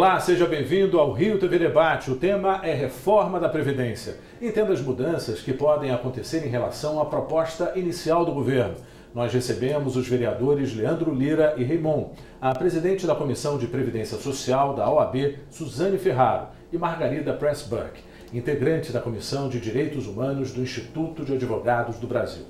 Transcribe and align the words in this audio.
Olá, 0.00 0.18
seja 0.18 0.46
bem-vindo 0.46 0.98
ao 0.98 1.12
Rio 1.12 1.38
TV 1.38 1.58
Debate. 1.58 2.10
O 2.10 2.16
tema 2.16 2.62
é 2.64 2.72
reforma 2.72 3.38
da 3.38 3.50
Previdência. 3.50 4.16
Entenda 4.40 4.72
as 4.72 4.80
mudanças 4.80 5.42
que 5.42 5.52
podem 5.52 5.90
acontecer 5.90 6.42
em 6.42 6.48
relação 6.48 6.98
à 7.02 7.04
proposta 7.04 7.74
inicial 7.76 8.24
do 8.24 8.32
governo. 8.32 8.76
Nós 9.14 9.30
recebemos 9.30 9.96
os 9.96 10.08
vereadores 10.08 10.74
Leandro 10.74 11.14
Lira 11.14 11.52
e 11.58 11.64
Raimon, 11.64 12.14
a 12.40 12.54
presidente 12.54 13.06
da 13.06 13.14
Comissão 13.14 13.58
de 13.58 13.66
Previdência 13.66 14.16
Social 14.16 14.72
da 14.74 14.90
OAB, 14.90 15.36
Suzane 15.50 15.98
Ferraro, 15.98 16.46
e 16.72 16.78
Margarida 16.78 17.34
Pressburg, 17.34 18.00
integrante 18.32 18.92
da 18.92 19.02
Comissão 19.02 19.50
de 19.50 19.60
Direitos 19.60 20.06
Humanos 20.06 20.50
do 20.50 20.62
Instituto 20.62 21.26
de 21.26 21.34
Advogados 21.34 21.98
do 21.98 22.06
Brasil. 22.06 22.46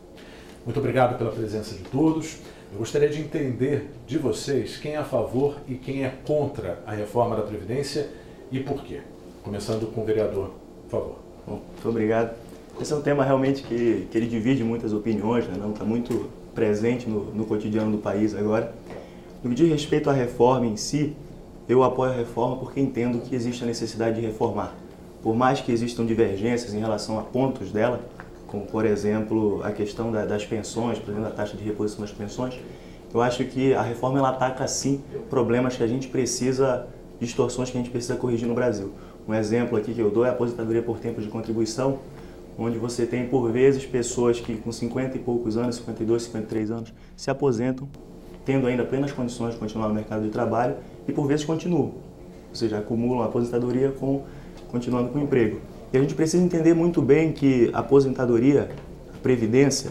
Muito 0.64 0.78
obrigado 0.78 1.18
pela 1.18 1.32
presença 1.32 1.74
de 1.74 1.82
todos. 1.82 2.36
Eu 2.72 2.78
gostaria 2.78 3.08
de 3.08 3.20
entender 3.20 3.90
de 4.06 4.16
vocês 4.16 4.76
quem 4.76 4.92
é 4.92 4.96
a 4.96 5.04
favor 5.04 5.56
e 5.68 5.74
quem 5.74 6.04
é 6.04 6.14
contra 6.24 6.80
a 6.86 6.92
reforma 6.92 7.34
da 7.34 7.42
Previdência 7.42 8.08
e 8.50 8.60
por 8.60 8.84
quê. 8.84 9.00
Começando 9.42 9.92
com 9.92 10.02
o 10.02 10.04
vereador, 10.04 10.50
por 10.84 10.90
favor. 10.90 11.16
Bom, 11.46 11.60
muito 11.72 11.88
obrigado. 11.88 12.36
Esse 12.80 12.92
é 12.92 12.96
um 12.96 13.02
tema 13.02 13.24
realmente 13.24 13.64
que, 13.64 14.06
que 14.10 14.16
ele 14.16 14.28
divide 14.28 14.62
muitas 14.62 14.92
opiniões, 14.92 15.46
né? 15.48 15.54
não 15.58 15.72
está 15.72 15.84
muito 15.84 16.30
presente 16.54 17.08
no, 17.08 17.24
no 17.34 17.44
cotidiano 17.44 17.90
do 17.90 17.98
país 17.98 18.34
agora. 18.36 18.72
No 19.42 19.50
que 19.50 19.56
diz 19.56 19.68
respeito 19.68 20.08
à 20.08 20.12
reforma 20.12 20.66
em 20.66 20.76
si, 20.76 21.16
eu 21.68 21.82
apoio 21.82 22.12
a 22.12 22.14
reforma 22.14 22.56
porque 22.56 22.80
entendo 22.80 23.20
que 23.20 23.34
existe 23.34 23.64
a 23.64 23.66
necessidade 23.66 24.20
de 24.20 24.26
reformar. 24.26 24.74
Por 25.22 25.34
mais 25.34 25.60
que 25.60 25.72
existam 25.72 26.06
divergências 26.06 26.72
em 26.72 26.78
relação 26.78 27.18
a 27.18 27.22
pontos 27.22 27.72
dela, 27.72 28.00
como 28.50 28.66
por 28.66 28.84
exemplo 28.84 29.60
a 29.62 29.70
questão 29.70 30.10
da, 30.10 30.26
das 30.26 30.44
pensões, 30.44 30.98
por 30.98 31.10
exemplo, 31.10 31.28
a 31.28 31.30
taxa 31.30 31.56
de 31.56 31.62
reposição 31.62 32.00
das 32.00 32.12
pensões, 32.12 32.58
eu 33.14 33.22
acho 33.22 33.44
que 33.44 33.72
a 33.74 33.82
reforma 33.82 34.18
ela 34.18 34.30
ataca 34.30 34.66
sim 34.66 35.00
problemas 35.28 35.76
que 35.76 35.82
a 35.82 35.86
gente 35.86 36.08
precisa, 36.08 36.86
distorções 37.20 37.70
que 37.70 37.78
a 37.78 37.80
gente 37.80 37.90
precisa 37.90 38.16
corrigir 38.16 38.48
no 38.48 38.54
Brasil. 38.54 38.92
Um 39.26 39.34
exemplo 39.34 39.78
aqui 39.78 39.94
que 39.94 40.00
eu 40.00 40.10
dou 40.10 40.24
é 40.24 40.28
a 40.28 40.32
aposentadoria 40.32 40.82
por 40.82 40.98
tempo 40.98 41.20
de 41.20 41.28
contribuição, 41.28 41.98
onde 42.58 42.76
você 42.76 43.06
tem 43.06 43.26
por 43.26 43.50
vezes 43.50 43.86
pessoas 43.86 44.40
que 44.40 44.56
com 44.56 44.72
50 44.72 45.16
e 45.16 45.20
poucos 45.20 45.56
anos, 45.56 45.76
52, 45.76 46.24
53 46.24 46.70
anos, 46.70 46.92
se 47.16 47.30
aposentam, 47.30 47.88
tendo 48.44 48.66
ainda 48.66 48.84
plenas 48.84 49.12
condições 49.12 49.54
de 49.54 49.60
continuar 49.60 49.88
no 49.88 49.94
mercado 49.94 50.22
de 50.22 50.30
trabalho 50.30 50.74
e 51.06 51.12
por 51.12 51.26
vezes 51.26 51.44
continuam, 51.44 51.92
ou 52.48 52.54
seja, 52.54 52.78
acumulam 52.78 53.22
a 53.22 53.26
aposentadoria 53.26 53.92
com 53.92 54.22
continuando 54.70 55.10
com 55.10 55.18
o 55.18 55.22
emprego. 55.22 55.60
E 55.92 55.98
a 55.98 56.00
gente 56.00 56.14
precisa 56.14 56.42
entender 56.42 56.72
muito 56.72 57.02
bem 57.02 57.32
que 57.32 57.68
a 57.72 57.80
aposentadoria, 57.80 58.70
a 59.12 59.18
previdência, 59.18 59.90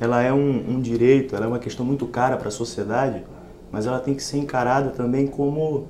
ela 0.00 0.22
é 0.22 0.32
um, 0.32 0.76
um 0.76 0.80
direito, 0.80 1.36
ela 1.36 1.44
é 1.44 1.48
uma 1.48 1.58
questão 1.58 1.84
muito 1.84 2.06
cara 2.06 2.36
para 2.36 2.48
a 2.48 2.50
sociedade, 2.50 3.22
mas 3.70 3.86
ela 3.86 4.00
tem 4.00 4.14
que 4.14 4.22
ser 4.22 4.38
encarada 4.38 4.90
também 4.90 5.26
como, 5.26 5.86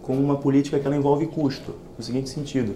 como 0.00 0.22
uma 0.22 0.36
política 0.36 0.78
que 0.78 0.86
ela 0.86 0.96
envolve 0.96 1.26
custo, 1.26 1.74
no 1.98 2.02
seguinte 2.02 2.30
sentido. 2.30 2.74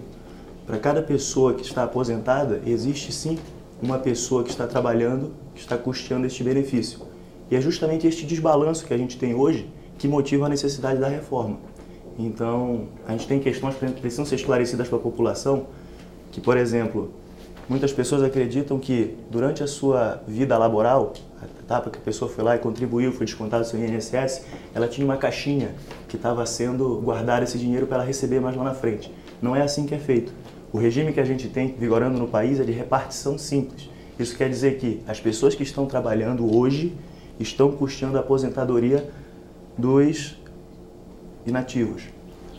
Para 0.67 0.77
cada 0.77 1.01
pessoa 1.01 1.55
que 1.55 1.63
está 1.63 1.83
aposentada, 1.83 2.61
existe 2.65 3.11
sim 3.11 3.39
uma 3.81 3.97
pessoa 3.97 4.43
que 4.43 4.51
está 4.51 4.67
trabalhando, 4.67 5.31
que 5.55 5.61
está 5.61 5.77
custeando 5.77 6.27
este 6.27 6.43
benefício. 6.43 6.99
E 7.49 7.55
é 7.55 7.61
justamente 7.61 8.05
este 8.05 8.25
desbalanço 8.25 8.85
que 8.85 8.93
a 8.93 8.97
gente 8.97 9.17
tem 9.17 9.33
hoje 9.33 9.67
que 9.97 10.07
motiva 10.07 10.45
a 10.45 10.49
necessidade 10.49 10.99
da 10.99 11.07
reforma. 11.07 11.57
Então, 12.25 12.87
a 13.07 13.11
gente 13.11 13.27
tem 13.27 13.39
questões 13.39 13.75
que 13.75 14.01
precisam 14.01 14.25
ser 14.25 14.35
esclarecidas 14.35 14.87
para 14.87 14.97
a 14.97 15.01
população, 15.01 15.67
que, 16.31 16.39
por 16.39 16.57
exemplo, 16.57 17.11
muitas 17.67 17.91
pessoas 17.91 18.23
acreditam 18.23 18.79
que 18.79 19.15
durante 19.29 19.63
a 19.63 19.67
sua 19.67 20.21
vida 20.27 20.57
laboral, 20.57 21.13
a 21.41 21.45
etapa 21.61 21.89
que 21.89 21.97
a 21.97 22.01
pessoa 22.01 22.29
foi 22.29 22.43
lá 22.43 22.55
e 22.55 22.59
contribuiu, 22.59 23.11
foi 23.11 23.25
descontado 23.25 23.65
seu 23.65 23.79
INSS, 23.79 24.45
ela 24.73 24.87
tinha 24.87 25.05
uma 25.05 25.17
caixinha 25.17 25.73
que 26.07 26.15
estava 26.15 26.45
sendo 26.45 27.01
guardar 27.03 27.41
esse 27.43 27.57
dinheiro 27.57 27.87
para 27.87 27.97
ela 27.97 28.05
receber 28.05 28.39
mais 28.39 28.55
lá 28.55 28.63
na 28.63 28.73
frente. 28.73 29.11
Não 29.41 29.55
é 29.55 29.61
assim 29.61 29.85
que 29.85 29.95
é 29.95 29.99
feito. 29.99 30.31
O 30.73 30.77
regime 30.77 31.11
que 31.11 31.19
a 31.19 31.25
gente 31.25 31.47
tem 31.49 31.75
vigorando 31.77 32.17
no 32.17 32.27
país 32.27 32.59
é 32.59 32.63
de 32.63 32.71
repartição 32.71 33.37
simples. 33.37 33.89
Isso 34.17 34.37
quer 34.37 34.49
dizer 34.49 34.77
que 34.77 35.01
as 35.07 35.19
pessoas 35.19 35.55
que 35.55 35.63
estão 35.63 35.85
trabalhando 35.85 36.55
hoje 36.55 36.93
estão 37.39 37.71
custeando 37.71 38.17
a 38.17 38.19
aposentadoria 38.19 39.09
dos 39.77 40.37
inativos. 41.45 42.03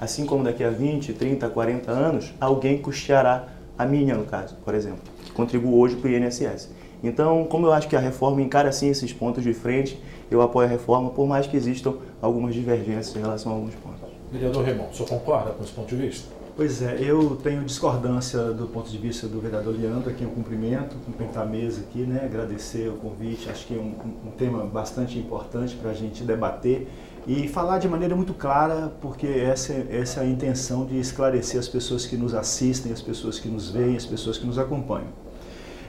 Assim 0.01 0.27
como 0.27 0.43
daqui 0.43 0.65
a 0.65 0.71
20, 0.71 1.13
30, 1.13 1.49
40 1.49 1.91
anos, 1.91 2.35
alguém 2.41 2.79
custeará 2.79 3.49
a 3.79 3.87
minha, 3.87 4.15
no 4.17 4.25
caso, 4.25 4.57
por 4.65 4.75
exemplo, 4.75 5.01
que 5.25 5.33
contribui 5.33 5.75
hoje 5.75 5.97
para 5.97 6.11
o 6.11 6.13
INSS. 6.13 6.71
Então, 7.03 7.45
como 7.45 7.67
eu 7.67 7.73
acho 7.73 7.89
que 7.89 7.97
a 7.97 8.01
reforma 8.01 8.41
encara 8.41 8.69
assim 8.69 8.89
esses 8.89 9.13
pontos 9.13 9.43
de 9.43 9.53
frente, 9.53 10.01
eu 10.31 10.41
apoio 10.41 10.67
a 10.67 10.71
reforma, 10.71 11.11
por 11.11 11.27
mais 11.27 11.47
que 11.47 11.57
existam 11.57 11.95
algumas 12.21 12.55
divergências 12.55 13.15
em 13.17 13.21
relação 13.21 13.53
a 13.53 13.55
alguns 13.57 13.75
pontos. 13.75 14.01
Vereador 14.31 14.65
Raymond, 14.65 14.91
o 14.91 14.95
senhor 14.95 15.09
concorda 15.09 15.51
com 15.51 15.63
esse 15.63 15.73
ponto 15.73 15.89
de 15.89 15.97
vista? 15.97 16.29
Pois 16.55 16.83
é, 16.83 16.99
eu 17.01 17.37
tenho 17.37 17.65
discordância 17.65 18.39
do 18.53 18.67
ponto 18.67 18.91
de 18.91 18.99
vista 18.99 19.27
do 19.27 19.41
vereador 19.41 19.75
Leandro, 19.75 20.11
a 20.11 20.13
quem 20.13 20.27
eu 20.27 20.33
cumprimento, 20.33 20.97
cumprimentar 21.05 21.45
a 21.45 21.47
mesa 21.47 21.81
aqui, 21.81 22.01
né, 22.01 22.21
agradecer 22.25 22.89
o 22.89 22.97
convite, 22.97 23.49
acho 23.49 23.67
que 23.67 23.75
é 23.75 23.79
um, 23.79 23.95
um 24.27 24.31
tema 24.33 24.65
bastante 24.65 25.19
importante 25.19 25.75
para 25.77 25.91
a 25.91 25.95
gente 25.95 26.23
debater 26.25 26.89
e 27.27 27.47
falar 27.47 27.79
de 27.79 27.89
maneira 27.89 28.17
muito 28.17 28.35
clara, 28.35 28.93
porque 29.01 29.27
essa, 29.27 29.73
essa 29.91 30.21
é 30.21 30.25
a 30.25 30.27
intenção 30.27 30.85
de 30.85 30.99
esclarecer 30.99 31.61
as 31.61 31.69
pessoas 31.69 32.05
que 32.05 32.17
nos 32.17 32.35
assistem, 32.35 32.93
as 32.93 33.01
pessoas 33.01 33.39
que 33.39 33.49
nos 33.49 33.71
veem, 33.71 33.97
as 33.97 34.05
pessoas 34.05 34.39
que 34.39 34.47
nos 34.47 34.59
acompanham. 34.59 35.09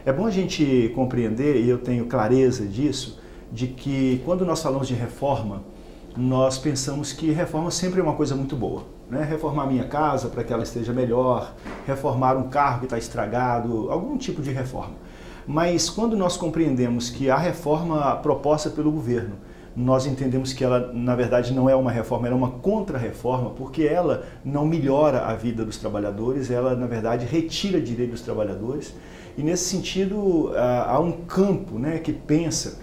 É 0.05 0.13
bom 0.13 0.27
a 0.27 0.31
gente 0.31 0.91
compreender, 0.93 1.55
e 1.55 1.67
eu 1.67 1.79
tenho 1.79 2.05
clareza 2.05 2.65
disso, 2.65 3.19
de 3.51 3.67
que 3.67 4.21
quando 4.25 4.45
nós 4.45 4.61
falamos 4.61 4.87
de 4.87 4.93
reforma, 4.93 5.63
nós 6.15 6.57
pensamos 6.59 7.11
que 7.11 7.31
reforma 7.31 7.71
sempre 7.71 7.99
é 7.99 8.03
uma 8.03 8.13
coisa 8.13 8.35
muito 8.35 8.55
boa. 8.55 8.83
Né? 9.09 9.23
Reformar 9.23 9.65
minha 9.65 9.85
casa 9.85 10.27
para 10.27 10.43
que 10.43 10.53
ela 10.53 10.63
esteja 10.63 10.93
melhor, 10.93 11.55
reformar 11.87 12.37
um 12.37 12.49
carro 12.49 12.79
que 12.79 12.85
está 12.85 12.97
estragado, 12.97 13.89
algum 13.89 14.17
tipo 14.17 14.41
de 14.41 14.51
reforma. 14.51 14.95
Mas 15.47 15.89
quando 15.89 16.15
nós 16.15 16.37
compreendemos 16.37 17.09
que 17.09 17.29
a 17.29 17.37
reforma 17.37 18.15
proposta 18.17 18.69
pelo 18.69 18.91
governo 18.91 19.35
nós 19.75 20.05
entendemos 20.05 20.53
que 20.53 20.63
ela, 20.63 20.91
na 20.93 21.15
verdade, 21.15 21.53
não 21.53 21.69
é 21.69 21.75
uma 21.75 21.91
reforma, 21.91 22.27
ela 22.27 22.35
é 22.35 22.37
uma 22.37 22.51
contra-reforma, 22.51 23.49
porque 23.51 23.83
ela 23.83 24.23
não 24.45 24.65
melhora 24.65 25.25
a 25.25 25.33
vida 25.33 25.65
dos 25.65 25.77
trabalhadores, 25.77 26.51
ela, 26.51 26.75
na 26.75 26.85
verdade, 26.85 27.25
retira 27.25 27.81
direito 27.81 28.11
dos 28.11 28.21
trabalhadores. 28.21 28.93
E, 29.37 29.41
nesse 29.41 29.63
sentido, 29.65 30.51
há 30.55 30.99
um 30.99 31.11
campo 31.11 31.79
né, 31.79 31.97
que 31.97 32.13
pensa 32.13 32.79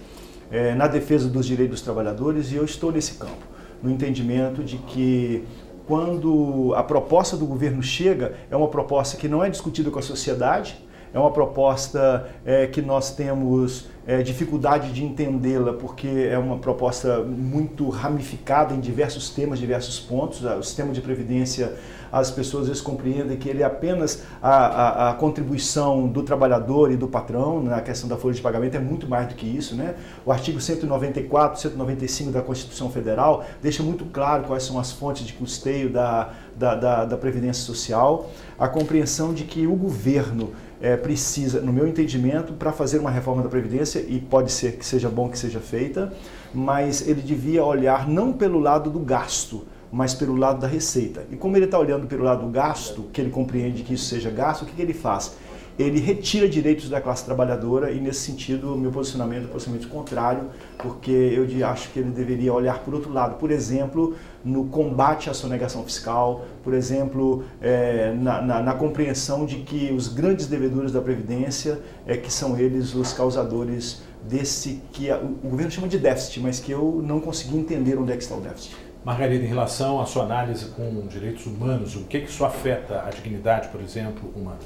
é, 0.50 0.74
na 0.74 0.88
defesa 0.88 1.28
dos 1.28 1.46
direitos 1.46 1.76
dos 1.76 1.82
trabalhadores 1.82 2.50
e 2.50 2.56
eu 2.56 2.64
estou 2.64 2.90
nesse 2.90 3.14
campo, 3.14 3.46
no 3.82 3.90
entendimento 3.90 4.64
de 4.64 4.78
que 4.78 5.44
quando 5.86 6.72
a 6.76 6.82
proposta 6.82 7.36
do 7.36 7.46
governo 7.46 7.82
chega, 7.82 8.34
é 8.50 8.56
uma 8.56 8.68
proposta 8.68 9.16
que 9.16 9.28
não 9.28 9.44
é 9.44 9.50
discutida 9.50 9.90
com 9.90 9.98
a 9.98 10.02
sociedade, 10.02 10.76
é 11.12 11.18
uma 11.18 11.30
proposta 11.30 12.28
é, 12.44 12.66
que 12.66 12.80
nós 12.80 13.14
temos 13.14 13.88
é, 14.06 14.22
dificuldade 14.22 14.92
de 14.92 15.04
entendê-la 15.04 15.72
porque 15.72 16.08
é 16.08 16.38
uma 16.38 16.58
proposta 16.58 17.22
muito 17.22 17.88
ramificada 17.88 18.74
em 18.74 18.80
diversos 18.80 19.30
temas, 19.30 19.58
diversos 19.58 20.00
pontos. 20.00 20.42
O 20.42 20.62
sistema 20.62 20.92
de 20.92 21.00
previdência, 21.00 21.74
as 22.10 22.30
pessoas 22.30 22.62
às 22.62 22.68
vezes 22.68 22.82
compreendem 22.82 23.36
que 23.36 23.48
ele 23.48 23.62
é 23.62 23.64
apenas 23.64 24.22
a, 24.42 24.50
a, 24.50 25.10
a 25.10 25.14
contribuição 25.14 26.08
do 26.08 26.22
trabalhador 26.22 26.90
e 26.90 26.96
do 26.96 27.06
patrão 27.06 27.62
na 27.62 27.80
questão 27.80 28.08
da 28.08 28.16
folha 28.16 28.34
de 28.34 28.40
pagamento, 28.40 28.76
é 28.76 28.80
muito 28.80 29.08
mais 29.08 29.28
do 29.28 29.34
que 29.34 29.46
isso. 29.46 29.76
Né? 29.76 29.94
O 30.24 30.32
artigo 30.32 30.60
194, 30.60 31.60
195 31.60 32.32
da 32.32 32.42
Constituição 32.42 32.90
Federal 32.90 33.44
deixa 33.62 33.82
muito 33.82 34.04
claro 34.06 34.44
quais 34.44 34.64
são 34.64 34.78
as 34.78 34.90
fontes 34.90 35.26
de 35.26 35.34
custeio 35.34 35.90
da, 35.90 36.30
da, 36.56 36.74
da, 36.74 37.04
da 37.04 37.16
Previdência 37.16 37.62
Social, 37.64 38.30
a 38.58 38.68
compreensão 38.68 39.32
de 39.32 39.44
que 39.44 39.66
o 39.66 39.76
governo 39.76 40.52
é, 40.80 40.96
precisa, 40.96 41.60
no 41.60 41.72
meu 41.72 41.86
entendimento, 41.86 42.52
para 42.54 42.72
fazer 42.72 42.98
uma 42.98 43.10
reforma 43.10 43.42
da 43.42 43.48
Previdência, 43.48 44.00
e 44.00 44.20
pode 44.20 44.50
ser 44.50 44.72
que 44.72 44.84
seja 44.84 45.08
bom 45.08 45.28
que 45.28 45.38
seja 45.38 45.60
feita, 45.60 46.12
mas 46.54 47.06
ele 47.06 47.20
devia 47.20 47.64
olhar 47.64 48.08
não 48.08 48.32
pelo 48.32 48.58
lado 48.58 48.90
do 48.90 48.98
gasto, 48.98 49.66
mas 49.92 50.14
pelo 50.14 50.36
lado 50.36 50.60
da 50.60 50.66
receita. 50.66 51.24
E 51.30 51.36
como 51.36 51.56
ele 51.56 51.64
está 51.64 51.78
olhando 51.78 52.06
pelo 52.06 52.24
lado 52.24 52.46
do 52.46 52.50
gasto, 52.50 53.04
que 53.12 53.20
ele 53.20 53.30
compreende 53.30 53.82
que 53.82 53.94
isso 53.94 54.04
seja 54.04 54.30
gasto, 54.30 54.62
o 54.62 54.66
que, 54.66 54.72
que 54.72 54.82
ele 54.82 54.94
faz? 54.94 55.36
Ele 55.78 55.98
retira 55.98 56.48
direitos 56.48 56.88
da 56.88 57.00
classe 57.00 57.24
trabalhadora 57.24 57.90
e, 57.90 58.00
nesse 58.00 58.20
sentido, 58.20 58.74
o 58.74 58.78
meu 58.78 58.90
posicionamento 58.90 59.44
é 59.44 59.46
posicionamento 59.48 59.88
contrário, 59.88 60.50
porque 60.78 61.10
eu 61.10 61.66
acho 61.66 61.90
que 61.90 61.98
ele 61.98 62.10
deveria 62.10 62.52
olhar 62.52 62.80
por 62.80 62.94
outro 62.94 63.12
lado. 63.12 63.36
Por 63.36 63.50
exemplo, 63.50 64.14
no 64.44 64.66
combate 64.66 65.30
à 65.30 65.34
sonegação 65.34 65.82
fiscal, 65.84 66.44
por 66.62 66.74
exemplo, 66.74 67.44
é, 67.60 68.12
na, 68.14 68.42
na, 68.42 68.62
na, 68.62 68.74
compreensão 68.74 69.46
de 69.46 69.56
que 69.56 69.92
os 69.92 70.08
grandes 70.08 70.46
devedores 70.46 70.92
da 70.92 71.00
Previdência 71.00 71.78
é 72.06 72.16
que 72.16 72.32
são 72.32 72.58
eles 72.58 72.94
os 72.94 73.12
causadores 73.12 74.02
desse 74.28 74.82
que 74.92 75.10
a, 75.10 75.16
o 75.16 75.48
governo 75.48 75.70
chama 75.70 75.88
de 75.88 75.98
déficit, 75.98 76.40
mas 76.40 76.60
que 76.60 76.72
eu 76.72 77.02
não 77.04 77.20
consegui 77.20 77.56
entender 77.56 77.98
onde 77.98 78.12
é 78.12 78.16
que 78.16 78.22
está 78.22 78.34
o 78.34 78.40
déficit. 78.40 78.76
Margarida, 79.02 79.44
em 79.44 79.48
relação 79.48 79.98
à 79.98 80.04
sua 80.04 80.24
análise 80.24 80.66
com 80.66 81.06
direitos 81.06 81.46
humanos, 81.46 81.96
o 81.96 82.00
que, 82.00 82.20
que 82.20 82.28
isso 82.28 82.44
afeta 82.44 83.02
a 83.06 83.10
dignidade, 83.10 83.68
por 83.68 83.80
exemplo, 83.80 84.30
humana? 84.36 84.58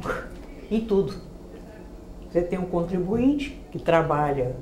em 0.70 0.80
tudo. 0.80 1.14
Você 2.30 2.42
tem 2.42 2.58
um 2.58 2.66
contribuinte 2.66 3.60
que 3.72 3.78
trabalha 3.78 4.54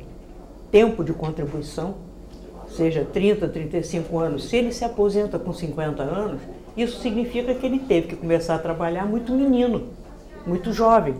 tempo 0.71 1.05
de 1.05 1.13
contribuição, 1.13 1.97
seja 2.69 3.05
30, 3.05 3.49
35 3.49 4.19
anos, 4.19 4.49
se 4.49 4.57
ele 4.57 4.73
se 4.73 4.85
aposenta 4.85 5.39
com 5.39 5.53
50 5.53 6.03
anos, 6.03 6.41
isso 6.77 7.01
significa 7.01 7.55
que 7.55 7.67
ele 7.67 7.81
teve 7.81 8.09
que 8.09 8.17
começar 8.17 8.55
a 8.55 8.59
trabalhar 8.59 9.05
muito 9.05 9.33
menino, 9.33 9.89
muito 10.47 10.73
jovem. 10.73 11.17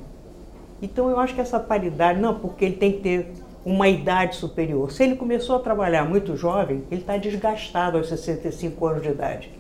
Então 0.81 1.11
eu 1.11 1.19
acho 1.19 1.35
que 1.35 1.41
essa 1.41 1.59
paridade, 1.59 2.21
não, 2.21 2.39
porque 2.39 2.65
ele 2.65 2.77
tem 2.77 2.93
que 2.93 3.01
ter 3.01 3.33
uma 3.65 3.89
idade 3.89 4.37
superior. 4.37 4.93
Se 4.93 5.03
ele 5.03 5.17
começou 5.17 5.57
a 5.57 5.59
trabalhar 5.59 6.09
muito 6.09 6.37
jovem, 6.37 6.85
ele 6.91 7.01
está 7.01 7.17
desgastado 7.17 7.99
aos 7.99 8.09
65 8.09 8.87
anos 8.87 9.03
de 9.03 9.09
idade. 9.09 9.51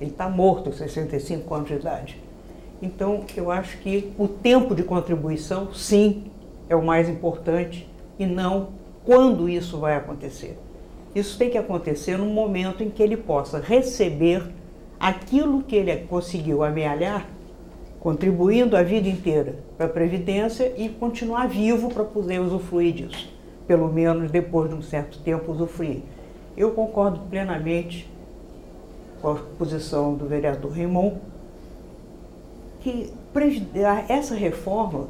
Ele 0.00 0.10
está 0.10 0.28
morto 0.28 0.66
aos 0.66 0.76
65 0.76 1.54
anos 1.54 1.68
de 1.68 1.74
idade. 1.74 2.23
Então 2.84 3.24
eu 3.34 3.50
acho 3.50 3.78
que 3.78 4.12
o 4.18 4.28
tempo 4.28 4.74
de 4.74 4.82
contribuição, 4.82 5.72
sim, 5.72 6.24
é 6.68 6.76
o 6.76 6.84
mais 6.84 7.08
importante 7.08 7.88
e 8.18 8.26
não 8.26 8.68
quando 9.06 9.48
isso 9.48 9.78
vai 9.78 9.96
acontecer. 9.96 10.58
Isso 11.14 11.38
tem 11.38 11.48
que 11.48 11.56
acontecer 11.56 12.18
no 12.18 12.26
momento 12.26 12.82
em 12.82 12.90
que 12.90 13.02
ele 13.02 13.16
possa 13.16 13.58
receber 13.58 14.42
aquilo 15.00 15.62
que 15.62 15.74
ele 15.76 15.96
conseguiu 15.96 16.62
amealhar, 16.62 17.26
contribuindo 18.00 18.76
a 18.76 18.82
vida 18.82 19.08
inteira 19.08 19.56
para 19.78 19.86
a 19.86 19.88
Previdência 19.88 20.74
e 20.76 20.90
continuar 20.90 21.48
vivo 21.48 21.88
para 21.88 22.04
poder 22.04 22.38
usufruir 22.38 22.92
disso, 22.92 23.32
pelo 23.66 23.90
menos 23.90 24.30
depois 24.30 24.68
de 24.68 24.76
um 24.76 24.82
certo 24.82 25.18
tempo 25.20 25.52
usufruir. 25.52 26.02
Eu 26.54 26.72
concordo 26.72 27.20
plenamente 27.30 28.10
com 29.22 29.30
a 29.30 29.36
posição 29.58 30.14
do 30.14 30.26
vereador 30.26 30.70
Raimon, 30.70 31.14
que 32.84 33.12
essa 34.08 34.36
reforma, 34.36 35.08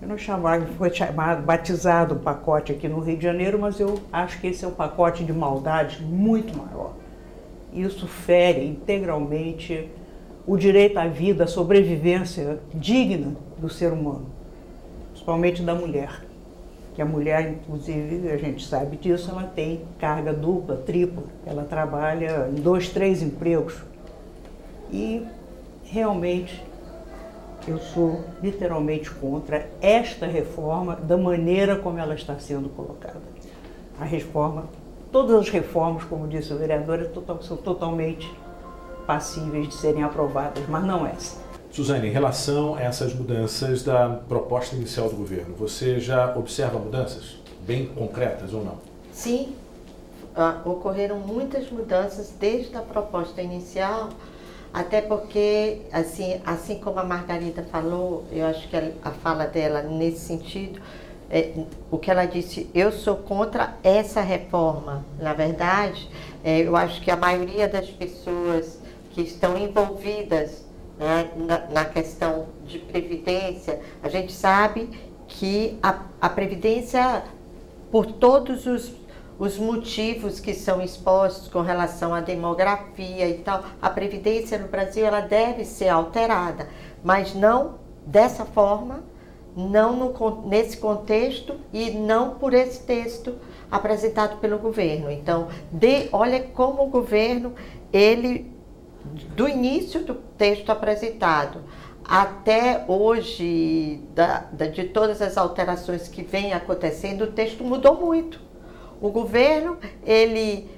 eu 0.00 0.06
não 0.06 0.16
chamava, 0.16 0.64
foi 0.78 0.94
chamado, 0.94 1.42
batizado 1.42 2.14
o 2.14 2.18
pacote 2.20 2.70
aqui 2.70 2.88
no 2.88 3.00
Rio 3.00 3.16
de 3.16 3.24
Janeiro, 3.24 3.58
mas 3.58 3.80
eu 3.80 3.98
acho 4.12 4.40
que 4.40 4.46
esse 4.46 4.64
é 4.64 4.68
um 4.68 4.72
pacote 4.72 5.24
de 5.24 5.32
maldade 5.32 6.00
muito 6.04 6.56
maior 6.56 6.94
isso 7.72 8.06
fere 8.06 8.66
integralmente 8.66 9.88
o 10.46 10.56
direito 10.56 10.98
à 10.98 11.06
vida, 11.06 11.44
à 11.44 11.46
sobrevivência 11.46 12.58
digna 12.74 13.36
do 13.58 13.68
ser 13.68 13.92
humano, 13.92 14.26
principalmente 15.10 15.62
da 15.62 15.74
mulher. 15.74 16.24
Que 16.94 17.02
a 17.02 17.04
mulher, 17.04 17.52
inclusive, 17.52 18.30
a 18.30 18.36
gente 18.36 18.66
sabe 18.66 18.96
disso, 18.96 19.30
ela 19.30 19.44
tem 19.44 19.82
carga 19.98 20.32
dupla, 20.32 20.76
tripla, 20.76 21.22
ela 21.46 21.62
trabalha 21.62 22.48
em 22.50 22.60
dois, 22.60 22.88
três 22.88 23.22
empregos. 23.22 23.76
E 24.90 25.24
realmente 25.84 26.60
eu 27.66 27.78
sou 27.78 28.24
literalmente 28.42 29.10
contra 29.10 29.68
esta 29.80 30.26
reforma 30.26 30.96
da 30.96 31.16
maneira 31.16 31.76
como 31.76 31.98
ela 31.98 32.14
está 32.14 32.38
sendo 32.38 32.68
colocada. 32.70 33.20
A 34.00 34.04
reforma 34.04 34.64
todas 35.12 35.36
as 35.36 35.48
reformas, 35.48 36.04
como 36.04 36.26
disse 36.26 36.52
o 36.52 36.58
vereador, 36.58 37.00
é 37.00 37.42
são 37.42 37.56
totalmente 37.56 38.32
passíveis 39.06 39.68
de 39.68 39.74
serem 39.74 40.02
aprovadas, 40.02 40.62
mas 40.68 40.84
não 40.84 41.06
essa. 41.06 41.38
Suzane, 41.72 42.08
em 42.08 42.10
relação 42.10 42.74
a 42.74 42.82
essas 42.82 43.14
mudanças 43.14 43.82
da 43.82 44.08
proposta 44.28 44.74
inicial 44.74 45.08
do 45.08 45.16
governo, 45.16 45.54
você 45.54 46.00
já 46.00 46.34
observa 46.36 46.78
mudanças 46.78 47.36
bem 47.64 47.86
concretas 47.86 48.52
ou 48.52 48.64
não? 48.64 48.78
Sim, 49.12 49.54
ah, 50.34 50.60
ocorreram 50.64 51.18
muitas 51.18 51.70
mudanças 51.70 52.32
desde 52.38 52.76
a 52.76 52.82
proposta 52.82 53.40
inicial, 53.40 54.08
até 54.72 55.00
porque, 55.00 55.82
assim, 55.92 56.40
assim 56.46 56.78
como 56.78 57.00
a 57.00 57.04
Margarida 57.04 57.62
falou, 57.70 58.24
eu 58.30 58.46
acho 58.46 58.68
que 58.68 58.76
a, 58.76 59.10
fala 59.10 59.46
dela 59.46 59.82
nesse 59.82 60.20
sentido, 60.20 60.80
é, 61.28 61.52
o 61.90 61.98
que 61.98 62.10
ela 62.10 62.24
disse, 62.24 62.68
eu 62.72 62.92
sou 62.92 63.16
contra 63.16 63.74
essa 63.82 64.20
reforma. 64.20 65.04
Na 65.18 65.32
verdade, 65.32 66.08
é, 66.44 66.60
eu 66.60 66.76
acho 66.76 67.00
que 67.00 67.10
a 67.10 67.16
maioria 67.16 67.68
das 67.68 67.90
pessoas 67.90 68.78
que 69.10 69.22
estão 69.22 69.58
envolvidas 69.58 70.64
né, 70.98 71.30
na, 71.36 71.58
na, 71.68 71.84
questão 71.84 72.46
de 72.66 72.78
previdência, 72.78 73.80
a 74.02 74.08
gente 74.08 74.32
sabe 74.32 74.88
que 75.26 75.78
a, 75.82 76.02
a 76.20 76.28
previdência, 76.28 77.24
por 77.90 78.06
todos 78.06 78.66
os, 78.66 78.92
os 79.40 79.56
motivos 79.56 80.38
que 80.38 80.52
são 80.52 80.82
expostos 80.82 81.48
com 81.48 81.62
relação 81.62 82.12
à 82.14 82.20
demografia 82.20 83.26
e 83.26 83.38
tal, 83.38 83.64
a 83.80 83.88
previdência 83.88 84.58
no 84.58 84.68
Brasil 84.68 85.06
ela 85.06 85.22
deve 85.22 85.64
ser 85.64 85.88
alterada, 85.88 86.68
mas 87.02 87.34
não 87.34 87.76
dessa 88.04 88.44
forma 88.44 89.02
não 89.56 89.96
no, 89.96 90.46
nesse 90.46 90.76
contexto 90.76 91.56
e 91.72 91.90
não 91.90 92.34
por 92.34 92.52
esse 92.52 92.82
texto 92.82 93.34
apresentado 93.70 94.38
pelo 94.40 94.58
governo. 94.58 95.10
Então, 95.10 95.48
de, 95.72 96.10
olha 96.12 96.42
como 96.42 96.84
o 96.84 96.90
governo, 96.90 97.54
ele, 97.90 98.52
do 99.34 99.48
início 99.48 100.04
do 100.04 100.16
texto 100.36 100.68
apresentado 100.68 101.60
até 102.04 102.84
hoje, 102.86 104.02
da, 104.14 104.40
da, 104.52 104.66
de 104.66 104.84
todas 104.84 105.22
as 105.22 105.38
alterações 105.38 106.08
que 106.08 106.22
vêm 106.22 106.52
acontecendo, 106.52 107.22
o 107.22 107.28
texto 107.28 107.64
mudou 107.64 107.98
muito. 107.98 108.49
O 109.00 109.10
governo, 109.10 109.78
ele 110.04 110.70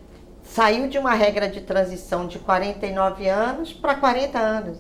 saiu 0.45 0.89
de 0.89 0.99
uma 0.99 1.15
regra 1.15 1.49
de 1.49 1.61
transição 1.61 2.27
de 2.27 2.39
49 2.39 3.29
anos 3.29 3.73
para 3.73 3.95
40 3.95 4.39
anos. 4.39 4.79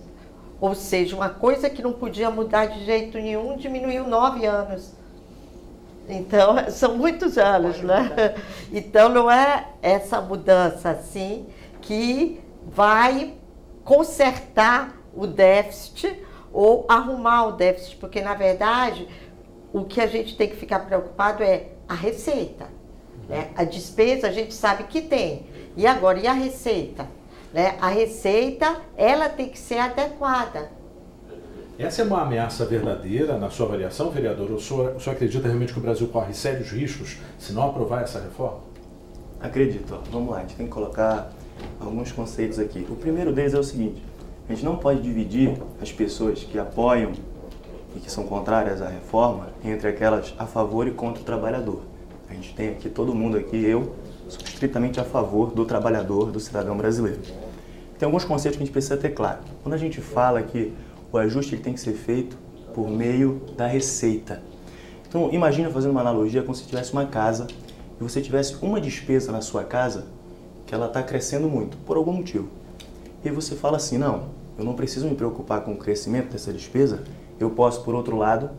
Ou 0.61 0.75
seja, 0.75 1.17
uma 1.17 1.29
coisa 1.29 1.69
que 1.69 1.83
não 1.83 1.93
podia 1.93 2.31
mudar 2.31 2.67
de 2.67 2.85
jeito 2.85 3.19
nenhum 3.19 3.57
diminuiu 3.57 4.07
nove 4.07 4.47
anos. 4.47 4.93
Então, 6.09 6.57
são 6.71 6.97
muitos 6.97 7.37
anos, 7.37 7.81
né? 7.81 8.35
Então, 8.73 9.09
não 9.09 9.31
é 9.31 9.69
essa 9.83 10.21
mudança 10.21 10.91
assim 10.91 11.47
que 11.81 12.41
vai 12.65 13.35
consertar 13.85 14.97
o 15.15 15.27
déficit 15.27 16.17
ou 16.53 16.87
arrumar 16.89 17.47
o 17.47 17.53
déficit, 17.53 17.97
porque, 17.97 18.21
na 18.21 18.35
verdade, 18.35 19.09
o 19.73 19.85
que 19.85 20.01
a 20.01 20.07
gente 20.07 20.37
tem 20.37 20.49
que 20.49 20.57
ficar 20.57 20.81
preocupado 20.81 21.43
é 21.43 21.71
a 21.89 21.95
receita. 21.95 22.67
Né? 23.29 23.51
A 23.57 23.65
despesa 23.65 24.29
a 24.29 24.33
gente 24.33 24.55
sabe 24.55 24.85
que 24.85 25.01
tem. 25.01 25.47
E 25.77 25.87
agora, 25.87 26.19
e 26.19 26.27
a 26.27 26.33
receita? 26.33 27.07
Né? 27.53 27.77
A 27.81 27.89
receita, 27.89 28.77
ela 28.97 29.29
tem 29.29 29.49
que 29.49 29.59
ser 29.59 29.79
adequada. 29.79 30.71
Essa 31.79 32.03
é 32.03 32.05
uma 32.05 32.23
ameaça 32.23 32.65
verdadeira 32.67 33.39
na 33.39 33.51
sua 33.51 33.67
avaliação, 33.67 34.11
vereador? 34.11 34.51
Ou 34.51 34.57
o 34.57 34.61
senhor, 34.61 34.95
o 34.95 35.01
senhor 35.01 35.17
acredita 35.17 35.49
realmente 35.49 35.73
que 35.73 35.79
o 35.79 35.83
Brasil 35.83 36.07
corre 36.09 36.35
sérios 36.35 36.71
riscos 36.71 37.19
se 37.39 37.53
não 37.53 37.71
aprovar 37.71 38.03
essa 38.03 38.21
reforma? 38.21 38.61
Acredito. 39.41 39.99
Vamos 40.11 40.31
lá, 40.31 40.39
a 40.39 40.41
gente 40.43 40.55
tem 40.55 40.67
que 40.67 40.73
colocar 40.73 41.33
alguns 41.81 42.13
conceitos 42.13 42.59
aqui. 42.59 42.87
O 42.89 42.95
primeiro 42.95 43.33
deles 43.33 43.55
é 43.55 43.59
o 43.59 43.65
seguinte: 43.65 44.03
a 44.49 44.53
gente 44.53 44.65
não 44.65 44.77
pode 44.77 45.03
dividir 45.03 45.57
as 45.81 45.91
pessoas 45.91 46.45
que 46.45 46.59
apoiam 46.59 47.13
e 47.97 48.01
que 48.01 48.11
são 48.11 48.25
contrárias 48.25 48.81
à 48.81 48.89
reforma 48.89 49.49
entre 49.65 49.89
aquelas 49.89 50.35
a 50.39 50.47
favor 50.47 50.87
e 50.87 50.91
contra 50.91 51.23
o 51.23 51.25
trabalhador. 51.25 51.81
Gente 52.43 52.55
tem 52.57 52.71
aqui 52.71 52.89
todo 52.89 53.15
mundo 53.15 53.37
aqui, 53.37 53.65
eu 53.65 53.95
sou 54.29 54.41
estritamente 54.43 54.99
a 54.99 55.05
favor 55.05 55.53
do 55.53 55.65
trabalhador, 55.65 56.33
do 56.33 56.41
cidadão 56.41 56.77
brasileiro. 56.77 57.21
Tem 57.97 58.05
alguns 58.05 58.25
conceitos 58.25 58.57
que 58.57 58.65
a 58.65 58.67
gente 58.67 58.73
precisa 58.73 58.97
ter 58.97 59.11
claro. 59.11 59.39
Quando 59.63 59.75
a 59.75 59.79
gente 59.79 60.01
fala 60.01 60.43
que 60.43 60.73
o 61.13 61.19
ajuste 61.19 61.57
tem 61.57 61.73
que 61.73 61.79
ser 61.79 61.93
feito 61.93 62.37
por 62.75 62.91
meio 62.91 63.41
da 63.57 63.69
receita. 63.69 64.43
Então, 65.09 65.33
imagina 65.33 65.71
fazendo 65.71 65.93
uma 65.93 66.01
analogia 66.01 66.43
como 66.43 66.53
se 66.53 66.67
tivesse 66.67 66.93
uma 66.93 67.07
casa 67.07 67.47
e 68.01 68.03
você 68.03 68.21
tivesse 68.21 68.57
uma 68.61 68.81
despesa 68.81 69.31
na 69.31 69.41
sua 69.41 69.63
casa 69.63 70.07
que 70.67 70.75
ela 70.75 70.87
está 70.87 71.01
crescendo 71.01 71.49
muito, 71.49 71.77
por 71.87 71.97
algum 71.97 72.13
motivo. 72.13 72.49
E 73.25 73.31
você 73.31 73.55
fala 73.55 73.77
assim, 73.77 73.99
não, 73.99 74.25
eu 74.59 74.65
não 74.65 74.75
preciso 74.75 75.07
me 75.07 75.15
preocupar 75.15 75.61
com 75.61 75.75
o 75.75 75.77
crescimento 75.77 76.33
dessa 76.33 76.53
despesa, 76.53 77.05
eu 77.39 77.51
posso, 77.51 77.85
por 77.85 77.95
outro 77.95 78.17
lado, 78.17 78.51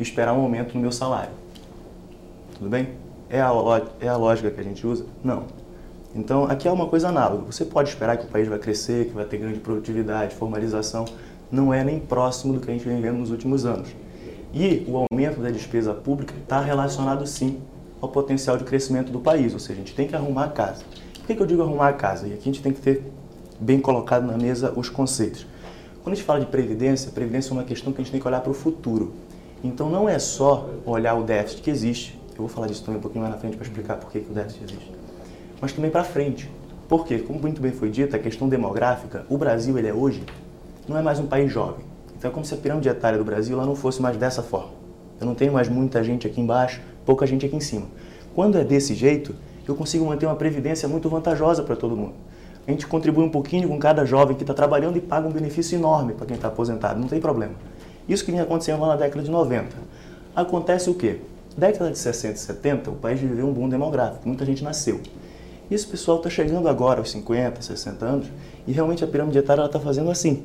esperar 0.00 0.32
um 0.32 0.40
aumento 0.40 0.74
no 0.74 0.80
meu 0.80 0.90
salário. 0.90 1.32
Tudo 2.54 2.70
bem? 2.70 3.04
É 3.28 3.40
a, 3.40 3.50
é 4.00 4.08
a 4.08 4.16
lógica 4.16 4.50
que 4.50 4.60
a 4.60 4.64
gente 4.64 4.86
usa? 4.86 5.04
Não. 5.22 5.44
Então, 6.14 6.44
aqui 6.44 6.66
é 6.66 6.72
uma 6.72 6.86
coisa 6.86 7.08
análoga. 7.08 7.44
Você 7.44 7.64
pode 7.64 7.90
esperar 7.90 8.16
que 8.16 8.24
o 8.24 8.28
país 8.28 8.48
vai 8.48 8.58
crescer, 8.58 9.06
que 9.06 9.12
vai 9.12 9.24
ter 9.24 9.36
grande 9.36 9.58
produtividade, 9.58 10.34
formalização. 10.34 11.04
Não 11.50 11.74
é 11.74 11.84
nem 11.84 12.00
próximo 12.00 12.54
do 12.54 12.60
que 12.60 12.70
a 12.70 12.72
gente 12.72 12.86
vem 12.86 13.00
vendo 13.00 13.18
nos 13.18 13.30
últimos 13.30 13.66
anos. 13.66 13.88
E 14.54 14.86
o 14.88 14.96
aumento 14.96 15.40
da 15.40 15.50
despesa 15.50 15.92
pública 15.92 16.32
está 16.42 16.60
relacionado, 16.60 17.26
sim, 17.26 17.60
ao 18.00 18.08
potencial 18.08 18.56
de 18.56 18.64
crescimento 18.64 19.12
do 19.12 19.20
país. 19.20 19.52
Ou 19.52 19.58
seja, 19.58 19.74
a 19.74 19.76
gente 19.76 19.94
tem 19.94 20.06
que 20.06 20.16
arrumar 20.16 20.44
a 20.44 20.48
casa. 20.48 20.84
Por 21.18 21.26
que, 21.26 21.34
que 21.34 21.42
eu 21.42 21.46
digo 21.46 21.62
arrumar 21.62 21.88
a 21.88 21.92
casa? 21.92 22.26
E 22.28 22.32
aqui 22.32 22.48
a 22.48 22.52
gente 22.52 22.62
tem 22.62 22.72
que 22.72 22.80
ter 22.80 23.02
bem 23.60 23.80
colocado 23.80 24.26
na 24.26 24.38
mesa 24.38 24.72
os 24.76 24.88
conceitos. 24.88 25.46
Quando 26.02 26.12
a 26.12 26.16
gente 26.16 26.24
fala 26.24 26.40
de 26.40 26.46
previdência, 26.46 27.10
previdência 27.10 27.50
é 27.50 27.52
uma 27.52 27.64
questão 27.64 27.92
que 27.92 28.00
a 28.00 28.04
gente 28.04 28.12
tem 28.12 28.20
que 28.20 28.28
olhar 28.28 28.40
para 28.40 28.50
o 28.50 28.54
futuro. 28.54 29.12
Então, 29.64 29.90
não 29.90 30.08
é 30.08 30.18
só 30.18 30.70
olhar 30.86 31.14
o 31.14 31.24
déficit 31.24 31.62
que 31.62 31.70
existe, 31.70 32.18
eu 32.38 32.46
vou 32.46 32.48
falar 32.48 32.66
disso 32.66 32.84
também 32.84 32.98
um 32.98 33.02
pouquinho 33.02 33.22
mais 33.22 33.34
na 33.34 33.40
frente 33.40 33.56
para 33.56 33.66
explicar 33.66 33.96
por 33.96 34.10
que, 34.10 34.18
o 34.18 34.32
déficit 34.32 34.64
existe. 34.64 34.92
Mas 35.60 35.72
também 35.72 35.90
para 35.90 36.04
frente. 36.04 36.50
Por 36.88 37.04
quê? 37.06 37.18
Como 37.18 37.40
muito 37.40 37.60
bem 37.60 37.72
foi 37.72 37.90
dito, 37.90 38.14
a 38.14 38.18
questão 38.18 38.48
demográfica, 38.48 39.26
o 39.28 39.36
Brasil 39.36 39.76
ele 39.78 39.88
é 39.88 39.94
hoje, 39.94 40.22
não 40.88 40.96
é 40.96 41.02
mais 41.02 41.18
um 41.18 41.26
país 41.26 41.52
jovem. 41.52 41.84
Então 42.16 42.30
é 42.30 42.34
como 42.34 42.44
se 42.44 42.54
a 42.54 42.56
pirâmide 42.56 42.88
etária 42.88 43.18
do 43.18 43.24
Brasil 43.24 43.56
ela 43.56 43.66
não 43.66 43.74
fosse 43.74 44.00
mais 44.00 44.16
dessa 44.16 44.42
forma. 44.42 44.70
Eu 45.20 45.26
não 45.26 45.34
tenho 45.34 45.52
mais 45.52 45.68
muita 45.68 46.04
gente 46.04 46.26
aqui 46.26 46.40
embaixo, 46.40 46.80
pouca 47.04 47.26
gente 47.26 47.44
aqui 47.46 47.56
em 47.56 47.60
cima. 47.60 47.86
Quando 48.34 48.58
é 48.58 48.64
desse 48.64 48.94
jeito, 48.94 49.34
eu 49.66 49.74
consigo 49.74 50.04
manter 50.04 50.26
uma 50.26 50.36
previdência 50.36 50.88
muito 50.88 51.08
vantajosa 51.08 51.62
para 51.62 51.74
todo 51.74 51.96
mundo. 51.96 52.14
A 52.66 52.70
gente 52.70 52.86
contribui 52.86 53.24
um 53.24 53.30
pouquinho 53.30 53.68
com 53.68 53.78
cada 53.78 54.04
jovem 54.04 54.36
que 54.36 54.42
está 54.42 54.52
trabalhando 54.52 54.96
e 54.96 55.00
paga 55.00 55.26
um 55.26 55.30
benefício 55.30 55.76
enorme 55.76 56.14
para 56.14 56.26
quem 56.26 56.36
está 56.36 56.48
aposentado, 56.48 57.00
não 57.00 57.08
tem 57.08 57.20
problema. 57.20 57.54
Isso 58.08 58.24
que 58.24 58.30
vinha 58.30 58.42
acontecendo 58.42 58.80
lá 58.80 58.88
na 58.88 58.96
década 58.96 59.22
de 59.22 59.30
90. 59.30 59.76
Acontece 60.34 60.90
o 60.90 60.94
quê? 60.94 61.20
Década 61.56 61.90
de 61.90 61.98
60 61.98 62.34
e 62.34 62.38
70, 62.38 62.90
o 62.90 62.96
país 62.96 63.18
viveu 63.18 63.46
um 63.46 63.52
boom 63.52 63.66
demográfico, 63.66 64.28
muita 64.28 64.44
gente 64.44 64.62
nasceu. 64.62 65.00
E 65.70 65.74
esse 65.74 65.86
pessoal 65.86 66.18
está 66.18 66.28
chegando 66.28 66.68
agora 66.68 67.00
aos 67.00 67.10
50, 67.10 67.62
60 67.62 68.04
anos 68.04 68.26
e 68.66 68.72
realmente 68.72 69.02
a 69.02 69.06
pirâmide 69.06 69.38
etária 69.38 69.64
está 69.64 69.80
fazendo 69.80 70.10
assim. 70.10 70.44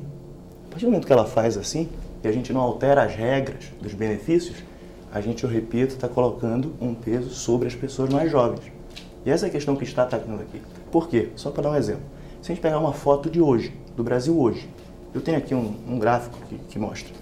A 0.66 0.70
partir 0.70 0.86
do 0.86 0.90
momento 0.90 1.06
que 1.06 1.12
ela 1.12 1.26
faz 1.26 1.58
assim, 1.58 1.90
e 2.24 2.28
a 2.28 2.32
gente 2.32 2.50
não 2.50 2.62
altera 2.62 3.02
as 3.02 3.14
regras 3.14 3.64
dos 3.82 3.92
benefícios, 3.92 4.56
a 5.12 5.20
gente, 5.20 5.44
eu 5.44 5.50
repito, 5.50 5.94
está 5.94 6.08
colocando 6.08 6.72
um 6.80 6.94
peso 6.94 7.28
sobre 7.28 7.68
as 7.68 7.74
pessoas 7.74 8.08
mais 8.08 8.30
jovens. 8.30 8.62
E 9.26 9.30
essa 9.30 9.44
é 9.44 9.48
a 9.48 9.52
questão 9.52 9.76
que 9.76 9.84
está 9.84 10.04
atacando 10.04 10.40
aqui. 10.40 10.62
Por 10.90 11.08
quê? 11.08 11.28
Só 11.36 11.50
para 11.50 11.64
dar 11.64 11.70
um 11.72 11.76
exemplo. 11.76 12.04
Se 12.40 12.50
a 12.50 12.54
gente 12.54 12.62
pegar 12.62 12.78
uma 12.78 12.94
foto 12.94 13.28
de 13.28 13.38
hoje, 13.38 13.74
do 13.94 14.02
Brasil 14.02 14.40
hoje, 14.40 14.66
eu 15.12 15.20
tenho 15.20 15.36
aqui 15.36 15.54
um, 15.54 15.74
um 15.86 15.98
gráfico 15.98 16.38
que, 16.48 16.56
que 16.56 16.78
mostra. 16.78 17.12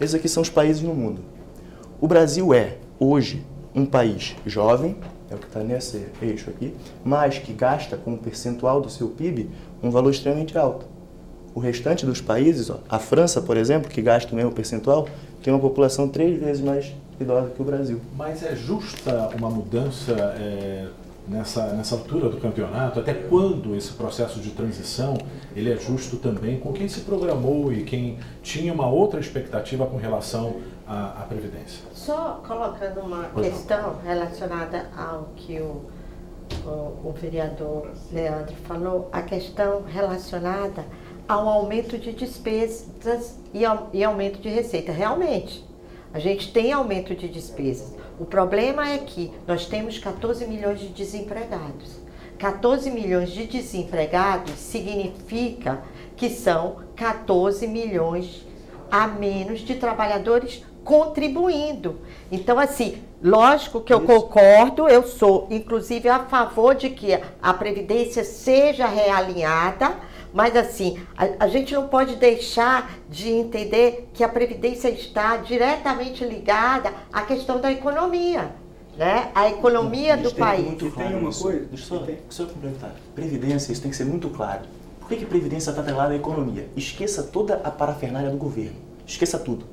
Esses 0.00 0.14
aqui 0.14 0.30
são 0.30 0.42
os 0.42 0.48
países 0.48 0.80
no 0.80 0.94
mundo. 0.94 1.20
O 2.00 2.08
Brasil 2.08 2.54
é, 2.54 2.78
hoje, 2.98 3.44
um 3.74 3.84
país 3.84 4.36
jovem, 4.46 4.96
é 5.30 5.34
o 5.34 5.38
que 5.38 5.46
está 5.46 5.60
nesse 5.60 6.06
eixo 6.22 6.50
aqui, 6.50 6.74
mas 7.04 7.38
que 7.38 7.52
gasta 7.52 7.96
com 7.96 8.12
um 8.12 8.16
percentual 8.16 8.80
do 8.80 8.90
seu 8.90 9.08
PIB 9.08 9.50
um 9.82 9.90
valor 9.90 10.10
extremamente 10.10 10.56
alto. 10.56 10.86
O 11.54 11.60
restante 11.60 12.04
dos 12.04 12.20
países, 12.20 12.68
ó, 12.70 12.80
a 12.88 12.98
França, 12.98 13.40
por 13.40 13.56
exemplo, 13.56 13.88
que 13.88 14.02
gasta 14.02 14.32
o 14.32 14.36
mesmo 14.36 14.52
percentual, 14.52 15.08
tem 15.42 15.52
uma 15.52 15.60
população 15.60 16.08
três 16.08 16.38
vezes 16.40 16.62
mais 16.62 16.92
idosa 17.20 17.50
que 17.50 17.62
o 17.62 17.64
Brasil. 17.64 18.00
Mas 18.16 18.42
é 18.42 18.56
justa 18.56 19.30
uma 19.36 19.48
mudança 19.48 20.12
é, 20.38 20.86
nessa, 21.26 21.68
nessa 21.68 21.94
altura 21.94 22.28
do 22.28 22.36
campeonato? 22.38 23.00
Até 23.00 23.14
quando 23.14 23.74
esse 23.74 23.92
processo 23.92 24.40
de 24.40 24.50
transição 24.50 25.16
ele 25.54 25.72
é 25.72 25.76
justo 25.76 26.16
também 26.16 26.58
com 26.58 26.72
quem 26.72 26.88
se 26.88 27.00
programou 27.00 27.72
e 27.72 27.84
quem 27.84 28.18
tinha 28.42 28.72
uma 28.72 28.88
outra 28.88 29.20
expectativa 29.20 29.86
com 29.86 29.96
relação 29.96 30.56
à, 30.86 31.22
à 31.22 31.26
Previdência? 31.28 31.84
Só 31.92 32.42
colocando 32.46 33.00
uma 33.00 33.24
pois 33.32 33.48
questão 33.48 33.94
não. 33.94 34.00
relacionada 34.02 34.90
ao 34.96 35.30
que 35.36 35.58
o, 35.60 35.82
o, 36.66 37.08
o 37.08 37.14
vereador 37.18 37.90
Leandro 38.12 38.54
falou, 38.66 39.08
a 39.12 39.22
questão 39.22 39.82
relacionada 39.82 40.84
ao 41.26 41.48
aumento 41.48 41.98
de 41.98 42.12
despesas 42.12 43.38
e, 43.52 43.64
ao, 43.64 43.88
e 43.92 44.04
aumento 44.04 44.40
de 44.40 44.48
receita. 44.48 44.92
Realmente, 44.92 45.64
a 46.12 46.18
gente 46.18 46.52
tem 46.52 46.72
aumento 46.72 47.14
de 47.14 47.28
despesas. 47.28 47.94
O 48.18 48.24
problema 48.24 48.88
é 48.88 48.98
que 48.98 49.32
nós 49.46 49.66
temos 49.66 49.98
14 49.98 50.46
milhões 50.46 50.80
de 50.80 50.88
desempregados. 50.88 52.04
14 52.38 52.90
milhões 52.90 53.30
de 53.30 53.46
desempregados 53.46 54.54
significa 54.54 55.82
que 56.16 56.30
são 56.30 56.76
14 56.94 57.66
milhões 57.66 58.46
a 58.90 59.06
menos 59.06 59.60
de 59.60 59.74
trabalhadores 59.74 60.64
contribuindo. 60.84 62.00
Então, 62.30 62.58
assim, 62.58 63.02
lógico 63.22 63.80
que 63.80 63.92
eu 63.92 63.98
Isso. 63.98 64.06
concordo, 64.06 64.88
eu 64.88 65.02
sou, 65.04 65.48
inclusive, 65.50 66.08
a 66.08 66.20
favor 66.20 66.74
de 66.74 66.90
que 66.90 67.18
a 67.42 67.54
Previdência 67.54 68.22
seja 68.22 68.86
realinhada 68.86 69.96
mas 70.34 70.56
assim, 70.56 70.98
a, 71.16 71.44
a, 71.44 71.48
gente 71.48 71.72
não 71.72 71.86
pode 71.86 72.16
deixar 72.16 72.98
de 73.08 73.30
entender 73.30 74.10
que 74.12 74.24
a 74.24 74.28
previdência 74.28 74.88
está 74.88 75.36
diretamente 75.36 76.24
ligada 76.24 76.92
à 77.12 77.22
questão 77.22 77.60
da 77.60 77.70
economia, 77.70 78.50
né? 78.98 79.30
A 79.32 79.48
economia 79.48 80.16
do 80.16 80.34
país. 80.34 80.66
Muito 80.66 80.90
claro 80.90 81.10
tem 81.10 81.18
uma 81.20 81.32
coisa, 81.32 81.66
deixa 81.66 81.94
eu 81.94 82.00
só, 82.00 82.06
só 82.28 82.46
complementar. 82.46 82.96
Previdência, 83.14 83.70
isso 83.70 83.80
tem 83.80 83.92
que 83.92 83.96
ser 83.96 84.06
muito 84.06 84.28
claro. 84.28 84.62
Por 84.98 85.08
que, 85.08 85.18
que 85.18 85.24
previdência 85.24 85.70
está 85.70 85.82
atrelada 85.82 86.12
à 86.12 86.16
economia? 86.16 86.68
Esqueça 86.76 87.22
toda 87.22 87.60
a 87.62 87.70
parafernália 87.70 88.30
do 88.30 88.36
governo. 88.36 88.76
Esqueça 89.06 89.38
tudo. 89.38 89.64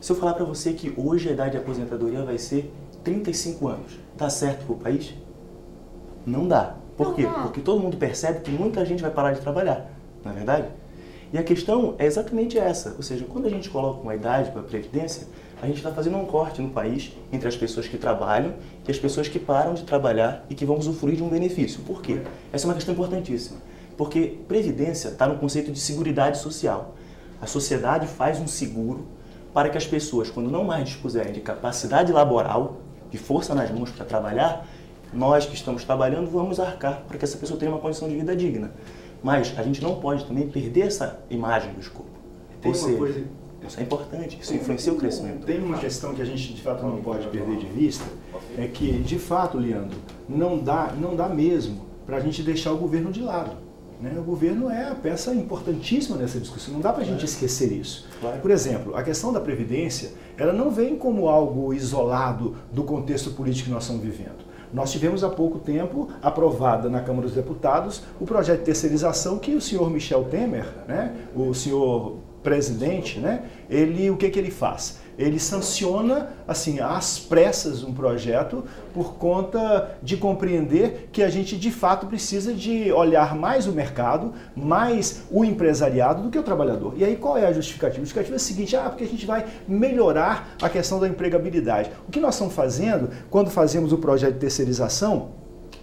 Se 0.00 0.12
eu 0.12 0.16
falar 0.16 0.34
para 0.34 0.44
você 0.44 0.74
que 0.74 0.94
hoje 0.96 1.28
a 1.28 1.32
idade 1.32 1.52
de 1.52 1.56
aposentadoria 1.56 2.22
vai 2.22 2.38
ser 2.38 2.72
35 3.02 3.66
anos, 3.66 3.98
dá 4.16 4.30
certo 4.30 4.64
para 4.64 4.74
o 4.74 4.78
país? 4.78 5.12
Não 6.24 6.46
dá. 6.46 6.76
Por 6.98 7.14
quê? 7.14 7.28
Porque 7.42 7.60
todo 7.60 7.80
mundo 7.80 7.96
percebe 7.96 8.40
que 8.40 8.50
muita 8.50 8.84
gente 8.84 9.00
vai 9.00 9.10
parar 9.12 9.32
de 9.32 9.40
trabalhar, 9.40 9.88
não 10.24 10.32
é 10.32 10.34
verdade? 10.34 10.66
E 11.32 11.38
a 11.38 11.44
questão 11.44 11.94
é 11.96 12.06
exatamente 12.06 12.58
essa, 12.58 12.94
ou 12.96 13.02
seja, 13.02 13.24
quando 13.24 13.46
a 13.46 13.50
gente 13.50 13.70
coloca 13.70 14.00
uma 14.00 14.16
idade 14.16 14.50
para 14.50 14.62
a 14.62 14.64
Previdência, 14.64 15.28
a 15.62 15.66
gente 15.66 15.76
está 15.76 15.92
fazendo 15.92 16.16
um 16.16 16.24
corte 16.24 16.60
no 16.60 16.70
país 16.70 17.12
entre 17.32 17.46
as 17.46 17.56
pessoas 17.56 17.86
que 17.86 17.96
trabalham 17.96 18.54
e 18.86 18.90
as 18.90 18.98
pessoas 18.98 19.28
que 19.28 19.38
param 19.38 19.74
de 19.74 19.84
trabalhar 19.84 20.44
e 20.50 20.56
que 20.56 20.64
vão 20.64 20.76
usufruir 20.76 21.16
de 21.16 21.22
um 21.22 21.28
benefício. 21.28 21.82
Por 21.82 22.02
quê? 22.02 22.20
Essa 22.52 22.66
é 22.66 22.68
uma 22.68 22.74
questão 22.74 22.94
importantíssima. 22.94 23.60
Porque 23.96 24.38
Previdência 24.48 25.08
está 25.08 25.26
no 25.26 25.38
conceito 25.38 25.70
de 25.70 25.78
seguridade 25.78 26.38
social. 26.38 26.94
A 27.40 27.46
sociedade 27.46 28.08
faz 28.08 28.40
um 28.40 28.46
seguro 28.48 29.06
para 29.54 29.68
que 29.68 29.78
as 29.78 29.86
pessoas, 29.86 30.30
quando 30.30 30.50
não 30.50 30.64
mais 30.64 30.84
dispuserem 30.84 31.32
de 31.32 31.40
capacidade 31.40 32.10
laboral, 32.12 32.78
de 33.10 33.18
força 33.18 33.54
nas 33.54 33.70
mãos 33.70 33.90
para 33.90 34.04
trabalhar, 34.04 34.66
nós 35.12 35.46
que 35.46 35.54
estamos 35.54 35.84
trabalhando 35.84 36.30
vamos 36.30 36.60
arcar 36.60 37.02
para 37.06 37.18
que 37.18 37.24
essa 37.24 37.38
pessoa 37.38 37.58
tenha 37.58 37.70
uma 37.70 37.80
condição 37.80 38.08
de 38.08 38.16
vida 38.16 38.34
digna. 38.36 38.72
Mas 39.22 39.52
a 39.58 39.62
gente 39.62 39.82
não 39.82 39.96
pode 39.96 40.24
também 40.24 40.48
perder 40.48 40.86
essa 40.86 41.20
imagem 41.30 41.72
do 41.72 41.80
escopo. 41.80 42.10
Tem 42.60 42.70
Ou 42.70 42.74
seja, 42.74 42.98
coisa... 42.98 43.24
isso 43.66 43.80
é 43.80 43.82
importante, 43.82 44.38
isso 44.40 44.54
influencia 44.54 44.92
o 44.92 44.96
crescimento. 44.96 45.44
Tem 45.44 45.58
uma 45.58 45.78
questão 45.78 46.14
que 46.14 46.22
a 46.22 46.24
gente 46.24 46.52
de 46.54 46.62
fato 46.62 46.84
não 46.84 47.02
pode 47.02 47.26
perder 47.28 47.56
de 47.56 47.66
vista, 47.66 48.04
é 48.56 48.66
que 48.66 48.92
de 48.98 49.18
fato, 49.18 49.58
Leandro, 49.58 49.98
não 50.28 50.58
dá, 50.58 50.92
não 50.98 51.16
dá 51.16 51.28
mesmo 51.28 51.86
para 52.06 52.16
a 52.16 52.20
gente 52.20 52.42
deixar 52.42 52.72
o 52.72 52.76
governo 52.76 53.10
de 53.10 53.20
lado. 53.20 53.68
Né? 54.00 54.14
O 54.16 54.22
governo 54.22 54.70
é 54.70 54.88
a 54.88 54.94
peça 54.94 55.34
importantíssima 55.34 56.16
nessa 56.16 56.38
discussão, 56.38 56.74
não 56.74 56.80
dá 56.80 56.92
para 56.92 57.02
a 57.02 57.06
gente 57.06 57.24
esquecer 57.24 57.72
isso. 57.72 58.06
Por 58.40 58.50
exemplo, 58.50 58.96
a 58.96 59.02
questão 59.02 59.32
da 59.32 59.40
Previdência, 59.40 60.12
ela 60.36 60.52
não 60.52 60.70
vem 60.70 60.96
como 60.96 61.28
algo 61.28 61.74
isolado 61.74 62.56
do 62.72 62.84
contexto 62.84 63.32
político 63.32 63.66
que 63.66 63.74
nós 63.74 63.82
estamos 63.82 64.02
vivendo. 64.02 64.47
Nós 64.72 64.90
tivemos 64.92 65.24
há 65.24 65.28
pouco 65.28 65.58
tempo 65.58 66.08
aprovada 66.22 66.88
na 66.88 67.00
Câmara 67.00 67.26
dos 67.26 67.34
Deputados 67.34 68.02
o 68.20 68.26
projeto 68.26 68.60
de 68.60 68.64
terceirização 68.66 69.38
que 69.38 69.54
o 69.54 69.60
senhor 69.60 69.90
Michel 69.90 70.24
Temer, 70.24 70.66
né, 70.86 71.14
o 71.34 71.54
senhor 71.54 72.16
presidente, 72.42 73.18
né, 73.18 73.44
ele 73.68 74.10
o 74.10 74.16
que, 74.16 74.30
que 74.30 74.38
ele 74.38 74.50
faz? 74.50 75.00
Ele 75.18 75.40
sanciona 75.40 76.30
assim 76.46 76.78
às 76.78 77.18
pressas 77.18 77.82
um 77.82 77.92
projeto 77.92 78.64
por 78.94 79.14
conta 79.14 79.98
de 80.00 80.16
compreender 80.16 81.08
que 81.10 81.24
a 81.24 81.28
gente 81.28 81.56
de 81.56 81.72
fato 81.72 82.06
precisa 82.06 82.54
de 82.54 82.92
olhar 82.92 83.34
mais 83.34 83.66
o 83.66 83.72
mercado, 83.72 84.32
mais 84.54 85.24
o 85.28 85.44
empresariado 85.44 86.22
do 86.22 86.30
que 86.30 86.38
o 86.38 86.42
trabalhador. 86.44 86.94
E 86.96 87.04
aí 87.04 87.16
qual 87.16 87.36
é 87.36 87.46
a 87.46 87.52
justificativa? 87.52 87.98
A 87.98 88.04
justificativa 88.04 88.36
é 88.36 88.36
a 88.36 88.38
seguinte: 88.38 88.76
ah, 88.76 88.88
porque 88.88 89.02
a 89.02 89.08
gente 89.08 89.26
vai 89.26 89.44
melhorar 89.66 90.54
a 90.62 90.68
questão 90.68 91.00
da 91.00 91.08
empregabilidade. 91.08 91.90
O 92.06 92.12
que 92.12 92.20
nós 92.20 92.36
estamos 92.36 92.54
fazendo 92.54 93.10
quando 93.28 93.50
fazemos 93.50 93.92
o 93.92 93.98
projeto 93.98 94.34
de 94.34 94.40
terceirização? 94.40 95.30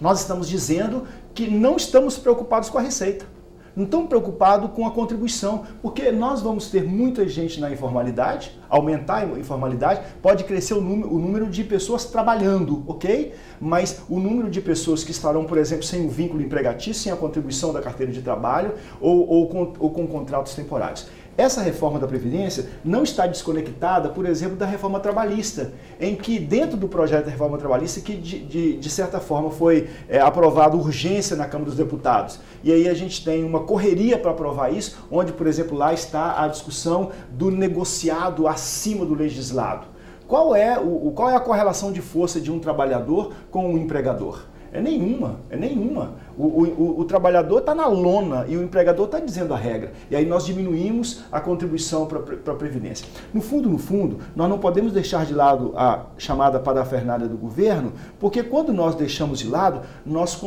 Nós 0.00 0.20
estamos 0.20 0.48
dizendo 0.48 1.04
que 1.34 1.50
não 1.50 1.76
estamos 1.76 2.16
preocupados 2.16 2.70
com 2.70 2.78
a 2.78 2.82
receita 2.82 3.35
não 3.76 3.84
estão 3.84 4.06
preocupados 4.06 4.70
com 4.70 4.86
a 4.86 4.90
contribuição, 4.90 5.64
porque 5.82 6.10
nós 6.10 6.40
vamos 6.40 6.70
ter 6.70 6.82
muita 6.82 7.28
gente 7.28 7.60
na 7.60 7.70
informalidade, 7.70 8.58
aumentar 8.70 9.18
a 9.18 9.38
informalidade, 9.38 10.00
pode 10.22 10.44
crescer 10.44 10.72
o 10.72 10.80
número, 10.80 11.14
o 11.14 11.18
número 11.18 11.46
de 11.46 11.62
pessoas 11.62 12.06
trabalhando, 12.06 12.82
ok? 12.86 13.34
Mas 13.60 14.02
o 14.08 14.18
número 14.18 14.50
de 14.50 14.62
pessoas 14.62 15.04
que 15.04 15.10
estarão, 15.10 15.44
por 15.44 15.58
exemplo, 15.58 15.84
sem 15.84 16.06
o 16.06 16.08
vínculo 16.08 16.42
empregatício, 16.42 17.02
sem 17.02 17.12
a 17.12 17.16
contribuição 17.16 17.72
da 17.72 17.82
carteira 17.82 18.10
de 18.10 18.22
trabalho 18.22 18.72
ou, 19.00 19.28
ou, 19.28 19.48
com, 19.48 19.72
ou 19.78 19.90
com 19.90 20.06
contratos 20.06 20.54
temporários. 20.54 21.06
Essa 21.36 21.60
reforma 21.60 21.98
da 21.98 22.06
Previdência 22.06 22.66
não 22.82 23.02
está 23.02 23.26
desconectada, 23.26 24.08
por 24.08 24.24
exemplo, 24.24 24.56
da 24.56 24.64
reforma 24.64 24.98
trabalhista, 25.00 25.72
em 26.00 26.16
que 26.16 26.38
dentro 26.38 26.78
do 26.78 26.88
projeto 26.88 27.26
da 27.26 27.30
reforma 27.30 27.58
trabalhista, 27.58 28.00
que 28.00 28.16
de, 28.16 28.38
de, 28.38 28.76
de 28.78 28.90
certa 28.90 29.20
forma 29.20 29.50
foi 29.50 29.88
é, 30.08 30.18
aprovado 30.18 30.78
urgência 30.78 31.36
na 31.36 31.46
Câmara 31.46 31.68
dos 31.68 31.76
Deputados. 31.76 32.40
E 32.64 32.72
aí 32.72 32.88
a 32.88 32.94
gente 32.94 33.22
tem 33.22 33.44
uma 33.44 33.60
correria 33.60 34.18
para 34.18 34.30
aprovar 34.30 34.72
isso, 34.72 34.96
onde, 35.10 35.32
por 35.32 35.46
exemplo, 35.46 35.76
lá 35.76 35.92
está 35.92 36.42
a 36.42 36.48
discussão 36.48 37.10
do 37.30 37.50
negociado 37.50 38.48
acima 38.48 39.04
do 39.04 39.14
legislado. 39.14 39.86
Qual 40.26 40.56
é, 40.56 40.78
o, 40.78 41.12
qual 41.14 41.30
é 41.30 41.36
a 41.36 41.40
correlação 41.40 41.92
de 41.92 42.00
força 42.00 42.40
de 42.40 42.50
um 42.50 42.58
trabalhador 42.58 43.32
com 43.50 43.72
um 43.72 43.76
empregador? 43.76 44.46
É 44.72 44.80
nenhuma, 44.80 45.40
é 45.48 45.56
nenhuma. 45.56 46.16
O, 46.38 46.44
o, 46.44 47.00
o 47.00 47.04
trabalhador 47.04 47.60
está 47.60 47.74
na 47.74 47.86
lona 47.86 48.44
e 48.46 48.56
o 48.56 48.62
empregador 48.62 49.06
está 49.06 49.18
dizendo 49.18 49.54
a 49.54 49.56
regra. 49.56 49.92
E 50.10 50.16
aí 50.16 50.26
nós 50.26 50.44
diminuímos 50.44 51.24
a 51.32 51.40
contribuição 51.40 52.06
para 52.06 52.18
a 52.18 52.56
Previdência. 52.56 53.06
No 53.32 53.40
fundo, 53.40 53.68
no 53.68 53.78
fundo, 53.78 54.18
nós 54.34 54.48
não 54.48 54.58
podemos 54.58 54.92
deixar 54.92 55.24
de 55.24 55.32
lado 55.32 55.72
a 55.76 56.06
chamada 56.18 56.60
parafernália 56.60 57.26
do 57.26 57.36
governo, 57.36 57.92
porque 58.20 58.42
quando 58.42 58.72
nós 58.72 58.94
deixamos 58.94 59.38
de 59.38 59.48
lado, 59.48 59.80
nós, 60.04 60.40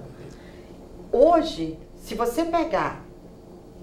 Hoje, 1.13 1.79
se 2.07 2.15
você 2.15 2.45
pegar 2.45 3.01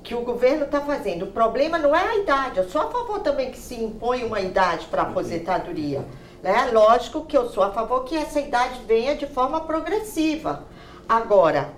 que 0.02 0.16
o 0.16 0.22
governo 0.22 0.64
está 0.64 0.80
fazendo, 0.80 1.26
o 1.26 1.32
problema 1.34 1.78
não 1.78 1.94
é 1.94 2.08
a 2.08 2.16
idade, 2.16 2.58
eu 2.58 2.70
sou 2.70 2.80
a 2.80 2.90
favor 2.90 3.20
também 3.20 3.52
que 3.52 3.58
se 3.58 3.76
impõe 3.76 4.24
uma 4.24 4.40
idade 4.40 4.86
para 4.86 5.02
aposentadoria. 5.02 6.06
Né? 6.42 6.70
Lógico 6.72 7.26
que 7.26 7.38
eu 7.38 7.50
sou 7.50 7.64
a 7.64 7.72
favor 7.72 8.06
que 8.06 8.16
essa 8.16 8.40
idade 8.40 8.80
venha 8.88 9.14
de 9.14 9.28
forma 9.28 9.60
progressiva. 9.60 10.64
Agora, 11.08 11.74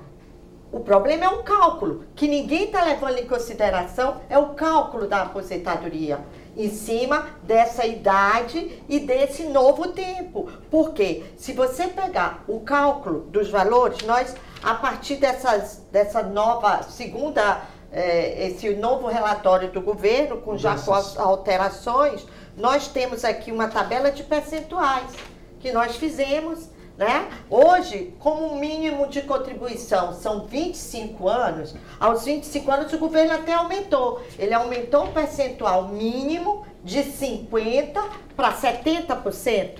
o 0.71 0.81
problema 0.81 1.25
é 1.25 1.29
o 1.29 1.41
cálculo, 1.41 2.05
que 2.15 2.27
ninguém 2.27 2.65
está 2.65 2.83
levando 2.83 3.17
em 3.17 3.27
consideração, 3.27 4.21
é 4.29 4.37
o 4.37 4.49
cálculo 4.49 5.07
da 5.07 5.23
aposentadoria 5.23 6.19
em 6.55 6.69
cima 6.69 7.27
dessa 7.41 7.87
idade 7.87 8.83
e 8.87 8.99
desse 8.99 9.45
novo 9.45 9.87
tempo. 9.87 10.47
Porque 10.69 11.23
se 11.37 11.53
você 11.53 11.87
pegar 11.87 12.43
o 12.47 12.59
cálculo 12.59 13.21
dos 13.21 13.49
valores, 13.49 14.05
nós 14.05 14.35
a 14.63 14.73
partir 14.75 15.17
dessas, 15.17 15.83
dessa 15.91 16.23
nova 16.23 16.83
segunda, 16.83 17.61
eh, 17.91 18.47
esse 18.47 18.69
novo 18.75 19.07
relatório 19.07 19.71
do 19.71 19.81
governo, 19.81 20.37
com 20.37 20.57
já 20.57 20.77
com 20.77 20.93
as 20.93 21.17
alterações, 21.17 22.25
nós 22.57 22.87
temos 22.87 23.23
aqui 23.23 23.51
uma 23.51 23.67
tabela 23.67 24.11
de 24.11 24.23
percentuais 24.23 25.11
que 25.59 25.71
nós 25.71 25.95
fizemos. 25.95 26.69
Né? 26.97 27.27
Hoje, 27.49 28.13
como 28.19 28.55
mínimo 28.55 29.07
de 29.07 29.21
contribuição 29.23 30.13
são 30.13 30.45
25 30.45 31.27
anos, 31.27 31.75
aos 31.99 32.23
25 32.23 32.71
anos 32.71 32.93
o 32.93 32.97
governo 32.97 33.33
até 33.33 33.53
aumentou. 33.53 34.21
Ele 34.39 34.53
aumentou 34.53 35.05
o 35.05 35.11
percentual 35.11 35.89
mínimo 35.89 36.65
de 36.85 37.03
50% 37.03 38.01
para 38.33 38.53
70% 38.53 39.79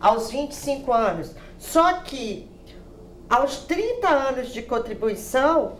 aos 0.00 0.30
25 0.30 0.92
anos. 0.92 1.34
Só 1.58 2.00
que 2.00 2.48
aos 3.28 3.58
30 3.58 4.08
anos 4.08 4.52
de 4.52 4.62
contribuição, 4.62 5.76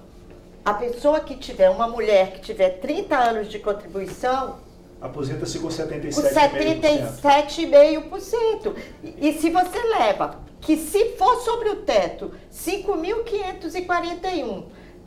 a 0.64 0.74
pessoa 0.74 1.20
que 1.20 1.36
tiver, 1.36 1.70
uma 1.70 1.88
mulher 1.88 2.32
que 2.32 2.40
tiver 2.40 2.80
30 2.80 3.16
anos 3.16 3.48
de 3.48 3.58
contribuição, 3.58 4.58
aposenta-se 5.00 5.58
com 5.58 5.68
77,5%. 5.68 8.10
Com 8.10 8.16
77,5%. 8.16 8.76
E, 9.02 9.28
e 9.28 9.32
se 9.38 9.50
você 9.50 9.82
leva 9.84 10.36
que 10.60 10.76
se 10.76 11.16
for 11.16 11.40
sobre 11.40 11.70
o 11.70 11.76
teto 11.76 12.32
5.541, 12.52 14.64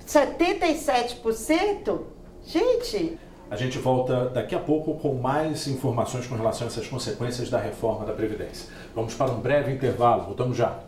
77%, 0.07 2.01
gente, 2.45 3.19
a 3.49 3.55
gente 3.57 3.77
volta 3.77 4.29
daqui 4.29 4.55
a 4.55 4.59
pouco 4.59 4.95
com 4.95 5.15
mais 5.15 5.67
informações 5.67 6.25
com 6.25 6.35
relação 6.35 6.65
a 6.65 6.69
essas 6.69 6.87
consequências 6.87 7.49
da 7.49 7.59
reforma 7.59 8.05
da 8.05 8.13
Previdência. 8.13 8.69
Vamos 8.95 9.13
para 9.13 9.29
um 9.29 9.41
breve 9.41 9.73
intervalo, 9.73 10.23
voltamos 10.23 10.55
já. 10.55 10.79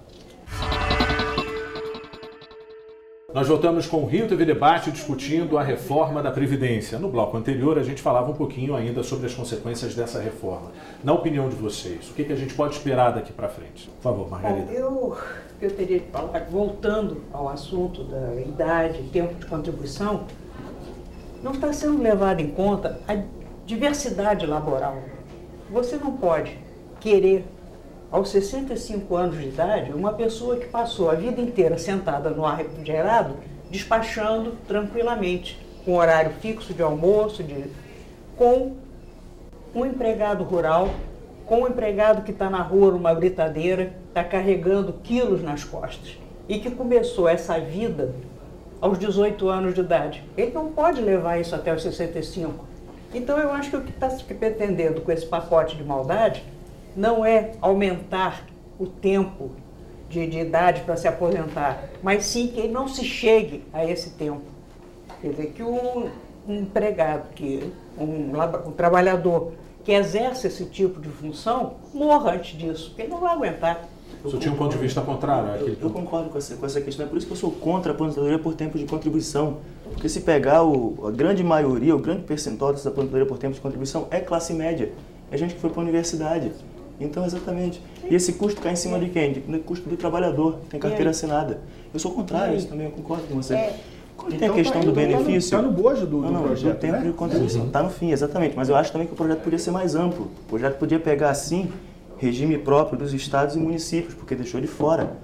Nós 3.34 3.48
voltamos 3.48 3.88
com 3.88 4.04
o 4.04 4.06
Rio 4.06 4.28
TV 4.28 4.46
Debate 4.46 4.92
discutindo 4.92 5.58
a 5.58 5.64
reforma 5.64 6.22
da 6.22 6.30
Previdência. 6.30 7.00
No 7.00 7.10
bloco 7.10 7.36
anterior, 7.36 7.80
a 7.80 7.84
gente 7.84 8.00
falava 8.00 8.30
um 8.30 8.36
pouquinho 8.36 8.76
ainda 8.76 9.02
sobre 9.02 9.26
as 9.26 9.34
consequências 9.34 9.96
dessa 9.96 10.20
reforma. 10.20 10.72
Na 11.04 11.14
opinião 11.14 11.50
de 11.50 11.56
vocês, 11.56 12.12
o 12.12 12.14
que, 12.14 12.32
a 12.32 12.36
gente 12.36 12.54
pode 12.54 12.76
esperar 12.76 13.10
daqui 13.12 13.34
para 13.34 13.50
frente? 13.50 13.90
Por 13.90 14.04
favor, 14.04 14.30
Margarida. 14.30 14.68
Bom, 14.68 14.72
eu, 14.72 15.18
eu 15.60 15.72
teria 15.72 16.00
que 16.02 16.12
falar, 16.12 16.46
voltando 16.48 17.24
ao 17.34 17.50
assunto 17.50 18.04
da 18.04 18.36
idade, 18.36 19.02
tempo 19.12 19.34
de 19.34 19.48
contribuição, 19.48 20.26
não 21.42 21.54
está 21.54 21.74
sendo 21.74 22.04
levado 22.04 22.40
em 22.40 22.52
conta 22.52 23.00
a 23.08 23.18
diversidade 23.66 24.46
laboral. 24.46 25.00
Você 25.72 25.96
não 25.96 26.12
pode 26.18 26.56
querer 27.00 27.44
aos 28.14 28.30
65 28.30 29.16
anos 29.16 29.40
de 29.40 29.48
idade, 29.48 29.92
uma 29.92 30.14
pessoa 30.14 30.58
que 30.58 30.68
passou 30.68 31.10
a 31.10 31.16
vida 31.16 31.42
inteira 31.42 31.80
sentada 31.80 32.30
no 32.30 32.46
ar 32.46 32.58
refrigerado, 32.58 33.38
despachando 33.72 34.52
tranquilamente, 34.68 35.60
com 35.84 35.96
horário 35.96 36.32
fixo 36.40 36.76
de 36.76 36.84
almoço, 36.84 37.42
de, 37.42 37.66
com 38.38 38.76
um 39.74 39.84
empregado 39.84 40.44
rural, 40.44 40.92
com 41.48 41.64
um 41.64 41.68
empregado 41.68 42.22
que 42.22 42.30
está 42.30 42.52
na 42.52 42.62
rua 42.62 42.92
numa 42.92 43.16
britadeira, 43.16 43.94
está 44.10 44.24
carregando 44.24 44.94
quilos 45.04 45.42
nas 45.42 45.64
costas 45.64 46.16
e 46.48 46.60
que 46.60 46.70
começou 46.70 47.28
essa 47.28 47.60
vida 47.60 48.14
aos 48.80 49.00
18 49.00 49.50
anos 49.50 49.74
de 49.74 49.82
idade. 49.82 50.24
Ele 50.38 50.52
não 50.52 50.72
pode 50.72 51.02
levar 51.02 51.42
isso 51.42 51.56
até 51.56 51.74
os 51.74 51.82
65. 51.82 52.64
Então 53.12 53.40
eu 53.40 53.52
acho 53.52 53.72
que 53.72 53.78
o 53.78 53.82
que 53.82 53.90
está 53.90 54.08
se 54.12 54.24
pretendendo 54.24 55.02
com 55.02 55.12
esse 55.12 55.26
pacote 55.26 55.76
de 55.76 55.84
maldade 55.84 56.44
não 56.96 57.26
é 57.26 57.52
aumentar 57.62 58.46
o 58.80 58.86
tempo 58.88 59.52
de, 60.10 60.28
de 60.28 60.40
idade 60.40 60.82
para 60.82 60.96
se 60.96 61.08
aposentar, 61.08 61.90
mas 62.02 62.26
sim 62.26 62.48
que 62.48 62.60
ele 62.60 62.74
não 62.74 62.88
se 62.88 63.04
chegue 63.04 63.64
a 63.74 63.86
esse 63.86 64.12
tempo. 64.12 64.44
Quer 65.22 65.30
dizer, 65.30 65.48
que 65.48 65.64
um, 65.64 66.10
um 66.48 66.60
empregado, 66.60 67.34
que 67.34 67.72
um, 67.98 68.32
um 68.68 68.72
trabalhador 68.72 69.54
que 69.84 69.92
exerce 69.92 70.48
esse 70.48 70.66
tipo 70.66 71.02
de 71.02 71.10
função 71.10 71.76
morra 71.94 72.34
antes 72.34 72.58
disso, 72.58 72.90
porque 72.90 73.04
ele 73.04 73.12
não 73.12 73.20
vai 73.20 73.34
aguentar. 73.34 73.88
Você 74.24 74.38
tinha 74.38 74.54
um 74.54 74.58
ponto 74.58 74.72
de 74.72 74.78
vista 74.78 75.02
contrário. 75.02 75.50
Eu, 75.60 75.68
eu, 75.68 75.78
eu 75.82 75.90
concordo 75.90 76.30
com 76.30 76.38
essa, 76.38 76.56
com 76.56 76.66
essa 76.66 76.80
questão. 76.80 77.06
É 77.06 77.10
por 77.10 77.18
isso 77.18 77.28
que 77.28 77.34
eu 77.34 77.38
sou 77.38 77.52
contra 77.52 77.92
a 77.92 77.96
aposentadoria 77.96 78.40
por 78.40 78.54
tempo 78.54 78.78
de 78.78 78.86
contribuição. 78.86 79.58
Porque 79.92 80.08
se 80.08 80.22
pegar 80.22 80.64
o, 80.64 81.08
a 81.08 81.12
grande 81.12 81.44
maioria, 81.44 81.94
o 81.94 82.00
grande 82.00 82.24
percentual 82.24 82.72
dessa 82.72 82.88
aposentadoria 82.88 83.28
por 83.28 83.38
tempo 83.38 83.54
de 83.54 83.60
contribuição 83.60 84.08
é 84.10 84.22
classe 84.22 84.54
média. 84.54 84.94
É 85.30 85.38
gente 85.38 85.56
que 85.56 85.60
foi 85.60 85.70
para 85.70 85.82
a 85.82 85.84
universidade. 85.84 86.54
Então, 87.04 87.26
exatamente. 87.26 87.82
E 88.10 88.16
esse 88.16 88.34
custo 88.34 88.62
cai 88.62 88.74
em 88.74 88.76
cima 88.76 89.00
de 89.00 89.10
quem? 89.10 89.34
Do 89.34 89.60
custo 89.60 89.90
do 89.90 89.98
trabalhador, 89.98 90.60
tem 90.70 90.80
carteira 90.80 91.12
assinada. 91.12 91.62
Eu 91.94 92.00
sou 92.00 92.12
contrário 92.12 92.54
a 92.54 92.56
isso 92.56 92.68
também, 92.68 92.86
eu 92.88 92.92
concordo 92.92 93.24
com 93.28 93.36
você. 93.36 93.54
É. 93.56 93.80
Quando 94.16 94.38
tem 94.38 94.48
a 94.48 94.54
questão 94.54 94.82
tá, 94.82 94.88
do 94.88 94.94
benefício. 94.94 95.38
Está 95.38 95.62
no, 95.62 95.64
tá 95.64 95.70
no 95.70 95.84
bojo 95.84 96.06
do, 96.06 96.22
não, 96.22 96.32
não, 96.32 96.42
do 96.42 96.48
projeto. 96.48 96.80
tempo 96.80 96.94
né? 96.94 97.02
de 97.02 97.12
contribuição. 97.14 97.66
Está 97.66 97.84
no 97.84 97.90
fim, 97.90 98.12
exatamente. 98.12 98.56
Mas 98.56 98.70
eu 98.70 98.76
acho 98.76 98.92
também 98.92 99.08
que 99.08 99.14
o 99.14 99.16
projeto 99.16 99.42
podia 99.42 99.60
ser 99.60 99.72
mais 99.72 99.96
amplo. 99.96 100.30
O 100.46 100.50
projeto 100.50 100.78
podia 100.78 101.00
pegar, 101.00 101.30
assim, 101.30 101.72
regime 102.18 102.58
próprio 102.58 102.98
dos 102.98 103.14
estados 103.14 103.56
e 103.56 103.60
municípios, 103.60 104.14
porque 104.14 104.36
deixou 104.36 104.62
de 104.62 104.68
fora. 104.68 105.18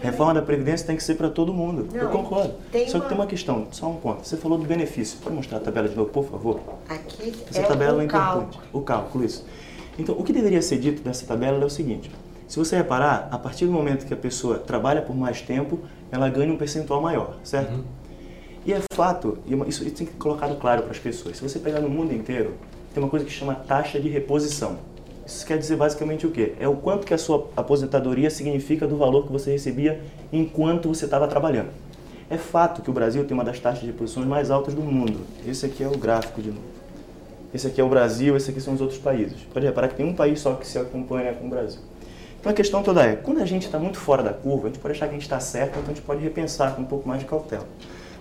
Reforma 0.00 0.34
da 0.34 0.42
Previdência 0.42 0.86
tem 0.86 0.96
que 0.96 1.04
ser 1.04 1.14
para 1.14 1.28
todo 1.28 1.52
mundo. 1.52 1.86
Não, 1.92 2.00
eu 2.00 2.08
concordo. 2.08 2.54
Só 2.88 2.98
que 2.98 3.08
tem 3.08 3.16
uma 3.16 3.26
questão, 3.26 3.68
só 3.70 3.88
um 3.88 3.96
ponto. 3.96 4.26
Você 4.26 4.36
falou 4.36 4.58
do 4.58 4.64
benefício. 4.64 5.18
Pode 5.22 5.36
mostrar 5.36 5.58
a 5.58 5.60
tabela 5.60 5.88
de 5.88 5.94
novo, 5.94 6.10
por 6.10 6.24
favor? 6.24 6.60
Aqui 6.88 7.32
Essa 7.48 7.60
é 7.60 7.64
tabela 7.64 7.98
o 7.98 8.00
é 8.00 8.04
importante. 8.04 8.56
Cálculo. 8.56 8.62
O 8.72 8.80
cálculo, 8.80 9.24
isso. 9.24 9.44
Então, 9.98 10.14
o 10.18 10.24
que 10.24 10.32
deveria 10.32 10.62
ser 10.62 10.78
dito 10.78 11.02
nessa 11.04 11.26
tabela 11.26 11.62
é 11.62 11.64
o 11.64 11.70
seguinte: 11.70 12.10
se 12.48 12.58
você 12.58 12.76
reparar, 12.76 13.28
a 13.30 13.38
partir 13.38 13.66
do 13.66 13.72
momento 13.72 14.06
que 14.06 14.14
a 14.14 14.16
pessoa 14.16 14.58
trabalha 14.58 15.02
por 15.02 15.16
mais 15.16 15.40
tempo, 15.40 15.80
ela 16.10 16.28
ganha 16.28 16.52
um 16.52 16.56
percentual 16.56 17.00
maior, 17.00 17.36
certo? 17.42 17.74
Uhum. 17.74 17.84
E 18.64 18.72
é 18.72 18.80
fato, 18.94 19.38
e 19.46 19.54
isso, 19.68 19.82
isso 19.84 19.96
tem 19.96 20.06
que 20.06 20.12
ser 20.12 20.18
colocado 20.18 20.56
claro 20.58 20.82
para 20.82 20.92
as 20.92 20.98
pessoas. 20.98 21.36
Se 21.36 21.42
você 21.42 21.58
pegar 21.58 21.80
no 21.80 21.88
mundo 21.88 22.12
inteiro, 22.12 22.54
tem 22.94 23.02
uma 23.02 23.08
coisa 23.08 23.24
que 23.24 23.32
chama 23.32 23.54
taxa 23.54 23.98
de 23.98 24.08
reposição. 24.08 24.78
Isso 25.26 25.46
quer 25.46 25.56
dizer 25.56 25.76
basicamente 25.76 26.26
o 26.26 26.30
quê? 26.30 26.52
É 26.60 26.68
o 26.68 26.76
quanto 26.76 27.06
que 27.06 27.14
a 27.14 27.18
sua 27.18 27.48
aposentadoria 27.56 28.28
significa 28.28 28.86
do 28.86 28.96
valor 28.96 29.26
que 29.26 29.32
você 29.32 29.52
recebia 29.52 30.00
enquanto 30.32 30.88
você 30.88 31.06
estava 31.06 31.26
trabalhando. 31.26 31.70
É 32.28 32.36
fato 32.36 32.82
que 32.82 32.90
o 32.90 32.92
Brasil 32.92 33.24
tem 33.24 33.34
uma 33.34 33.44
das 33.44 33.58
taxas 33.58 33.80
de 33.80 33.86
reposições 33.86 34.26
mais 34.26 34.50
altas 34.50 34.74
do 34.74 34.82
mundo. 34.82 35.20
Esse 35.46 35.66
aqui 35.66 35.82
é 35.82 35.88
o 35.88 35.96
gráfico 35.96 36.40
de 36.40 36.50
novo. 36.50 36.81
Esse 37.54 37.66
aqui 37.66 37.80
é 37.80 37.84
o 37.84 37.88
Brasil, 37.88 38.36
esse 38.36 38.50
aqui 38.50 38.60
são 38.60 38.74
os 38.74 38.80
outros 38.80 38.98
países. 38.98 39.42
Pode 39.52 39.66
reparar 39.66 39.88
que 39.88 39.94
tem 39.94 40.06
um 40.06 40.14
país 40.14 40.40
só 40.40 40.54
que 40.54 40.66
se 40.66 40.78
acompanha 40.78 41.34
com 41.34 41.46
o 41.46 41.50
Brasil. 41.50 41.80
Então 42.40 42.50
a 42.50 42.54
questão 42.54 42.82
toda 42.82 43.04
é, 43.04 43.14
quando 43.14 43.40
a 43.40 43.46
gente 43.46 43.66
está 43.66 43.78
muito 43.78 43.98
fora 43.98 44.22
da 44.22 44.32
curva, 44.32 44.66
a 44.66 44.70
gente 44.70 44.80
pode 44.80 44.94
achar 44.94 45.06
que 45.06 45.10
a 45.10 45.14
gente 45.14 45.22
está 45.22 45.38
certo, 45.38 45.78
então 45.78 45.84
a 45.84 45.94
gente 45.94 46.02
pode 46.02 46.22
repensar 46.22 46.74
com 46.74 46.82
um 46.82 46.86
pouco 46.86 47.06
mais 47.06 47.20
de 47.20 47.26
cautela. 47.26 47.66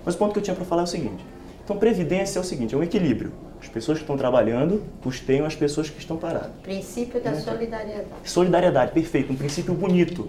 Mas 0.06 0.15
o 0.15 0.17
ponto 0.17 0.34
que 0.34 0.39
eu 0.39 0.44
tinha 0.44 0.56
para 0.56 0.65
falar 0.65 0.82
é 0.82 0.86
o 0.86 0.88
seguinte. 0.88 1.26
Então 1.63 1.78
previdência 1.78 2.38
é 2.38 2.41
o 2.41 2.44
seguinte, 2.44 2.76
é 2.76 2.78
um 2.78 2.84
equilíbrio. 2.84 3.32
As 3.62 3.70
pessoas 3.70 4.00
que 4.00 4.04
estão 4.04 4.17
trabalhando 4.17 4.84
custeiam 5.02 5.46
as 5.46 5.56
pessoas 5.56 5.89
que 5.89 6.00
estão 6.00 6.17
paradas. 6.17 6.52
Princípio 6.62 7.22
da 7.22 7.34
solidariedade. 7.36 8.08
Solidariedade, 8.26 8.91
perfeito. 8.91 9.32
Um 9.32 9.36
princípio 9.36 9.74
bonito. 9.74 10.28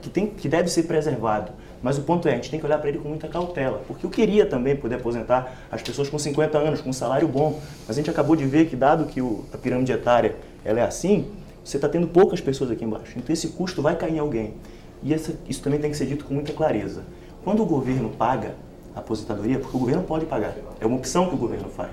Que, 0.00 0.10
tem, 0.10 0.26
que 0.26 0.48
deve 0.48 0.68
ser 0.68 0.84
preservado. 0.84 1.52
Mas 1.82 1.98
o 1.98 2.02
ponto 2.02 2.26
é, 2.26 2.32
a 2.32 2.34
gente 2.36 2.50
tem 2.50 2.58
que 2.58 2.64
olhar 2.64 2.78
para 2.78 2.88
ele 2.88 2.98
com 2.98 3.08
muita 3.08 3.28
cautela. 3.28 3.82
Porque 3.86 4.06
eu 4.06 4.10
queria 4.10 4.46
também 4.46 4.74
poder 4.74 4.96
aposentar 4.96 5.66
as 5.70 5.82
pessoas 5.82 6.08
com 6.08 6.18
50 6.18 6.56
anos, 6.56 6.80
com 6.80 6.90
um 6.90 6.94
salário 6.94 7.28
bom. 7.28 7.60
Mas 7.86 7.96
a 7.96 8.00
gente 8.00 8.08
acabou 8.08 8.34
de 8.34 8.46
ver 8.46 8.66
que, 8.66 8.74
dado 8.74 9.04
que 9.04 9.20
o, 9.20 9.44
a 9.52 9.58
pirâmide 9.58 9.92
etária 9.92 10.34
ela 10.64 10.80
é 10.80 10.82
assim, 10.82 11.26
você 11.62 11.76
está 11.76 11.88
tendo 11.88 12.06
poucas 12.06 12.40
pessoas 12.40 12.70
aqui 12.70 12.84
embaixo. 12.84 13.12
Então 13.18 13.32
esse 13.32 13.48
custo 13.48 13.82
vai 13.82 13.96
cair 13.96 14.14
em 14.14 14.18
alguém. 14.18 14.54
E 15.02 15.12
essa, 15.12 15.34
isso 15.46 15.62
também 15.62 15.78
tem 15.78 15.90
que 15.90 15.96
ser 15.96 16.06
dito 16.06 16.24
com 16.24 16.32
muita 16.32 16.52
clareza. 16.52 17.02
Quando 17.44 17.62
o 17.62 17.66
governo 17.66 18.08
paga 18.10 18.54
a 18.94 19.00
aposentadoria, 19.00 19.58
porque 19.58 19.76
o 19.76 19.80
governo 19.80 20.02
pode 20.02 20.24
pagar, 20.24 20.54
é 20.80 20.86
uma 20.86 20.96
opção 20.96 21.28
que 21.28 21.34
o 21.34 21.38
governo 21.38 21.68
faz. 21.68 21.90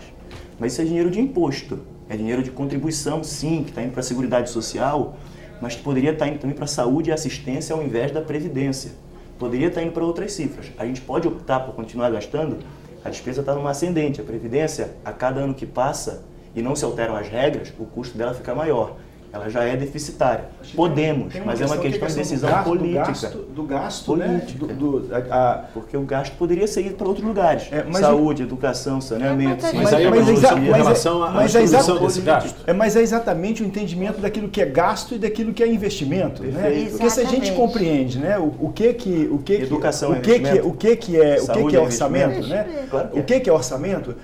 Mas 0.57 0.73
isso 0.73 0.81
é 0.81 0.85
dinheiro 0.85 1.11
de 1.11 1.19
imposto, 1.19 1.79
é 2.07 2.15
dinheiro 2.15 2.41
de 2.43 2.51
contribuição, 2.51 3.23
sim, 3.23 3.63
que 3.63 3.71
está 3.71 3.81
indo 3.81 3.91
para 3.91 3.99
a 3.99 4.03
Seguridade 4.03 4.49
Social, 4.49 5.17
mas 5.61 5.75
que 5.75 5.83
poderia 5.83 6.11
estar 6.11 6.25
tá 6.25 6.31
indo 6.31 6.39
também 6.39 6.55
para 6.55 6.67
saúde 6.67 7.09
e 7.09 7.13
assistência 7.13 7.73
ao 7.75 7.83
invés 7.83 8.11
da 8.11 8.21
Previdência 8.21 8.91
poderia 9.41 9.69
estar 9.69 9.81
indo 9.81 9.91
para 9.91 10.05
outras 10.05 10.33
cifras. 10.33 10.71
A 10.77 10.85
gente 10.85 11.01
pode 11.01 11.27
optar 11.27 11.61
por 11.61 11.73
continuar 11.73 12.11
gastando, 12.11 12.59
a 13.03 13.09
despesa 13.09 13.39
está 13.41 13.55
numa 13.55 13.71
ascendente. 13.71 14.21
A 14.21 14.23
Previdência, 14.23 14.91
a 15.03 15.11
cada 15.11 15.41
ano 15.41 15.55
que 15.55 15.65
passa 15.65 16.23
e 16.55 16.61
não 16.61 16.75
se 16.75 16.85
alteram 16.85 17.15
as 17.15 17.27
regras, 17.27 17.73
o 17.79 17.85
custo 17.85 18.15
dela 18.15 18.35
fica 18.35 18.53
maior 18.53 18.97
ela 19.33 19.49
já 19.49 19.63
é 19.63 19.77
deficitária. 19.77 20.45
Podemos, 20.75 21.33
mas 21.45 21.61
é 21.61 21.65
uma 21.65 21.77
questão, 21.77 22.07
de 22.07 22.15
decisão 22.15 22.49
do 22.49 22.53
gasto, 22.53 22.65
política. 22.65 23.03
Do 23.03 23.07
gasto, 23.07 23.37
do 23.37 23.63
gasto 23.63 24.05
política. 24.05 24.65
Né? 24.65 24.73
Do, 24.73 24.99
do, 24.99 25.15
a, 25.15 25.51
a, 25.51 25.57
porque 25.73 25.95
o 25.95 26.01
gasto 26.01 26.35
poderia 26.35 26.67
ser 26.67 26.85
ido 26.85 26.95
para 26.95 27.07
outros 27.07 27.25
lugares. 27.25 27.69
É, 27.71 27.85
Saúde, 27.99 28.43
educação, 28.43 28.99
saneamento. 28.99 29.63
Mas, 29.63 29.73
mas 29.73 29.93
aí 29.93 30.09
mas, 30.09 30.27
mas, 30.27 30.41
mas, 30.41 30.57
em 30.57 30.71
relação 30.71 31.23
à 31.23 31.43
distribuição 31.43 31.99
desse 31.99 32.21
gasto. 32.21 32.55
É, 32.67 32.73
mas 32.73 32.95
é 32.95 33.01
exatamente 33.01 33.63
o 33.63 33.65
entendimento 33.65 34.19
daquilo 34.19 34.49
que 34.49 34.61
é 34.61 34.65
gasto 34.65 35.15
e 35.15 35.17
daquilo 35.17 35.53
que 35.53 35.63
é 35.63 35.67
investimento. 35.67 36.43
Né? 36.43 36.87
Porque 36.91 37.09
se 37.09 37.21
a 37.21 37.25
gente 37.25 37.53
compreende 37.53 38.19
né, 38.19 38.37
o, 38.37 38.53
o 38.59 38.71
que 38.73 38.93
que... 38.93 39.29
O 39.31 39.37
que 39.37 39.53
educação 39.53 40.11
o 40.11 40.21
que, 40.21 40.39
que, 40.39 40.59
o 40.59 40.73
que, 40.73 40.95
que 40.95 41.21
é, 41.21 41.41
o 41.41 41.47
que, 41.47 41.65
que 41.65 41.75
é 41.75 41.79
orçamento, 41.79 42.47
né? 42.47 42.85
Claro 42.89 43.09
que 43.09 43.17
é. 43.17 43.21
O 43.21 43.23
que, 43.23 43.39
que 43.39 43.49
é 43.49 43.53
orçamento? 43.53 44.15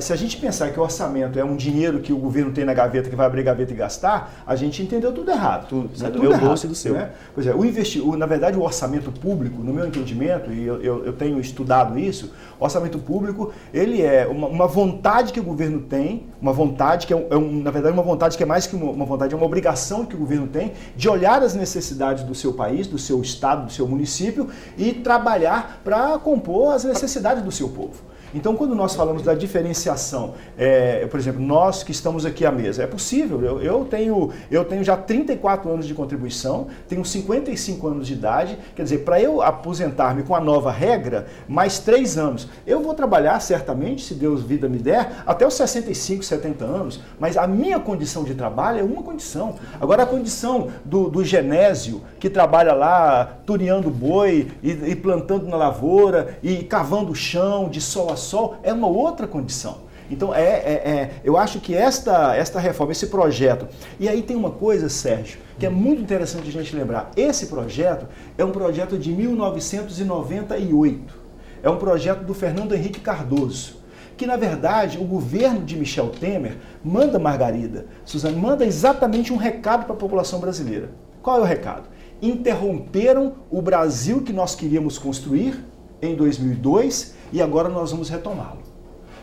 Se 0.00 0.12
a 0.12 0.16
gente 0.16 0.36
pensar 0.36 0.70
que 0.70 0.80
o 0.80 0.82
orçamento 0.82 1.38
é 1.38 1.44
um 1.44 1.56
dinheiro 1.56 2.00
que 2.00 2.12
o 2.12 2.16
governo 2.16 2.52
tem 2.52 2.64
na 2.64 2.74
gaveta, 2.74 3.08
que 3.08 3.16
vai 3.16 3.26
abrir 3.26 3.42
gaveta 3.42 3.72
e 3.72 3.76
gastar, 3.76 4.32
a 4.46 4.55
gente 4.56 4.82
entendeu 4.82 5.12
tudo 5.12 5.30
errado. 5.30 5.68
Tudo, 5.68 5.90
né? 5.98 6.10
do 6.10 6.20
meu 6.20 6.30
errado, 6.32 6.46
bolso 6.46 6.66
e 6.66 6.68
do 6.68 6.74
seu. 6.74 6.94
Né? 6.94 7.10
Pois 7.34 7.46
é, 7.46 7.54
o 7.54 7.64
investi 7.64 8.00
o, 8.00 8.16
na 8.16 8.26
verdade, 8.26 8.58
o 8.58 8.62
orçamento 8.62 9.12
público, 9.12 9.62
no 9.62 9.72
meu 9.72 9.86
entendimento, 9.86 10.52
e 10.52 10.66
eu, 10.66 10.82
eu, 10.82 11.04
eu 11.06 11.12
tenho 11.12 11.38
estudado 11.40 11.98
isso, 11.98 12.32
o 12.58 12.64
orçamento 12.64 12.98
público, 12.98 13.52
ele 13.72 14.02
é 14.02 14.26
uma, 14.26 14.48
uma, 14.48 14.66
vontade 14.66 15.32
que 15.32 15.40
o 15.40 15.42
governo 15.42 15.80
tem, 15.80 16.26
uma 16.40 16.52
vontade 16.52 17.06
que 17.06 17.12
é, 17.12 17.16
um, 17.16 17.26
é 17.30 17.36
um, 17.36 17.62
na 17.62 17.70
verdade, 17.70 17.94
uma 17.94 18.02
vontade 18.02 18.36
que 18.36 18.42
é 18.42 18.46
mais 18.46 18.66
que 18.66 18.74
uma, 18.74 18.90
uma 18.90 19.04
vontade, 19.04 19.34
é 19.34 19.36
uma 19.36 19.46
obrigação 19.46 20.04
que 20.04 20.14
o 20.14 20.18
governo 20.18 20.46
tem 20.46 20.72
de 20.96 21.08
olhar 21.08 21.42
as 21.42 21.54
necessidades 21.54 22.24
do 22.24 22.34
seu 22.34 22.52
país, 22.52 22.86
do 22.86 22.98
seu 22.98 23.20
estado, 23.20 23.66
do 23.66 23.72
seu 23.72 23.86
município 23.86 24.48
e 24.76 24.92
trabalhar 24.92 25.80
para 25.84 26.18
compor 26.18 26.74
as 26.74 26.84
necessidades 26.84 27.42
do 27.42 27.52
seu 27.52 27.68
povo. 27.68 28.15
Então, 28.34 28.56
quando 28.56 28.74
nós 28.74 28.94
falamos 28.94 29.22
da 29.22 29.34
diferenciação, 29.34 30.34
é, 30.58 31.06
por 31.06 31.18
exemplo, 31.18 31.40
nós 31.40 31.82
que 31.82 31.92
estamos 31.92 32.26
aqui 32.26 32.44
à 32.44 32.52
mesa, 32.52 32.82
é 32.82 32.86
possível. 32.86 33.42
Eu, 33.42 33.62
eu, 33.62 33.84
tenho, 33.84 34.30
eu 34.50 34.64
tenho 34.64 34.82
já 34.82 34.96
34 34.96 35.70
anos 35.70 35.86
de 35.86 35.94
contribuição, 35.94 36.66
tenho 36.88 37.04
55 37.04 37.86
anos 37.86 38.06
de 38.06 38.12
idade. 38.12 38.58
Quer 38.74 38.82
dizer, 38.82 38.98
para 38.98 39.20
eu 39.20 39.40
aposentar-me 39.42 40.22
com 40.22 40.34
a 40.34 40.40
nova 40.40 40.70
regra, 40.70 41.26
mais 41.48 41.78
três 41.78 42.18
anos. 42.18 42.48
Eu 42.66 42.82
vou 42.82 42.94
trabalhar 42.94 43.40
certamente, 43.40 44.02
se 44.02 44.14
Deus 44.14 44.42
vida 44.42 44.68
me 44.68 44.78
der, 44.78 45.22
até 45.26 45.46
os 45.46 45.54
65, 45.54 46.24
70 46.24 46.64
anos, 46.64 47.00
mas 47.18 47.36
a 47.36 47.46
minha 47.46 47.78
condição 47.78 48.24
de 48.24 48.34
trabalho 48.34 48.80
é 48.80 48.82
uma 48.82 49.02
condição. 49.02 49.54
Agora, 49.80 50.02
a 50.02 50.06
condição 50.06 50.68
do, 50.84 51.08
do 51.08 51.24
genésio, 51.24 52.02
que 52.18 52.28
trabalha 52.28 52.74
lá 52.74 53.38
tureando 53.46 53.90
boi 53.90 54.48
e, 54.62 54.70
e 54.70 54.96
plantando 54.96 55.46
na 55.46 55.56
lavoura 55.56 56.38
e 56.42 56.62
cavando 56.64 57.12
o 57.12 57.14
chão 57.14 57.68
de 57.68 57.80
sol 57.80 58.10
a 58.10 58.15
sol 58.16 58.56
é 58.62 58.72
uma 58.72 58.88
outra 58.88 59.26
condição. 59.26 59.86
Então, 60.10 60.34
é, 60.34 60.40
é, 60.40 60.82
é, 60.84 61.10
eu 61.24 61.36
acho 61.36 61.60
que 61.60 61.74
esta, 61.74 62.34
esta 62.36 62.60
reforma, 62.60 62.92
esse 62.92 63.08
projeto. 63.08 63.66
E 63.98 64.08
aí 64.08 64.22
tem 64.22 64.36
uma 64.36 64.50
coisa, 64.50 64.88
Sérgio, 64.88 65.40
que 65.58 65.66
é 65.66 65.68
muito 65.68 66.00
interessante 66.00 66.48
a 66.48 66.52
gente 66.52 66.76
lembrar. 66.76 67.10
Esse 67.16 67.46
projeto 67.46 68.06
é 68.38 68.44
um 68.44 68.52
projeto 68.52 68.96
de 68.98 69.10
1998. 69.10 71.26
É 71.62 71.70
um 71.70 71.76
projeto 71.76 72.24
do 72.24 72.34
Fernando 72.34 72.74
Henrique 72.74 73.00
Cardoso. 73.00 73.76
Que, 74.16 74.26
na 74.26 74.36
verdade, 74.36 74.98
o 74.98 75.04
governo 75.04 75.64
de 75.64 75.76
Michel 75.76 76.08
Temer 76.08 76.56
manda, 76.82 77.18
Margarida, 77.18 77.86
Suzane, 78.04 78.36
manda 78.36 78.64
exatamente 78.64 79.32
um 79.32 79.36
recado 79.36 79.84
para 79.84 79.94
a 79.94 79.98
população 79.98 80.38
brasileira. 80.38 80.90
Qual 81.20 81.38
é 81.38 81.40
o 81.40 81.44
recado? 81.44 81.88
Interromperam 82.22 83.32
o 83.50 83.60
Brasil 83.60 84.22
que 84.22 84.32
nós 84.32 84.54
queríamos 84.54 84.96
construir 84.96 85.62
em 86.00 86.14
2002 86.14 87.14
e 87.32 87.42
agora 87.42 87.68
nós 87.68 87.90
vamos 87.90 88.08
retomá-lo. 88.08 88.58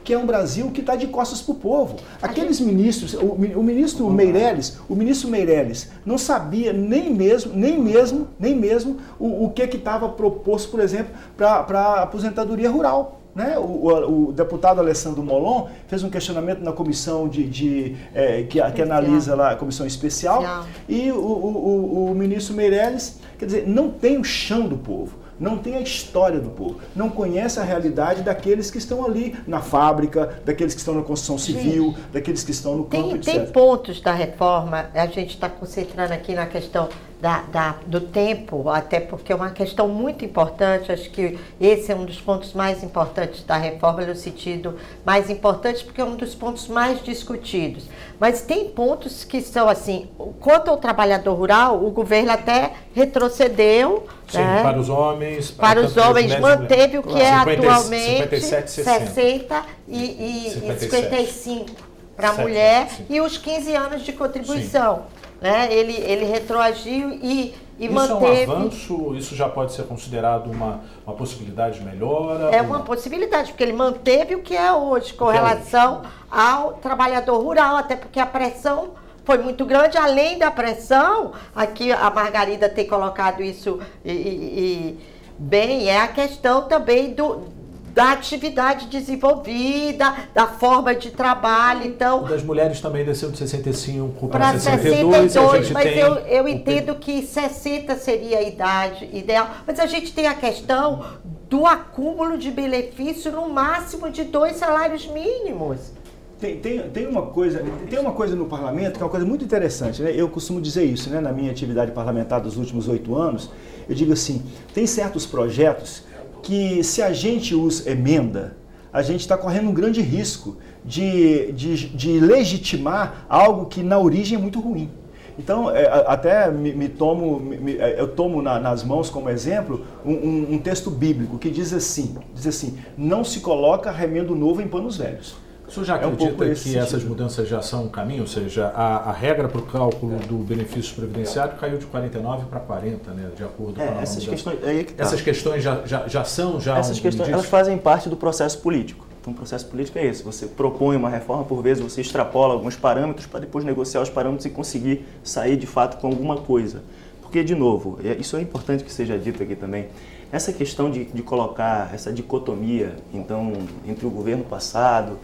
Que 0.04 0.14
é 0.14 0.18
um 0.18 0.26
Brasil 0.26 0.70
que 0.72 0.82
está 0.82 0.98
de 0.98 1.08
costas 1.08 1.42
para 1.42 1.54
o 1.54 1.56
povo. 1.56 1.96
Aqueles 2.22 2.60
ministros, 2.60 3.14
o, 3.14 3.26
o 3.26 3.64
ministro 3.64 4.10
Meirelles, 4.10 4.78
o 4.90 4.96
ministro 4.96 5.30
Meirelles 5.30 5.90
não 6.06 6.18
sabia 6.18 6.74
nem 6.74 7.10
mesmo, 7.14 7.54
nem 7.56 7.80
mesmo, 7.80 8.28
nem 8.38 8.54
mesmo 8.54 8.98
o, 9.18 9.46
o 9.46 9.50
que 9.52 9.64
estava 9.64 10.10
proposto, 10.10 10.70
por 10.70 10.82
exemplo, 10.82 11.14
para 11.38 11.80
a 11.80 12.04
aposentadoria 12.04 12.70
rural. 12.70 13.22
Né? 13.34 13.58
O, 13.58 13.62
o, 13.62 14.28
o, 14.28 14.32
deputado 14.34 14.80
Alessandro 14.80 15.24
Molon 15.24 15.68
fez 15.88 16.04
um 16.04 16.10
questionamento 16.10 16.60
na 16.60 16.72
comissão 16.72 17.28
de, 17.28 17.46
de 17.46 17.96
é, 18.14 18.44
que, 18.44 18.62
que, 18.72 18.82
analisa 18.82 19.36
lá 19.36 19.52
a 19.52 19.56
comissão 19.56 19.88
especial, 19.88 20.44
especial. 20.44 20.66
e 20.88 21.12
o, 21.12 21.18
o, 21.18 22.12
o, 22.12 22.16
ministro 22.16 22.54
Meirelles, 22.54 23.20
quer 23.40 23.46
dizer, 23.46 23.68
não 23.68 23.90
tem 23.90 24.20
o 24.20 24.24
chão 24.24 24.68
do 24.68 24.78
povo 24.78 25.23
não 25.44 25.58
tem 25.58 25.76
a 25.76 25.82
história 25.82 26.40
do 26.40 26.50
povo, 26.50 26.80
não 26.96 27.10
conhece 27.10 27.60
a 27.60 27.64
realidade 27.64 28.22
daqueles 28.22 28.72
que 28.72 28.78
estão 28.78 29.06
ali 29.06 29.36
na 29.46 29.60
fábrica, 29.60 30.42
daqueles 30.46 30.74
que 30.74 30.80
estão 30.80 30.96
na 30.96 31.02
construção 31.02 31.38
civil, 31.38 31.88
Gente, 31.88 32.12
daqueles 32.14 32.44
que 32.44 32.52
estão 32.52 32.78
no 32.78 32.86
campo, 32.86 33.10
tem, 33.10 33.16
etc. 33.18 33.34
Tem 33.34 33.46
pontos 33.48 34.00
da 34.00 34.14
reforma, 34.14 34.90
a 34.94 35.06
gente 35.06 35.32
está 35.32 35.50
concentrando 35.50 36.14
aqui 36.14 36.34
na 36.34 36.46
questão 36.46 36.88
da, 37.24 37.40
da, 37.44 37.76
do 37.88 38.02
tempo, 38.02 38.70
até 38.70 39.00
porque 39.00 39.32
é 39.32 39.36
uma 39.36 39.52
questão 39.52 39.88
muito 39.88 40.26
importante, 40.26 40.92
acho 40.92 41.10
que 41.10 41.40
esse 41.60 41.90
é 41.90 41.96
um 41.96 42.04
dos 42.04 42.20
pontos 42.20 42.52
mais 42.52 42.84
importantes 42.84 43.46
da 43.46 43.56
reforma, 43.56 44.06
no 44.06 44.14
sentido 44.14 44.78
mais 45.06 45.30
importante, 45.30 45.86
porque 45.86 46.02
é 46.02 46.04
um 46.04 46.18
dos 46.18 46.36
pontos 46.36 46.68
mais 46.68 47.02
discutidos. 47.02 47.86
Mas 48.20 48.42
tem 48.42 48.68
pontos 48.68 49.24
que 49.24 49.40
são 49.42 49.70
assim, 49.70 50.10
quanto 50.42 50.70
ao 50.70 50.76
trabalhador 50.76 51.34
rural, 51.36 51.82
o 51.86 51.92
governo 51.92 52.30
até 52.30 52.74
retrocedeu. 52.94 54.06
Sim, 54.28 54.40
né? 54.40 54.62
para 54.62 54.78
os 54.78 54.90
homens. 54.90 55.50
Para, 55.50 55.76
para 55.76 55.88
os 55.88 55.96
homens, 55.96 56.38
manteve 56.38 56.98
o 56.98 57.04
que 57.04 57.22
é 57.22 57.32
atualmente 57.32 58.24
57, 58.24 58.70
60. 58.70 59.06
60 59.06 59.64
e, 59.88 60.48
e, 60.48 60.52
57. 60.52 60.76
e 60.76 61.26
55 61.26 61.70
para 62.18 62.32
a 62.32 62.34
mulher 62.34 62.90
sim. 62.90 63.06
e 63.10 63.22
os 63.22 63.38
15 63.38 63.74
anos 63.74 64.02
de 64.02 64.12
contribuição. 64.12 64.96
Sim 64.98 65.23
né? 65.44 65.68
Ele, 65.74 65.92
ele 65.92 66.24
retroagiu 66.24 67.10
e, 67.22 67.54
e 67.78 67.86
isso 67.86 67.94
manteve. 67.94 68.44
é 68.44 68.48
um 68.48 68.52
avanço? 68.54 69.14
Isso 69.14 69.36
já 69.36 69.50
pode 69.50 69.74
ser 69.74 69.84
considerado 69.84 70.50
uma, 70.50 70.80
uma 71.06 71.14
possibilidade 71.18 71.80
de 71.80 71.86
melhora? 71.86 72.56
É 72.56 72.62
uma 72.62 72.80
possibilidade, 72.80 73.52
porque 73.52 73.62
ele 73.62 73.74
manteve 73.74 74.36
o 74.36 74.42
que 74.42 74.56
é 74.56 74.72
hoje 74.72 75.14
com 75.14 75.30
é 75.30 75.34
relação 75.34 76.00
hoje. 76.00 76.10
ao 76.32 76.74
trabalhador 76.76 77.44
rural, 77.44 77.76
até 77.76 77.98
porque 77.98 78.22
a 78.22 78.26
pressão 78.26 78.92
foi 79.26 79.38
muito 79.38 79.66
grande, 79.66 79.98
além 79.98 80.38
da 80.38 80.50
pressão, 80.50 81.34
aqui 81.54 81.92
a 81.92 82.10
Margarida 82.10 82.70
tem 82.70 82.88
colocado 82.88 83.44
isso 83.44 83.82
e, 84.06 84.12
e, 84.12 84.16
e 84.16 85.00
bem, 85.38 85.90
é 85.90 86.00
a 86.00 86.08
questão 86.08 86.70
também 86.70 87.14
do, 87.14 87.50
da 87.94 88.12
atividade 88.12 88.88
desenvolvida, 88.88 90.14
da 90.34 90.48
forma 90.48 90.96
de 90.96 91.12
trabalho. 91.12 91.86
Então, 91.86 92.24
das 92.24 92.44
mulheres 92.44 92.82
também 92.82 93.06
desceu 93.06 93.30
de 93.30 93.38
65 93.38 94.28
para 94.28 94.54
62. 94.60 95.32
62 95.32 95.72
mas 95.72 95.98
eu, 95.98 96.16
eu 96.26 96.48
entendo 96.48 96.96
que 96.96 97.22
60 97.22 97.96
seria 97.96 98.40
a 98.40 98.42
idade 98.42 99.10
ideal. 99.14 99.50
Mas 99.66 99.80
a 99.80 99.86
gente 99.86 100.12
tem 100.12 100.28
a 100.28 100.34
questão 100.34 101.06
do 101.50 101.68
acúmulo 101.68 102.38
de 102.38 102.50
benefício 102.50 103.32
no 103.32 103.48
máximo 103.48 104.10
de 104.10 104.24
dois 104.24 104.56
salários 104.56 105.06
mínimos. 105.08 105.94
Tem, 106.40 106.58
tem, 106.58 106.90
tem, 106.90 107.08
uma 107.08 107.28
coisa, 107.28 107.64
tem 107.90 108.00
uma 108.00 108.12
coisa 108.12 108.36
no 108.36 108.48
parlamento 108.48 108.98
que 108.98 109.02
é 109.02 109.06
uma 109.06 109.12
coisa 109.12 109.26
muito 109.26 109.46
interessante. 109.46 110.02
Né? 110.02 110.12
Eu 110.14 110.28
costumo 110.28 110.60
dizer 110.60 110.84
isso 110.84 111.10
né? 111.10 111.22
na 111.22 111.32
minha 111.32 111.52
atividade 111.52 111.92
parlamentar 111.92 112.42
dos 112.42 112.58
últimos 112.58 112.88
oito 112.88 113.16
anos. 113.16 113.50
Eu 113.88 113.96
digo 113.96 114.12
assim: 114.12 114.44
tem 114.74 114.86
certos 114.86 115.26
projetos 115.26 116.04
que 116.44 116.84
se 116.84 117.02
a 117.02 117.12
gente 117.14 117.56
os 117.56 117.88
emenda, 117.88 118.56
a 118.92 119.02
gente 119.02 119.22
está 119.22 119.36
correndo 119.36 119.70
um 119.70 119.74
grande 119.74 120.02
risco 120.02 120.58
de, 120.86 121.52
de, 121.54 121.90
de, 121.90 122.20
legitimar 122.20 123.26
algo 123.28 123.66
que 123.66 123.82
na 123.82 123.98
origem 123.98 124.38
é 124.38 124.42
muito 124.42 124.60
ruim. 124.60 124.92
Então, 125.40 125.72
é, 125.72 125.88
até 126.06 126.52
me, 126.52 126.74
me 126.74 126.90
tomo, 126.90 127.40
me, 127.40 127.78
é, 127.78 128.00
eu 128.00 128.10
tomo 128.10 128.42
na, 128.42 128.60
nas 128.60 128.84
mãos 128.84 129.10
como 129.10 129.30
exemplo 129.30 129.84
um, 130.06 130.12
um, 130.14 130.54
um, 130.54 130.58
texto 130.60 130.92
bíblico 130.92 131.40
que 131.40 131.50
diz 131.50 131.74
assim, 131.74 132.16
diz 132.36 132.46
assim, 132.46 132.78
não 132.96 133.24
se 133.24 133.40
coloca 133.40 133.90
remendo 133.90 134.36
novo 134.36 134.62
em 134.62 134.68
panos 134.68 134.98
velhos. 134.98 135.36
O 135.74 135.84
senhor 135.84 135.86
já 135.86 135.98
é 135.98 136.06
um 136.06 136.14
acredita 136.14 136.54
que 136.54 136.78
essas 136.78 137.04
mudanças 137.04 137.48
já 137.48 137.60
são 137.60 137.86
um 137.86 137.90
caminho? 137.90 138.22
Ou 138.22 138.28
seja, 138.28 138.68
a, 138.76 139.10
a 139.10 139.12
regra 139.12 139.48
para 139.48 139.58
o 139.58 139.64
cálculo 139.64 140.20
do 140.20 140.36
benefício 140.38 140.96
previdenciário 140.96 141.56
caiu 141.58 141.80
de 141.80 141.88
49 141.88 142.46
para 142.46 142.60
40, 142.60 143.12
né, 143.12 143.32
de 143.36 143.44
acordo 143.44 143.82
É, 143.82 143.88
com 143.88 143.98
a 143.98 144.02
essas 144.04 144.24
questões, 144.24 144.60
é 144.64 144.84
que 144.84 144.94
tá. 144.94 145.04
Essas 145.04 145.22
questões 145.22 145.64
já, 145.64 145.82
já, 145.84 146.08
já 146.08 146.24
são 146.24 146.62
já 146.62 146.78
Essas 146.78 147.00
um 147.00 147.02
questões 147.02 147.28
elas 147.30 147.48
fazem 147.48 147.76
parte 147.80 148.08
do 148.08 148.16
processo 148.16 148.60
político. 148.60 149.04
Então, 149.20 149.34
o 149.34 149.36
processo 149.36 149.66
político 149.66 149.98
é 149.98 150.06
esse: 150.06 150.22
você 150.22 150.46
propõe 150.46 150.96
uma 150.96 151.10
reforma, 151.10 151.44
por 151.44 151.64
vezes 151.64 151.82
você 151.82 152.02
extrapola 152.02 152.54
alguns 152.54 152.76
parâmetros 152.76 153.26
para 153.26 153.40
depois 153.40 153.66
negociar 153.66 154.02
os 154.02 154.12
parâmetros 154.12 154.46
e 154.46 154.52
conseguir 154.52 155.04
sair 155.24 155.58
de 155.58 155.66
fato 155.66 156.00
com 156.00 156.06
alguma 156.06 156.38
coisa. 156.38 156.84
Porque, 157.20 157.44
de 157.44 157.56
novo, 157.56 157.98
é- 158.04 158.14
isso 158.14 158.38
é 158.38 158.42
importante 158.42 158.84
que 158.84 158.92
seja 158.92 159.18
dito 159.18 159.42
aqui 159.42 159.56
também. 159.56 159.88
Essa 160.32 160.52
questão 160.54 160.90
de, 160.92 161.06
de 161.06 161.22
colocar 161.24 161.92
essa 161.94 162.12
dicotomia, 162.12 162.96
então, 163.14 163.54
entre 163.88 164.06
o 164.06 164.10
governo 164.10 164.44
passado, 164.44 165.18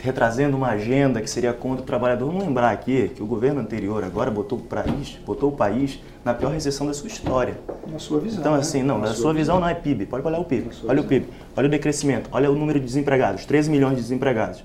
retrazendo 0.00 0.56
uma 0.56 0.68
agenda 0.68 1.20
que 1.20 1.28
seria 1.28 1.52
contra 1.52 1.82
o 1.82 1.86
trabalhador. 1.86 2.26
Vamos 2.26 2.44
lembrar 2.44 2.70
aqui 2.70 3.10
que 3.14 3.22
o 3.22 3.26
governo 3.26 3.60
anterior 3.60 4.04
agora 4.04 4.30
botou 4.30 4.58
o 4.58 4.62
país, 4.62 5.18
botou 5.26 5.50
o 5.50 5.52
país 5.52 6.00
na 6.24 6.32
pior 6.32 6.52
recessão 6.52 6.86
da 6.86 6.94
sua 6.94 7.08
história. 7.08 7.58
Na 7.90 7.98
sua 7.98 8.20
visão. 8.20 8.40
Então, 8.40 8.52
né? 8.52 8.60
assim, 8.60 8.82
não, 8.82 8.98
Na 8.98 9.08
na 9.08 9.14
sua 9.14 9.32
visão 9.34 9.58
não 9.58 9.68
é 9.68 9.74
PIB. 9.74 10.06
Pode 10.06 10.26
olhar 10.26 10.38
o 10.38 10.44
PIB. 10.44 10.74
Sua 10.74 10.90
Olha 10.90 11.00
o 11.00 11.02
visão. 11.02 11.20
PIB. 11.20 11.32
Olha 11.56 11.66
o 11.66 11.70
decrescimento. 11.70 12.28
Olha 12.32 12.50
o 12.50 12.54
número 12.54 12.78
de 12.78 12.86
desempregados. 12.86 13.44
13 13.44 13.70
milhões 13.70 13.96
de 13.96 14.02
desempregados. 14.02 14.64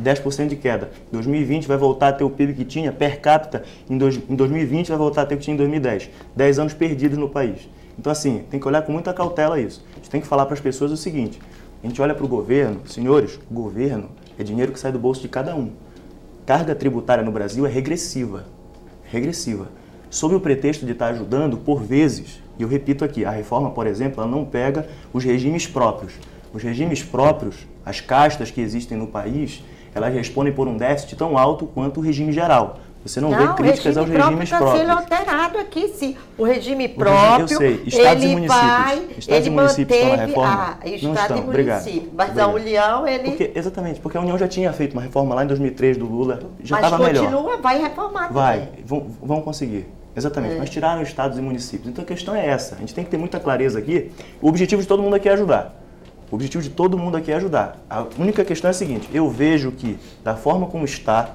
10% 0.00 0.48
de 0.48 0.56
queda. 0.56 0.90
Em 1.08 1.12
2020 1.12 1.66
vai 1.66 1.76
voltar 1.76 2.08
a 2.08 2.12
ter 2.12 2.24
o 2.24 2.30
PIB 2.30 2.54
que 2.54 2.64
tinha 2.64 2.92
per 2.92 3.20
capita. 3.20 3.62
Em, 3.88 3.96
dois, 3.96 4.20
em 4.28 4.34
2020 4.34 4.88
vai 4.88 4.98
voltar 4.98 5.22
a 5.22 5.26
ter 5.26 5.34
o 5.34 5.38
que 5.38 5.44
tinha 5.44 5.54
em 5.54 5.58
2010. 5.58 6.10
10 6.36 6.58
anos 6.58 6.74
perdidos 6.74 7.18
no 7.18 7.28
país. 7.28 7.68
Então, 7.98 8.10
assim, 8.10 8.44
tem 8.50 8.58
que 8.60 8.66
olhar 8.66 8.82
com 8.82 8.92
muita 8.92 9.12
cautela 9.12 9.60
isso. 9.60 9.84
A 9.92 9.96
gente 9.96 10.10
tem 10.10 10.20
que 10.20 10.26
falar 10.26 10.46
para 10.46 10.54
as 10.54 10.60
pessoas 10.60 10.90
o 10.90 10.96
seguinte: 10.96 11.38
a 11.82 11.86
gente 11.86 12.00
olha 12.00 12.14
para 12.14 12.24
o 12.24 12.28
governo, 12.28 12.80
senhores, 12.86 13.38
o 13.50 13.54
governo 13.54 14.08
é 14.40 14.42
dinheiro 14.42 14.72
que 14.72 14.80
sai 14.80 14.90
do 14.90 14.98
bolso 14.98 15.20
de 15.20 15.28
cada 15.28 15.54
um. 15.54 15.70
Carga 16.46 16.74
tributária 16.74 17.22
no 17.22 17.30
Brasil 17.30 17.66
é 17.66 17.68
regressiva. 17.68 18.46
Regressiva. 19.04 19.68
Sob 20.08 20.34
o 20.34 20.40
pretexto 20.40 20.86
de 20.86 20.92
estar 20.92 21.08
ajudando, 21.08 21.58
por 21.58 21.82
vezes, 21.82 22.42
e 22.58 22.62
eu 22.62 22.68
repito 22.68 23.04
aqui, 23.04 23.22
a 23.22 23.30
reforma, 23.30 23.70
por 23.70 23.86
exemplo, 23.86 24.22
ela 24.22 24.30
não 24.30 24.44
pega 24.44 24.88
os 25.12 25.22
regimes 25.22 25.66
próprios. 25.66 26.14
Os 26.54 26.62
regimes 26.62 27.02
próprios, 27.02 27.66
as 27.84 28.00
castas 28.00 28.50
que 28.50 28.62
existem 28.62 28.96
no 28.96 29.06
país, 29.06 29.62
elas 29.94 30.12
respondem 30.14 30.54
por 30.54 30.66
um 30.66 30.76
déficit 30.76 31.16
tão 31.16 31.36
alto 31.36 31.66
quanto 31.66 32.00
o 32.00 32.02
regime 32.02 32.32
geral. 32.32 32.80
Você 33.04 33.18
não, 33.18 33.30
vê 33.30 33.54
críticas 33.54 33.96
aos 33.96 34.06
regimes 34.08 34.42
está 34.44 34.58
próprios. 34.58 34.80
sendo 34.80 34.92
alterado 34.92 35.58
aqui, 35.58 35.88
sim. 35.88 36.16
O 36.36 36.44
regime 36.44 36.86
regime- 36.86 36.88
próprio, 36.88 37.44
eu 37.44 37.48
sei, 37.48 37.82
estados 37.86 38.22
e 38.22 38.26
ele 38.26 38.34
municípios. 38.34 38.62
vai, 38.70 38.96
Estados 39.16 39.28
ele 39.28 39.46
e 39.46 39.50
municípios 39.50 39.98
estão 39.98 40.16
na 40.16 40.24
reforma? 40.26 40.52
a 40.52 40.88
Não 41.02 41.14
estão, 41.14 41.36
e 41.36 41.40
obrigado. 41.40 41.84
Mas 42.12 42.38
a 42.38 42.46
Obrigado. 42.46 42.54
União, 42.54 43.08
ele... 43.08 43.28
Porque, 43.30 43.50
exatamente, 43.54 44.00
porque 44.00 44.18
a 44.18 44.20
União 44.20 44.36
já 44.36 44.46
tinha 44.46 44.70
feito 44.74 44.92
uma 44.92 45.00
reforma 45.02 45.34
lá 45.34 45.44
em 45.44 45.46
2003 45.46 45.96
do 45.96 46.04
Lula, 46.04 46.40
já 46.62 46.76
mas 46.76 46.84
estava 46.84 47.02
melhor. 47.02 47.24
continua, 47.30 47.56
vai 47.56 47.80
reformar 47.80 48.30
Vai, 48.32 48.60
também. 48.66 48.84
vão, 48.84 49.06
vão 49.22 49.40
conseguir. 49.40 49.86
Exatamente, 50.14 50.56
É. 50.56 50.58
mas 50.58 50.68
tiraram 50.68 51.00
estados 51.02 51.38
e 51.38 51.40
municípios. 51.40 51.88
Então 51.88 52.04
a 52.04 52.06
questão 52.06 52.34
é 52.34 52.46
essa. 52.46 52.74
A 52.74 52.78
gente 52.78 52.92
tem 52.94 53.02
que 53.04 53.10
ter 53.10 53.16
muita 53.16 53.40
clareza 53.40 53.78
aqui. 53.78 54.10
O 54.42 54.48
objetivo 54.48 54.82
de 54.82 54.88
todo 54.88 55.02
mundo 55.02 55.14
aqui 55.16 55.26
é 55.28 55.32
ajudar. 55.32 55.74
O 56.30 56.34
objetivo 56.34 56.62
de 56.62 56.68
todo 56.70 56.98
mundo 56.98 57.16
aqui 57.16 57.32
é 57.32 57.36
ajudar. 57.36 57.78
A 57.88 58.04
única 58.18 58.44
questão 58.44 58.68
é 58.68 58.72
a 58.72 58.74
seguinte: 58.74 59.08
eu 59.14 59.28
vejo 59.30 59.72
que, 59.72 59.98
da 60.22 60.36
forma 60.36 60.66
como 60.66 60.84
está, 60.84 61.30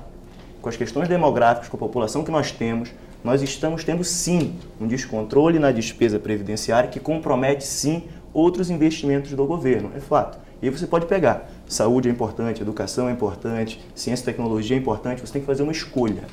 com 0.65 0.69
as 0.69 0.75
questões 0.75 1.07
demográficas, 1.07 1.69
com 1.69 1.77
a 1.77 1.79
população 1.79 2.23
que 2.23 2.31
nós 2.31 2.51
temos, 2.51 2.89
nós 3.23 3.43
estamos 3.43 3.83
tendo 3.83 4.03
sim 4.03 4.55
um 4.81 4.87
descontrole 4.87 5.59
na 5.59 5.71
despesa 5.71 6.17
previdenciária 6.17 6.89
que 6.89 6.99
compromete 6.99 7.63
sim 7.63 8.05
outros 8.33 8.71
investimentos 8.71 9.31
do 9.33 9.45
governo. 9.45 9.91
É 9.95 9.99
fato. 9.99 10.39
E 10.63 10.65
aí 10.67 10.71
você 10.75 10.87
pode 10.87 11.05
pegar. 11.05 11.47
Saúde 11.67 12.09
é 12.09 12.11
importante, 12.11 12.63
educação 12.63 13.07
é 13.07 13.11
importante, 13.11 13.79
ciência 13.93 14.23
e 14.23 14.25
tecnologia 14.25 14.75
é 14.75 14.79
importante, 14.79 15.21
você 15.21 15.33
tem 15.33 15.41
que 15.43 15.45
fazer 15.45 15.61
uma 15.61 15.71
escolha. 15.71 16.23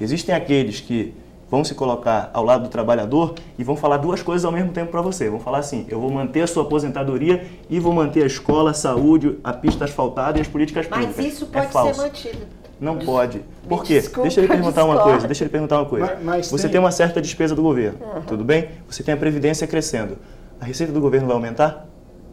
Existem 0.00 0.36
aqueles 0.36 0.78
que 0.78 1.12
vão 1.50 1.64
se 1.64 1.74
colocar 1.74 2.30
ao 2.32 2.44
lado 2.44 2.62
do 2.62 2.68
trabalhador 2.68 3.34
e 3.58 3.64
vão 3.64 3.74
falar 3.74 3.96
duas 3.96 4.22
coisas 4.22 4.44
ao 4.44 4.52
mesmo 4.52 4.70
tempo 4.70 4.92
para 4.92 5.02
você. 5.02 5.28
Vão 5.28 5.40
falar 5.40 5.58
assim: 5.58 5.84
eu 5.88 6.00
vou 6.00 6.12
manter 6.12 6.42
a 6.42 6.46
sua 6.46 6.62
aposentadoria 6.62 7.44
e 7.68 7.80
vou 7.80 7.92
manter 7.92 8.22
a 8.22 8.26
escola, 8.26 8.70
a 8.70 8.74
saúde, 8.74 9.36
a 9.42 9.52
pista 9.52 9.84
asfaltada 9.84 10.38
e 10.38 10.42
as 10.42 10.46
políticas 10.46 10.86
Mas 10.88 11.06
públicas. 11.06 11.34
isso 11.34 11.48
é 11.52 11.58
pode 11.58 11.72
falso. 11.72 12.00
ser 12.00 12.06
mantido. 12.06 12.59
Não 12.80 12.96
pode. 12.98 13.42
Por 13.68 13.84
quê? 13.84 14.00
desculpa, 14.00 14.22
deixa 14.22 14.40
ele 14.40 14.48
perguntar 14.48 14.84
uma 14.84 14.98
coisa. 15.02 15.26
Deixa 15.26 15.44
ele 15.44 15.50
perguntar 15.50 15.76
uma 15.78 15.84
coisa. 15.86 16.06
Mas- 16.06 16.24
mas 16.24 16.50
você 16.50 16.62
tem- 16.62 16.72
tem... 16.72 16.80
uma 16.80 16.90
certa 16.90 17.20
despesa 17.20 17.54
do 17.54 17.62
governo, 17.62 17.98
tudo 18.26 18.42
bem? 18.44 18.68
Você 18.88 19.02
tem 19.02 19.12
a 19.12 19.16
previdência 19.16 19.66
crescendo. 19.66 20.16
A 20.60 20.64
receita 20.64 20.92
do 20.92 21.00
governo 21.00 21.26
vai 21.26 21.36
aumentar? 21.36 21.86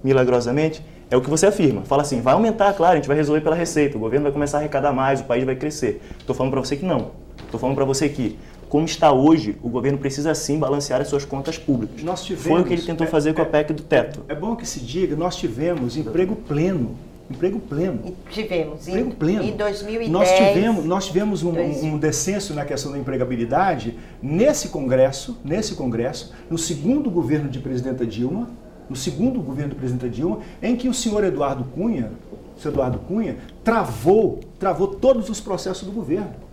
Milagrosamente? 0.03 0.81
É 1.09 1.15
o 1.17 1.21
que 1.21 1.29
você 1.29 1.45
afirma. 1.47 1.81
Fala 1.83 2.01
assim, 2.01 2.21
vai 2.21 2.33
aumentar, 2.33 2.73
claro, 2.73 2.93
a 2.93 2.95
gente 2.97 3.07
vai 3.07 3.15
resolver 3.17 3.41
pela 3.41 3.55
receita. 3.55 3.97
O 3.97 3.99
governo 3.99 4.23
vai 4.23 4.31
começar 4.31 4.57
a 4.57 4.59
arrecadar 4.61 4.91
mais, 4.91 5.21
o 5.21 5.23
país 5.23 5.43
vai 5.43 5.55
crescer. 5.55 6.01
Estou 6.19 6.35
falando 6.35 6.51
para 6.51 6.61
você 6.61 6.75
que 6.75 6.85
não. 6.85 7.11
Estou 7.45 7.59
falando 7.59 7.75
para 7.75 7.85
você 7.85 8.09
que, 8.09 8.37
como 8.67 8.85
está 8.85 9.11
hoje, 9.13 9.55
o 9.63 9.69
governo 9.69 9.97
precisa 9.97 10.35
sim 10.35 10.59
balancear 10.59 10.99
as 11.01 11.07
suas 11.07 11.23
contas 11.23 11.57
públicas. 11.57 12.03
Nós 12.03 12.23
tivemos- 12.23 12.45
Foi 12.47 12.61
o 12.61 12.65
que 12.65 12.73
ele 12.73 12.81
tentou 12.81 13.07
é- 13.07 13.09
fazer 13.09 13.33
com 13.33 13.41
a 13.41 13.45
é- 13.45 13.47
PEC 13.47 13.73
do 13.73 13.83
teto. 13.83 14.21
É 14.27 14.35
bom 14.35 14.55
que 14.55 14.65
se 14.65 14.79
diga, 14.81 15.15
nós 15.15 15.35
tivemos 15.37 15.95
emprego 15.95 16.35
pleno. 16.35 16.95
Emprego 17.29 17.59
pleno. 17.59 18.15
Tivemos. 18.29 18.87
Emprego 18.87 19.09
Em, 19.09 19.11
pleno. 19.11 19.43
em 19.43 19.57
2010. 19.57 20.09
Nós 20.09 20.31
tivemos, 20.31 20.85
nós 20.85 21.05
tivemos 21.07 21.43
um, 21.43 21.51
um 21.59 21.97
descenso 21.97 22.53
na 22.53 22.63
questão 22.63 22.91
da 22.91 22.97
empregabilidade 22.97 23.97
nesse 24.21 24.69
Congresso, 24.69 25.37
nesse 25.43 25.75
Congresso, 25.75 26.33
no 26.49 26.57
segundo 26.57 27.09
governo 27.11 27.49
de 27.49 27.59
presidenta 27.59 28.05
Dilma, 28.05 28.49
no 28.89 28.95
segundo 28.95 29.41
governo 29.41 29.73
do 29.73 29.75
presidenta 29.75 30.09
Dilma, 30.09 30.39
em 30.63 30.75
que 30.75 30.87
o 30.87 30.93
senhor 30.93 31.23
Eduardo 31.23 31.65
Cunha, 31.65 32.11
o 32.55 32.59
senhor 32.61 32.73
Eduardo 32.73 32.99
Cunha, 32.99 33.37
travou, 33.63 34.39
travou 34.57 34.87
todos 34.87 35.29
os 35.29 35.41
processos 35.41 35.85
do 35.85 35.91
governo. 35.91 36.46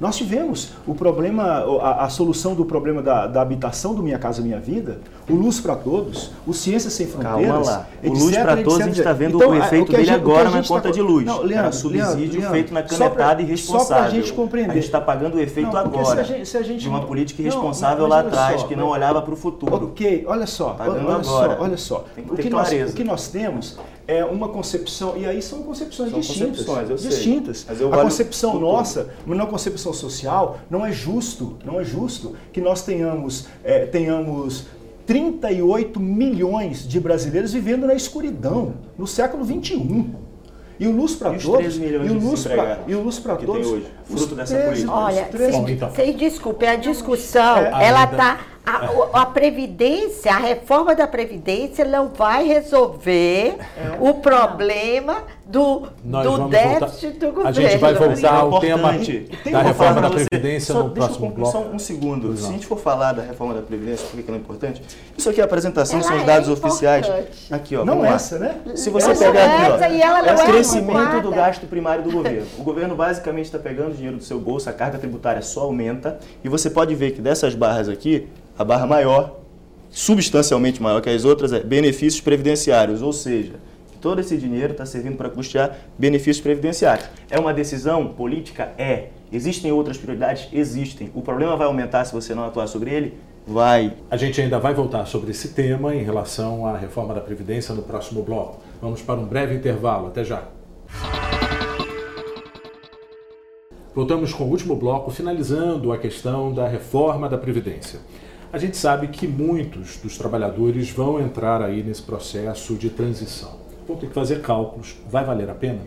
Nós 0.00 0.16
tivemos 0.16 0.70
o 0.86 0.94
problema, 0.94 1.62
a, 1.82 2.06
a 2.06 2.08
solução 2.08 2.54
do 2.54 2.64
problema 2.64 3.02
da, 3.02 3.26
da 3.26 3.42
habitação 3.42 3.94
do 3.94 4.02
Minha 4.02 4.18
Casa 4.18 4.40
Minha 4.40 4.58
Vida, 4.58 4.98
o 5.28 5.34
Luz 5.34 5.60
para 5.60 5.76
Todos, 5.76 6.30
o 6.46 6.54
Ciências 6.54 6.94
Sem 6.94 7.06
Calma 7.06 7.28
Fronteiras. 7.36 7.66
lá. 7.66 7.86
O 8.02 8.06
etc, 8.06 8.18
Luz 8.22 8.36
para 8.38 8.52
etc, 8.54 8.64
Todos, 8.64 8.80
a 8.80 8.84
gente 8.86 8.98
está 8.98 9.12
vendo 9.12 9.36
Então, 9.36 9.50
o 9.50 9.54
efeito 9.54 9.92
a 9.92 9.96
dele 9.96 10.04
gente- 10.06 10.16
o 10.16 10.20
agora 10.22 10.50
na 10.50 10.62
tá 10.62 10.68
conta 10.68 10.88
co- 10.88 10.94
de 10.94 11.02
luz. 11.02 11.26
Não, 11.26 11.42
Leandro, 11.42 11.72
subsídio 11.74 12.32
Leandro, 12.40 12.50
feito 12.50 12.72
na 12.72 12.80
só 12.80 12.86
pra- 12.86 12.98
canetada 13.10 13.34
Só 13.40 13.46
irresponsável. 13.46 13.96
para 13.96 14.04
a 14.06 14.10
gente 14.10 14.32
compreender. 14.32 14.70
A 14.70 14.74
gente 14.74 14.84
está 14.84 15.00
pagando 15.02 15.36
o 15.36 15.40
efeito 15.40 15.70
Não, 15.70 15.76
agora 15.78 16.04
se 16.06 16.18
a 16.18 16.22
gente- 16.22 16.48
se 16.48 16.56
a 16.56 16.62
gente- 16.62 16.80
de 16.80 16.88
uma 16.88 17.02
política 17.02 17.42
Não, 17.42 17.50
irresponsável 17.50 18.08
mas 18.08 18.10
lá 18.10 18.20
atrás 18.20 18.60
só, 18.62 18.66
que 18.68 18.74
não 18.74 18.88
olhava 18.88 19.20
para 19.20 19.34
o 19.34 19.36
futuro. 19.36 19.74
Ok, 19.84 20.24
olha 20.26 20.46
só, 20.46 20.70
Pagando 20.70 20.96
olha 21.06 21.16
agora. 21.16 21.24
só, 21.24 21.62
olha 21.62 21.76
só. 21.76 22.04
Tem 22.14 22.24
que 22.24 22.32
o, 22.32 22.36
que 22.38 22.48
nós, 22.48 22.72
o 22.72 22.92
que 22.94 23.04
nós 23.04 23.28
temos 23.28 23.78
é 24.18 24.24
uma 24.24 24.48
concepção, 24.48 25.16
e 25.16 25.24
aí 25.26 25.40
são 25.40 25.62
concepções 25.62 26.10
São 26.10 26.20
distintas. 26.20 26.64
concepções, 26.64 27.00
distintas. 27.02 27.66
A 27.92 28.02
concepção 28.02 28.52
futuro. 28.52 28.72
nossa, 28.72 29.08
uma 29.26 29.46
concepção 29.46 29.92
social, 29.92 30.58
não 30.68 30.84
é 30.84 30.90
justo, 30.92 31.56
não 31.64 31.80
é 31.80 31.84
justo 31.84 32.34
que 32.52 32.60
nós 32.60 32.82
tenhamos, 32.82 33.46
é, 33.62 33.86
tenhamos 33.86 34.64
38 35.06 35.98
milhões 36.00 36.86
de 36.86 37.00
brasileiros 37.00 37.52
vivendo 37.52 37.86
na 37.86 37.94
escuridão, 37.94 38.74
no 38.96 39.06
século 39.06 39.44
21. 39.44 40.14
E 40.78 40.86
o 40.86 40.92
Luz 40.92 41.14
para 41.14 41.32
os 41.36 41.42
Todos. 41.44 41.58
13 41.60 41.78
milhões 41.80 42.06
e 42.06 42.10
o 42.10 42.14
Luz 42.18 42.30
desempregados 42.42 42.84
e 42.88 42.94
o 42.94 43.02
Luz 43.02 43.18
para 43.18 43.36
que 43.36 43.44
tem 43.44 43.54
Todos. 43.54 43.70
hoje, 43.70 43.86
fruto 44.04 44.34
dessa 44.34 44.54
13 44.54 44.66
política? 44.70 44.92
Olha, 44.92 45.22
os 45.24 45.28
13 45.28 45.52
Bom, 45.58 45.68
então. 45.68 45.90
vocês 45.90 46.16
desculpem, 46.16 46.68
a 46.70 46.76
discussão, 46.76 47.56
É, 47.58 47.86
ela 47.86 48.04
ainda- 48.04 48.16
tá. 48.16 48.40
A, 48.64 49.22
a 49.22 49.26
Previdência, 49.26 50.32
a 50.32 50.38
reforma 50.38 50.94
da 50.94 51.06
Previdência 51.06 51.84
não 51.84 52.08
vai 52.08 52.44
resolver 52.46 53.56
o 53.98 54.14
problema 54.14 55.24
do, 55.50 55.82
Nós 56.04 56.24
do 56.24 56.30
vamos 56.36 56.50
déficit 56.50 57.06
voltar- 57.06 57.18
do 57.26 57.26
governo. 57.32 57.48
A 57.48 57.52
gente 57.52 57.76
vai 57.78 57.96
que 57.96 58.02
é 58.02 58.06
voltar 58.08 58.34
ao 58.34 58.60
tema 58.60 58.78
importante. 58.94 59.28
Tem 59.42 59.52
da 59.52 59.62
reforma 59.62 59.94
forma 59.94 60.08
da 60.08 60.10
Previdência 60.14 60.72
só, 60.74 60.82
no 60.82 60.90
próximo 60.90 61.30
bloco. 61.30 61.52
Só 61.52 61.62
um 61.62 61.78
segundo. 61.78 62.36
Se 62.36 62.46
a 62.46 62.52
gente 62.52 62.66
for 62.66 62.78
falar 62.78 63.12
da 63.12 63.22
reforma 63.22 63.54
da 63.54 63.62
Previdência, 63.62 64.06
por 64.06 64.16
que 64.16 64.22
que 64.22 64.30
ela 64.30 64.38
é 64.38 64.40
importante? 64.40 64.82
Isso 65.16 65.28
aqui 65.28 65.40
é 65.40 65.42
a 65.42 65.46
apresentação, 65.46 65.98
Ela 65.98 66.08
são 66.08 66.16
os 66.16 66.22
é 66.22 66.26
dados 66.26 66.48
importante. 66.48 66.70
oficiais. 66.70 67.06
Aqui, 67.50 67.76
ó. 67.76 67.84
Não 67.84 68.00
lá. 68.02 68.08
essa, 68.14 68.38
né? 68.38 68.56
Se 68.74 68.90
você 68.90 69.10
Essa 69.10 69.24
pegar 69.24 69.40
é 69.40 69.44
aqui, 69.46 69.70
ó, 69.72 69.74
essa 69.76 69.88
e 69.88 70.00
ela 70.00 70.22
não 70.22 70.28
é 70.28 70.36
o 70.36 70.40
é 70.40 70.44
crescimento 70.46 71.22
do 71.22 71.30
gasto 71.30 71.66
primário 71.66 72.04
do 72.04 72.10
governo. 72.10 72.46
O 72.58 72.62
governo 72.62 72.94
basicamente 72.94 73.46
está 73.46 73.58
pegando 73.58 73.94
dinheiro 73.94 74.16
do 74.16 74.22
seu 74.24 74.38
bolso, 74.38 74.70
a 74.70 74.72
carga 74.72 74.98
tributária 74.98 75.42
só 75.42 75.62
aumenta, 75.62 76.18
e 76.44 76.48
você 76.48 76.70
pode 76.70 76.94
ver 76.94 77.10
que 77.10 77.20
dessas 77.20 77.54
barras 77.54 77.88
aqui, 77.88 78.28
a 78.58 78.64
barra 78.64 78.86
maior, 78.86 79.36
substancialmente 79.90 80.80
maior 80.82 81.00
que 81.00 81.10
as 81.10 81.24
outras, 81.24 81.52
é 81.52 81.60
benefícios 81.60 82.20
previdenciários, 82.20 83.02
ou 83.02 83.12
seja, 83.12 83.54
todo 84.00 84.20
esse 84.20 84.36
dinheiro 84.36 84.72
está 84.72 84.86
servindo 84.86 85.16
para 85.16 85.28
custear 85.28 85.76
benefícios 85.98 86.40
previdenciários. 86.40 87.08
É 87.30 87.38
uma 87.38 87.52
decisão 87.52 88.08
política? 88.08 88.72
É. 88.78 89.08
Existem 89.32 89.70
outras 89.70 89.96
prioridades? 89.96 90.48
Existem. 90.52 91.10
O 91.14 91.22
problema 91.22 91.56
vai 91.56 91.66
aumentar 91.66 92.04
se 92.04 92.12
você 92.12 92.34
não 92.34 92.44
atuar 92.44 92.66
sobre 92.66 92.90
ele? 92.90 93.14
Vai. 93.46 93.94
A 94.10 94.16
gente 94.16 94.40
ainda 94.40 94.58
vai 94.58 94.74
voltar 94.74 95.06
sobre 95.06 95.30
esse 95.30 95.48
tema 95.48 95.94
em 95.94 96.02
relação 96.02 96.66
à 96.66 96.76
reforma 96.76 97.14
da 97.14 97.20
Previdência 97.20 97.74
no 97.74 97.82
próximo 97.82 98.22
bloco. 98.22 98.60
Vamos 98.80 99.02
para 99.02 99.20
um 99.20 99.26
breve 99.26 99.54
intervalo. 99.54 100.08
Até 100.08 100.24
já. 100.24 100.44
Voltamos 103.94 104.32
com 104.32 104.44
o 104.44 104.48
último 104.48 104.76
bloco, 104.76 105.10
finalizando 105.10 105.92
a 105.92 105.98
questão 105.98 106.52
da 106.54 106.66
reforma 106.68 107.28
da 107.28 107.36
Previdência. 107.36 108.00
A 108.52 108.58
gente 108.58 108.76
sabe 108.76 109.08
que 109.08 109.28
muitos 109.28 109.96
dos 109.96 110.16
trabalhadores 110.16 110.90
vão 110.90 111.20
entrar 111.20 111.62
aí 111.62 111.82
nesse 111.82 112.02
processo 112.02 112.74
de 112.74 112.90
transição. 112.90 113.59
Vão 113.90 113.96
ter 113.98 114.06
que 114.06 114.14
fazer 114.14 114.40
cálculos. 114.40 114.94
Vai 115.08 115.24
valer 115.24 115.50
a 115.50 115.54
pena? 115.54 115.80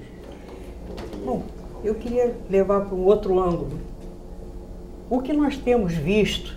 Bom, 1.24 1.44
eu 1.86 1.96
queria 1.96 2.36
levar 2.50 2.82
para 2.82 2.94
um 2.94 3.06
outro 3.06 3.40
ângulo. 3.40 3.80
O 5.10 5.22
que 5.22 5.32
nós 5.32 5.56
temos 5.56 5.94
visto 5.94 6.54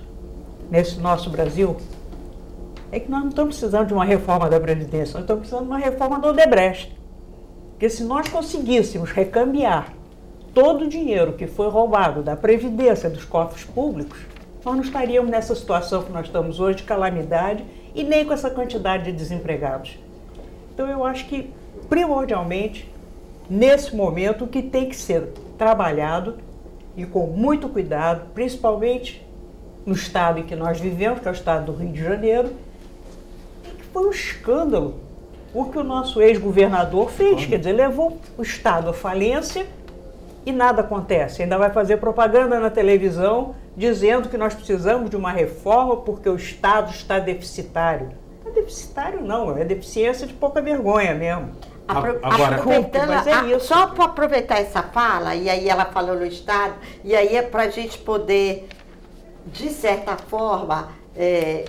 nesse 0.68 0.98
nosso 0.98 1.30
Brasil 1.30 1.76
é 2.90 2.98
que 2.98 3.08
nós 3.08 3.20
não 3.20 3.28
estamos 3.28 3.56
precisando 3.56 3.86
de 3.86 3.94
uma 3.94 4.04
reforma 4.04 4.50
da 4.50 4.58
Previdência, 4.58 5.14
nós 5.14 5.22
estamos 5.22 5.42
precisando 5.42 5.62
de 5.62 5.68
uma 5.68 5.78
reforma 5.78 6.18
do 6.18 6.28
Odebrecht. 6.28 6.98
Porque 7.70 7.88
se 7.88 8.02
nós 8.02 8.28
conseguíssemos 8.28 9.12
recambiar 9.12 9.94
todo 10.52 10.86
o 10.86 10.88
dinheiro 10.88 11.34
que 11.34 11.46
foi 11.46 11.68
roubado 11.68 12.24
da 12.24 12.34
Previdência 12.34 13.08
dos 13.08 13.24
cofres 13.24 13.62
públicos, 13.62 14.18
nós 14.64 14.74
não 14.74 14.82
estaríamos 14.82 15.30
nessa 15.30 15.54
situação 15.54 16.02
que 16.02 16.10
nós 16.10 16.26
estamos 16.26 16.58
hoje 16.58 16.78
de 16.78 16.82
calamidade 16.82 17.64
e 17.94 18.02
nem 18.02 18.24
com 18.24 18.32
essa 18.32 18.50
quantidade 18.50 19.04
de 19.04 19.12
desempregados. 19.12 19.96
Então 20.76 20.86
eu 20.86 21.02
acho 21.06 21.26
que, 21.26 21.50
primordialmente, 21.88 22.86
nesse 23.48 23.96
momento, 23.96 24.44
o 24.44 24.46
que 24.46 24.60
tem 24.60 24.90
que 24.90 24.94
ser 24.94 25.32
trabalhado 25.56 26.36
e 26.94 27.06
com 27.06 27.26
muito 27.28 27.66
cuidado, 27.70 28.26
principalmente 28.34 29.26
no 29.86 29.94
estado 29.94 30.38
em 30.38 30.42
que 30.42 30.54
nós 30.54 30.78
vivemos, 30.78 31.20
que 31.20 31.28
é 31.28 31.30
o 31.30 31.32
estado 31.32 31.72
do 31.72 31.78
Rio 31.78 31.92
de 31.92 32.02
Janeiro, 32.02 32.50
que 33.62 33.84
foi 33.86 34.06
um 34.06 34.10
escândalo 34.10 34.96
o 35.54 35.64
que 35.64 35.78
o 35.78 35.82
nosso 35.82 36.20
ex-governador 36.20 37.10
fez, 37.10 37.46
quer 37.46 37.56
dizer, 37.56 37.72
levou 37.72 38.18
o 38.36 38.42
estado 38.42 38.90
à 38.90 38.92
falência 38.92 39.66
e 40.44 40.52
nada 40.52 40.82
acontece. 40.82 41.42
Ainda 41.42 41.56
vai 41.56 41.70
fazer 41.70 41.96
propaganda 41.96 42.60
na 42.60 42.68
televisão 42.68 43.54
dizendo 43.74 44.28
que 44.28 44.36
nós 44.36 44.52
precisamos 44.52 45.08
de 45.08 45.16
uma 45.16 45.32
reforma 45.32 45.96
porque 45.96 46.28
o 46.28 46.36
estado 46.36 46.90
está 46.90 47.18
deficitário. 47.18 48.25
Não 48.56 48.62
é 48.62 48.64
deficitário 48.64 49.22
não, 49.22 49.58
é 49.58 49.64
deficiência 49.64 50.26
de 50.26 50.32
pouca 50.32 50.62
vergonha 50.62 51.14
mesmo. 51.14 51.52
Apro 51.86 52.18
Agora, 52.22 52.56
aproveitando, 52.56 53.08
mas 53.08 53.26
é 53.26 53.56
isso. 53.56 53.66
só 53.66 53.88
para 53.88 54.06
aproveitar 54.06 54.58
essa 54.58 54.82
fala, 54.82 55.34
e 55.34 55.48
aí 55.48 55.68
ela 55.68 55.84
falou 55.84 56.16
no 56.16 56.26
Estado, 56.26 56.74
e 57.04 57.14
aí 57.14 57.36
é 57.36 57.42
para 57.42 57.64
a 57.64 57.70
gente 57.70 57.98
poder, 57.98 58.68
de 59.46 59.68
certa 59.68 60.16
forma, 60.16 60.88
é, 61.14 61.64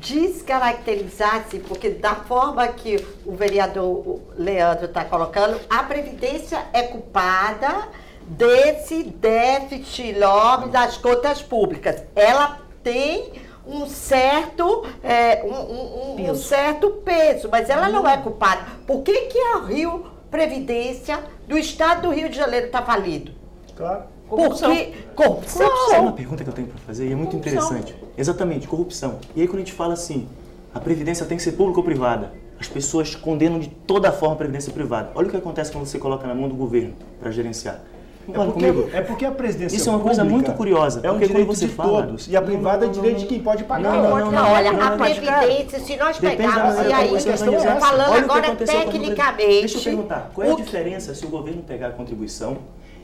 descaracterizar-se, 0.00 1.60
porque 1.60 1.90
da 1.90 2.14
forma 2.14 2.66
que 2.68 3.06
o 3.24 3.36
vereador 3.36 4.20
Leandro 4.36 4.86
está 4.86 5.04
colocando, 5.04 5.60
a 5.70 5.82
Previdência 5.84 6.60
é 6.72 6.82
culpada 6.82 7.88
desse 8.26 9.04
déficit 9.04 10.08
enorme 10.08 10.72
das 10.72 10.96
contas 10.96 11.40
públicas. 11.40 12.02
Ela 12.16 12.58
tem 12.82 13.32
um 13.66 13.86
certo, 13.86 14.84
é, 15.02 15.42
um, 15.44 16.22
um, 16.24 16.30
um, 16.30 16.34
certo 16.34 16.90
peso, 17.04 17.48
mas 17.50 17.70
ela 17.70 17.88
não 17.88 18.06
é 18.08 18.16
culpada. 18.16 18.62
Por 18.86 19.02
que, 19.02 19.12
que 19.26 19.38
a 19.38 19.58
Rio 19.58 20.06
Previdência 20.30 21.20
do 21.46 21.58
Estado 21.58 22.02
do 22.02 22.10
Rio 22.10 22.28
de 22.28 22.36
Janeiro 22.36 22.66
está 22.66 22.82
falido? 22.82 23.32
Claro. 23.76 24.04
Corrupção. 24.28 24.70
Porque 24.70 24.92
corrupção. 25.14 25.68
corrupção. 25.68 25.94
É 25.94 26.00
uma 26.00 26.12
pergunta 26.12 26.42
que 26.42 26.48
eu 26.48 26.54
tenho 26.54 26.68
para 26.68 26.78
fazer 26.78 27.06
e 27.06 27.12
é 27.12 27.14
muito 27.14 27.32
corrupção. 27.32 27.52
interessante. 27.52 27.94
Exatamente, 28.16 28.66
corrupção. 28.66 29.18
E 29.36 29.42
aí 29.42 29.46
quando 29.46 29.56
a 29.56 29.60
gente 29.60 29.74
fala 29.74 29.92
assim, 29.92 30.26
a 30.74 30.80
previdência 30.80 31.26
tem 31.26 31.36
que 31.36 31.42
ser 31.42 31.52
pública 31.52 31.80
ou 31.80 31.84
privada? 31.84 32.32
As 32.58 32.66
pessoas 32.66 33.14
condenam 33.14 33.58
de 33.58 33.68
toda 33.68 34.10
forma 34.10 34.34
a 34.34 34.38
previdência 34.38 34.72
privada. 34.72 35.10
Olha 35.14 35.26
o 35.26 35.30
que 35.30 35.36
acontece 35.36 35.70
quando 35.70 35.84
você 35.84 35.98
coloca 35.98 36.26
na 36.26 36.34
mão 36.34 36.48
do 36.48 36.54
governo 36.54 36.94
para 37.20 37.30
gerenciar. 37.30 37.82
É 38.28 38.44
porque, 38.44 38.96
é 38.96 39.00
porque, 39.00 39.24
a 39.24 39.30
presidência 39.32 39.76
Isso 39.76 39.88
é 39.88 39.92
uma 39.92 40.00
coisa 40.00 40.24
muito 40.24 40.52
curiosa. 40.52 41.00
É 41.02 41.10
um 41.10 41.18
direito 41.18 41.46
você 41.46 41.66
de 41.66 41.72
fala, 41.72 42.06
todos. 42.06 42.28
E 42.28 42.36
a 42.36 42.42
privada 42.42 42.86
não, 42.86 42.92
não, 42.92 42.98
é 42.98 43.02
direito 43.02 43.18
de 43.20 43.26
quem 43.26 43.40
pode 43.40 43.64
pagar. 43.64 43.92
Não, 43.94 44.18
não, 44.18 44.30
não, 44.30 44.52
olha, 44.52 44.70
a 44.70 44.96
Previdência, 44.96 45.80
se 45.80 45.96
nós 45.96 46.18
pegarmos, 46.18 46.86
e 46.86 46.92
aí, 46.92 47.14
estamos 47.16 47.64
falando 47.64 48.14
agora 48.16 48.54
tecnicamente... 48.54 49.60
Deixa 49.60 49.78
eu 49.78 49.82
perguntar, 49.82 50.30
qual 50.34 50.46
é 50.46 50.52
a 50.52 50.56
diferença 50.56 51.14
se 51.14 51.26
o 51.26 51.28
governo 51.28 51.62
pegar 51.62 51.88
a 51.88 51.90
contribuição 51.90 52.58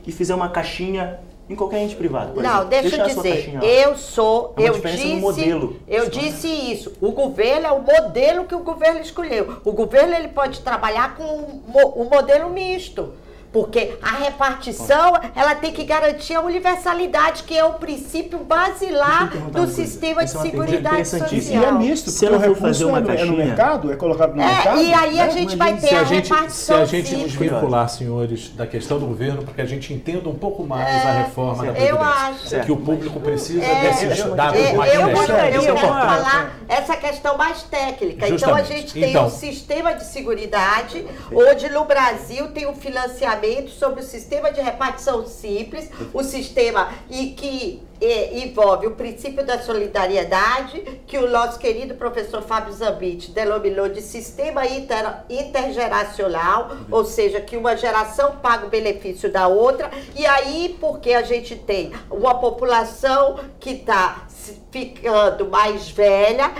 e 0.05 0.11
fizer 0.11 0.33
uma 0.33 0.49
caixinha 0.49 1.19
em 1.49 1.55
qualquer 1.55 1.81
ente 1.81 1.95
privado. 1.95 2.33
Por 2.33 2.43
não, 2.43 2.49
exemplo, 2.49 2.69
deixa 2.69 2.97
eu 2.97 3.05
dizer, 3.07 3.59
eu 3.63 3.97
sou, 3.97 4.53
é 4.55 4.69
eu 4.69 4.79
disse, 4.79 5.15
modelo. 5.15 5.79
eu 5.87 6.09
disse 6.09 6.47
isso. 6.47 6.93
O 7.01 7.11
governo 7.11 7.65
é 7.65 7.71
o 7.71 7.81
modelo 7.81 8.45
que 8.45 8.53
o 8.53 8.59
governo 8.59 8.99
escolheu. 8.99 9.57
O 9.65 9.71
governo 9.71 10.13
ele 10.13 10.27
pode 10.27 10.61
trabalhar 10.61 11.15
com 11.15 11.23
o 11.23 12.07
modelo 12.09 12.51
misto. 12.51 13.13
Porque 13.51 13.97
a 13.99 14.11
repartição, 14.11 15.19
ela 15.35 15.55
tem 15.55 15.71
que 15.71 15.83
garantir 15.83 16.35
a 16.35 16.41
universalidade, 16.41 17.43
que 17.43 17.57
é 17.57 17.65
o 17.65 17.73
princípio 17.73 18.37
basilar 18.39 19.29
do 19.49 19.67
sistema 19.67 20.23
de 20.23 20.37
é 20.37 20.39
seguridade 20.39 21.07
social. 21.07 21.63
E 21.63 21.65
é 21.65 21.71
misto, 21.71 22.11
se 22.11 22.27
ela 22.27 22.39
for 22.39 22.55
fazer 22.55 22.85
uma 22.85 22.99
é, 22.99 23.21
é 23.21 23.25
no 23.25 23.35
mercado, 23.35 23.91
é 23.91 23.95
colocado 23.95 24.35
no 24.35 24.41
é, 24.41 24.45
mercado. 24.45 24.81
E 24.81 24.93
aí 24.93 25.15
né? 25.15 25.23
a 25.23 25.29
gente 25.29 25.55
vai 25.55 25.75
ter 25.77 25.87
se 25.87 25.95
a, 25.95 26.01
a 26.01 26.03
gente, 26.03 26.29
repartição 26.29 26.75
Se 26.75 26.81
a 26.81 26.85
gente 26.85 27.15
nos 27.15 27.33
vincular, 27.33 27.89
senhores, 27.89 28.49
da 28.49 28.67
questão 28.67 28.99
do 28.99 29.07
governo, 29.07 29.41
porque 29.41 29.61
a 29.61 29.65
gente 29.65 29.91
entenda 29.91 30.29
um 30.29 30.35
pouco 30.35 30.63
mais 30.63 30.87
é, 30.87 31.09
a 31.09 31.13
reforma 31.23 31.65
da 31.65 31.71
Previdência. 31.71 31.89
Eu 31.89 32.03
acho. 32.03 32.65
Que 32.65 32.71
o 32.71 32.77
público 32.77 33.19
precisa 33.19 33.65
é, 33.65 33.81
desses 33.81 34.23
dados 34.35 34.59
eu, 34.59 34.75
mais 34.75 34.93
eu, 34.93 35.09
gostaria, 35.09 35.55
eu 35.55 35.61
quero 35.63 35.77
falar 35.77 36.55
essa 36.67 36.95
questão 36.95 37.35
mais 37.35 37.63
técnica. 37.63 38.27
Justamente. 38.27 38.43
Então 38.43 38.55
a 38.55 38.61
gente 38.61 38.93
tem 38.93 39.09
então, 39.09 39.25
um 39.25 39.29
sistema 39.29 39.93
de 39.93 40.05
seguridade, 40.05 41.03
onde 41.33 41.67
no 41.69 41.85
Brasil 41.85 42.49
tem 42.49 42.67
um 42.67 42.75
financiamento 42.75 43.38
sobre 43.69 44.01
o 44.01 44.03
sistema 44.03 44.51
de 44.51 44.61
repartição 44.61 45.25
simples, 45.25 45.89
o 46.13 46.23
sistema 46.23 46.89
e 47.09 47.31
que 47.31 47.81
e, 48.01 48.45
envolve 48.45 48.87
o 48.87 48.95
princípio 48.95 49.45
da 49.45 49.59
solidariedade, 49.59 50.79
que 51.05 51.17
o 51.17 51.29
nosso 51.29 51.59
querido 51.59 51.95
professor 51.95 52.41
Fábio 52.41 52.73
Zambit 52.73 53.31
denominou 53.31 53.89
de 53.89 54.01
sistema 54.01 54.65
inter, 54.65 55.23
intergeracional, 55.29 56.71
ou 56.89 57.03
seja, 57.03 57.41
que 57.41 57.57
uma 57.57 57.75
geração 57.75 58.37
paga 58.37 58.65
o 58.65 58.69
benefício 58.69 59.31
da 59.31 59.47
outra, 59.47 59.91
e 60.15 60.25
aí 60.25 60.77
porque 60.79 61.13
a 61.13 61.23
gente 61.23 61.55
tem 61.55 61.91
uma 62.09 62.39
população 62.39 63.39
que 63.59 63.71
está 63.71 64.27
ficando 64.71 65.49
mais 65.49 65.89
velha, 65.89 66.51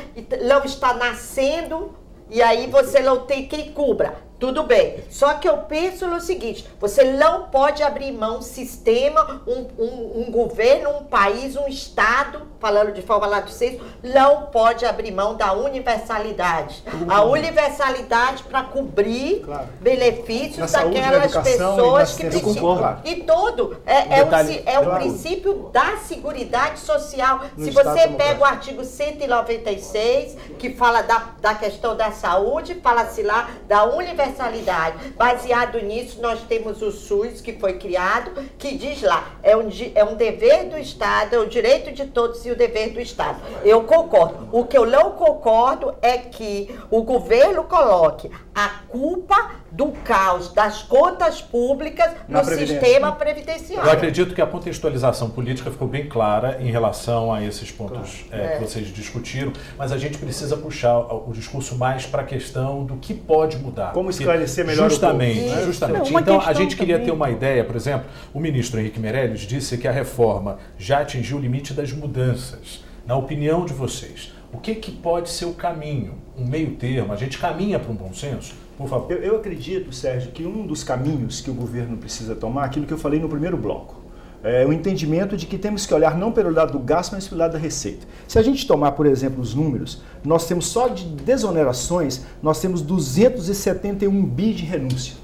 não 0.41 0.65
está 0.65 0.93
nascendo, 0.93 1.95
e 2.29 2.41
aí 2.41 2.67
você 2.67 2.99
não 2.99 3.21
tem 3.21 3.47
quem 3.47 3.71
cubra. 3.71 4.28
Tudo 4.39 4.63
bem. 4.63 5.03
Só 5.09 5.33
que 5.33 5.47
eu 5.47 5.57
penso 5.57 6.07
no 6.07 6.21
seguinte: 6.21 6.65
você 6.79 7.03
não 7.03 7.49
pode 7.49 7.83
abrir 7.83 8.13
mão 8.13 8.41
sistema, 8.41 9.41
um, 9.45 9.67
um, 9.77 10.21
um 10.21 10.31
governo, 10.31 10.91
um 10.91 11.03
país, 11.03 11.57
um 11.57 11.67
Estado, 11.67 12.43
falando 12.59 12.93
de 12.93 13.01
forma 13.01 13.27
lá 13.27 13.41
do 13.41 13.51
senso, 13.51 13.83
não 14.01 14.43
pode 14.43 14.85
abrir 14.85 15.11
mão 15.11 15.35
da 15.35 15.51
universalidade. 15.51 16.81
Uhum. 16.91 17.11
A 17.11 17.23
universalidade 17.23 18.43
para 18.43 18.63
cobrir 18.63 19.41
claro. 19.43 19.67
benefícios 19.81 20.71
saúde, 20.71 21.01
daquelas 21.01 21.35
pessoas 21.35 22.15
que 22.15 22.25
precisam. 22.25 22.99
E 23.03 23.15
todo. 23.17 23.77
É, 23.85 24.19
é, 24.19 24.23
o, 24.23 24.33
é 24.33 24.61
claro. 24.63 24.91
o 24.91 24.95
princípio 24.95 25.69
da 25.73 25.97
seguridade 25.97 26.79
social. 26.79 27.41
No 27.57 27.65
Se 27.65 27.71
você 27.71 28.07
pega 28.07 28.39
o 28.39 28.45
artigo 28.45 28.85
196, 28.85 30.37
que 30.57 30.73
fala 30.75 31.01
da, 31.01 31.31
da 31.41 31.55
questão 31.55 31.95
da 31.95 32.11
saúde, 32.11 32.75
fala-se 32.75 33.21
lá 33.21 33.49
da 33.67 33.83
universalidade 33.83 34.28
universalidade. 34.29 35.13
Baseado 35.17 35.79
nisso, 35.81 36.21
nós 36.21 36.41
temos 36.43 36.81
o 36.81 36.91
SUS, 36.91 37.41
que 37.41 37.53
foi 37.53 37.73
criado, 37.73 38.31
que 38.57 38.75
diz 38.77 39.01
lá, 39.01 39.35
é 39.41 39.55
um, 39.57 39.69
é 39.95 40.03
um 40.03 40.15
dever 40.15 40.69
do 40.69 40.77
Estado, 40.77 41.35
é 41.35 41.39
o 41.39 41.47
direito 41.47 41.91
de 41.91 42.05
todos 42.05 42.45
e 42.45 42.51
o 42.51 42.55
dever 42.55 42.91
do 42.91 42.99
Estado. 42.99 43.41
Eu 43.63 43.83
concordo. 43.83 44.47
O 44.51 44.65
que 44.65 44.77
eu 44.77 44.85
não 44.85 45.11
concordo 45.11 45.95
é 46.01 46.17
que 46.17 46.73
o 46.89 47.01
governo 47.03 47.63
coloque 47.63 48.29
a 48.59 48.67
culpa 48.89 49.51
do 49.71 49.87
caos 50.03 50.51
das 50.51 50.81
contas 50.81 51.41
públicas 51.41 52.11
no 52.27 52.43
sistema 52.43 53.13
previdenciário. 53.13 53.87
Eu 53.87 53.93
acredito 53.93 54.35
que 54.35 54.41
a 54.41 54.45
contextualização 54.45 55.29
política 55.29 55.71
ficou 55.71 55.87
bem 55.87 56.09
clara 56.09 56.57
em 56.59 56.69
relação 56.69 57.31
a 57.31 57.41
esses 57.41 57.71
pontos 57.71 58.25
claro. 58.27 58.43
é, 58.43 58.45
é. 58.47 58.57
que 58.57 58.61
vocês 58.61 58.87
discutiram, 58.87 59.53
mas 59.77 59.93
a 59.93 59.97
gente 59.97 60.17
precisa 60.17 60.57
puxar 60.57 60.99
o 60.99 61.31
discurso 61.31 61.77
mais 61.77 62.05
para 62.05 62.23
a 62.23 62.25
questão 62.25 62.83
do 62.83 62.97
que 62.97 63.13
pode 63.13 63.57
mudar. 63.57 63.93
Como 63.93 64.09
esclarecer 64.09 64.65
melhor 64.65 64.89
justamente, 64.89 65.39
o 65.39 65.43
povo, 65.43 65.55
né? 65.55 65.65
Justamente. 65.65 66.11
Não, 66.11 66.19
então, 66.19 66.41
a 66.41 66.51
gente 66.51 66.75
queria 66.75 66.95
também. 66.95 67.05
ter 67.05 67.15
uma 67.15 67.29
ideia, 67.29 67.63
por 67.63 67.77
exemplo, 67.77 68.09
o 68.33 68.41
ministro 68.41 68.77
Henrique 68.77 68.99
Meirelles 68.99 69.41
disse 69.41 69.77
que 69.77 69.87
a 69.87 69.91
reforma 69.91 70.57
já 70.77 70.99
atingiu 70.99 71.37
o 71.37 71.39
limite 71.39 71.73
das 71.73 71.93
mudanças. 71.93 72.83
Na 73.05 73.15
opinião 73.15 73.65
de 73.65 73.73
vocês, 73.73 74.33
o 74.51 74.57
que, 74.57 74.75
que 74.75 74.91
pode 74.91 75.29
ser 75.29 75.45
o 75.45 75.53
caminho, 75.53 76.15
um 76.37 76.45
meio 76.45 76.75
termo? 76.75 77.13
A 77.13 77.15
gente 77.15 77.37
caminha 77.37 77.79
para 77.79 77.91
um 77.91 77.95
bom 77.95 78.13
senso? 78.13 78.55
Por 78.77 78.87
favor. 78.87 79.11
Eu, 79.11 79.17
eu 79.19 79.35
acredito, 79.35 79.93
Sérgio, 79.93 80.31
que 80.31 80.45
um 80.45 80.65
dos 80.65 80.83
caminhos 80.83 81.41
que 81.41 81.51
o 81.51 81.53
governo 81.53 81.97
precisa 81.97 82.35
tomar, 82.35 82.65
aquilo 82.65 82.85
que 82.85 82.93
eu 82.93 82.97
falei 82.97 83.19
no 83.19 83.29
primeiro 83.29 83.57
bloco, 83.57 83.99
é 84.41 84.65
o 84.65 84.71
entendimento 84.71 85.35
de 85.35 85.45
que 85.45 85.57
temos 85.57 85.85
que 85.85 85.93
olhar 85.93 86.17
não 86.17 86.31
pelo 86.31 86.49
lado 86.49 86.71
do 86.71 86.79
gasto, 86.79 87.11
mas 87.11 87.27
pelo 87.27 87.39
lado 87.39 87.53
da 87.53 87.59
receita. 87.59 88.07
Se 88.27 88.39
a 88.39 88.41
gente 88.41 88.65
tomar, 88.65 88.93
por 88.93 89.05
exemplo, 89.05 89.41
os 89.41 89.53
números, 89.53 90.01
nós 90.23 90.47
temos 90.47 90.67
só 90.67 90.87
de 90.87 91.03
desonerações, 91.03 92.21
nós 92.41 92.61
temos 92.61 92.81
271 92.81 94.25
bi 94.25 94.53
de 94.53 94.63
renúncia. 94.63 95.15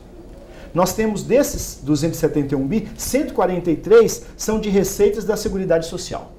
Nós 0.74 0.94
temos 0.94 1.24
desses 1.24 1.80
271 1.82 2.68
bi, 2.68 2.90
143 2.98 4.26
são 4.36 4.60
de 4.60 4.70
receitas 4.70 5.24
da 5.24 5.38
Seguridade 5.38 5.88
Social. 5.88 6.34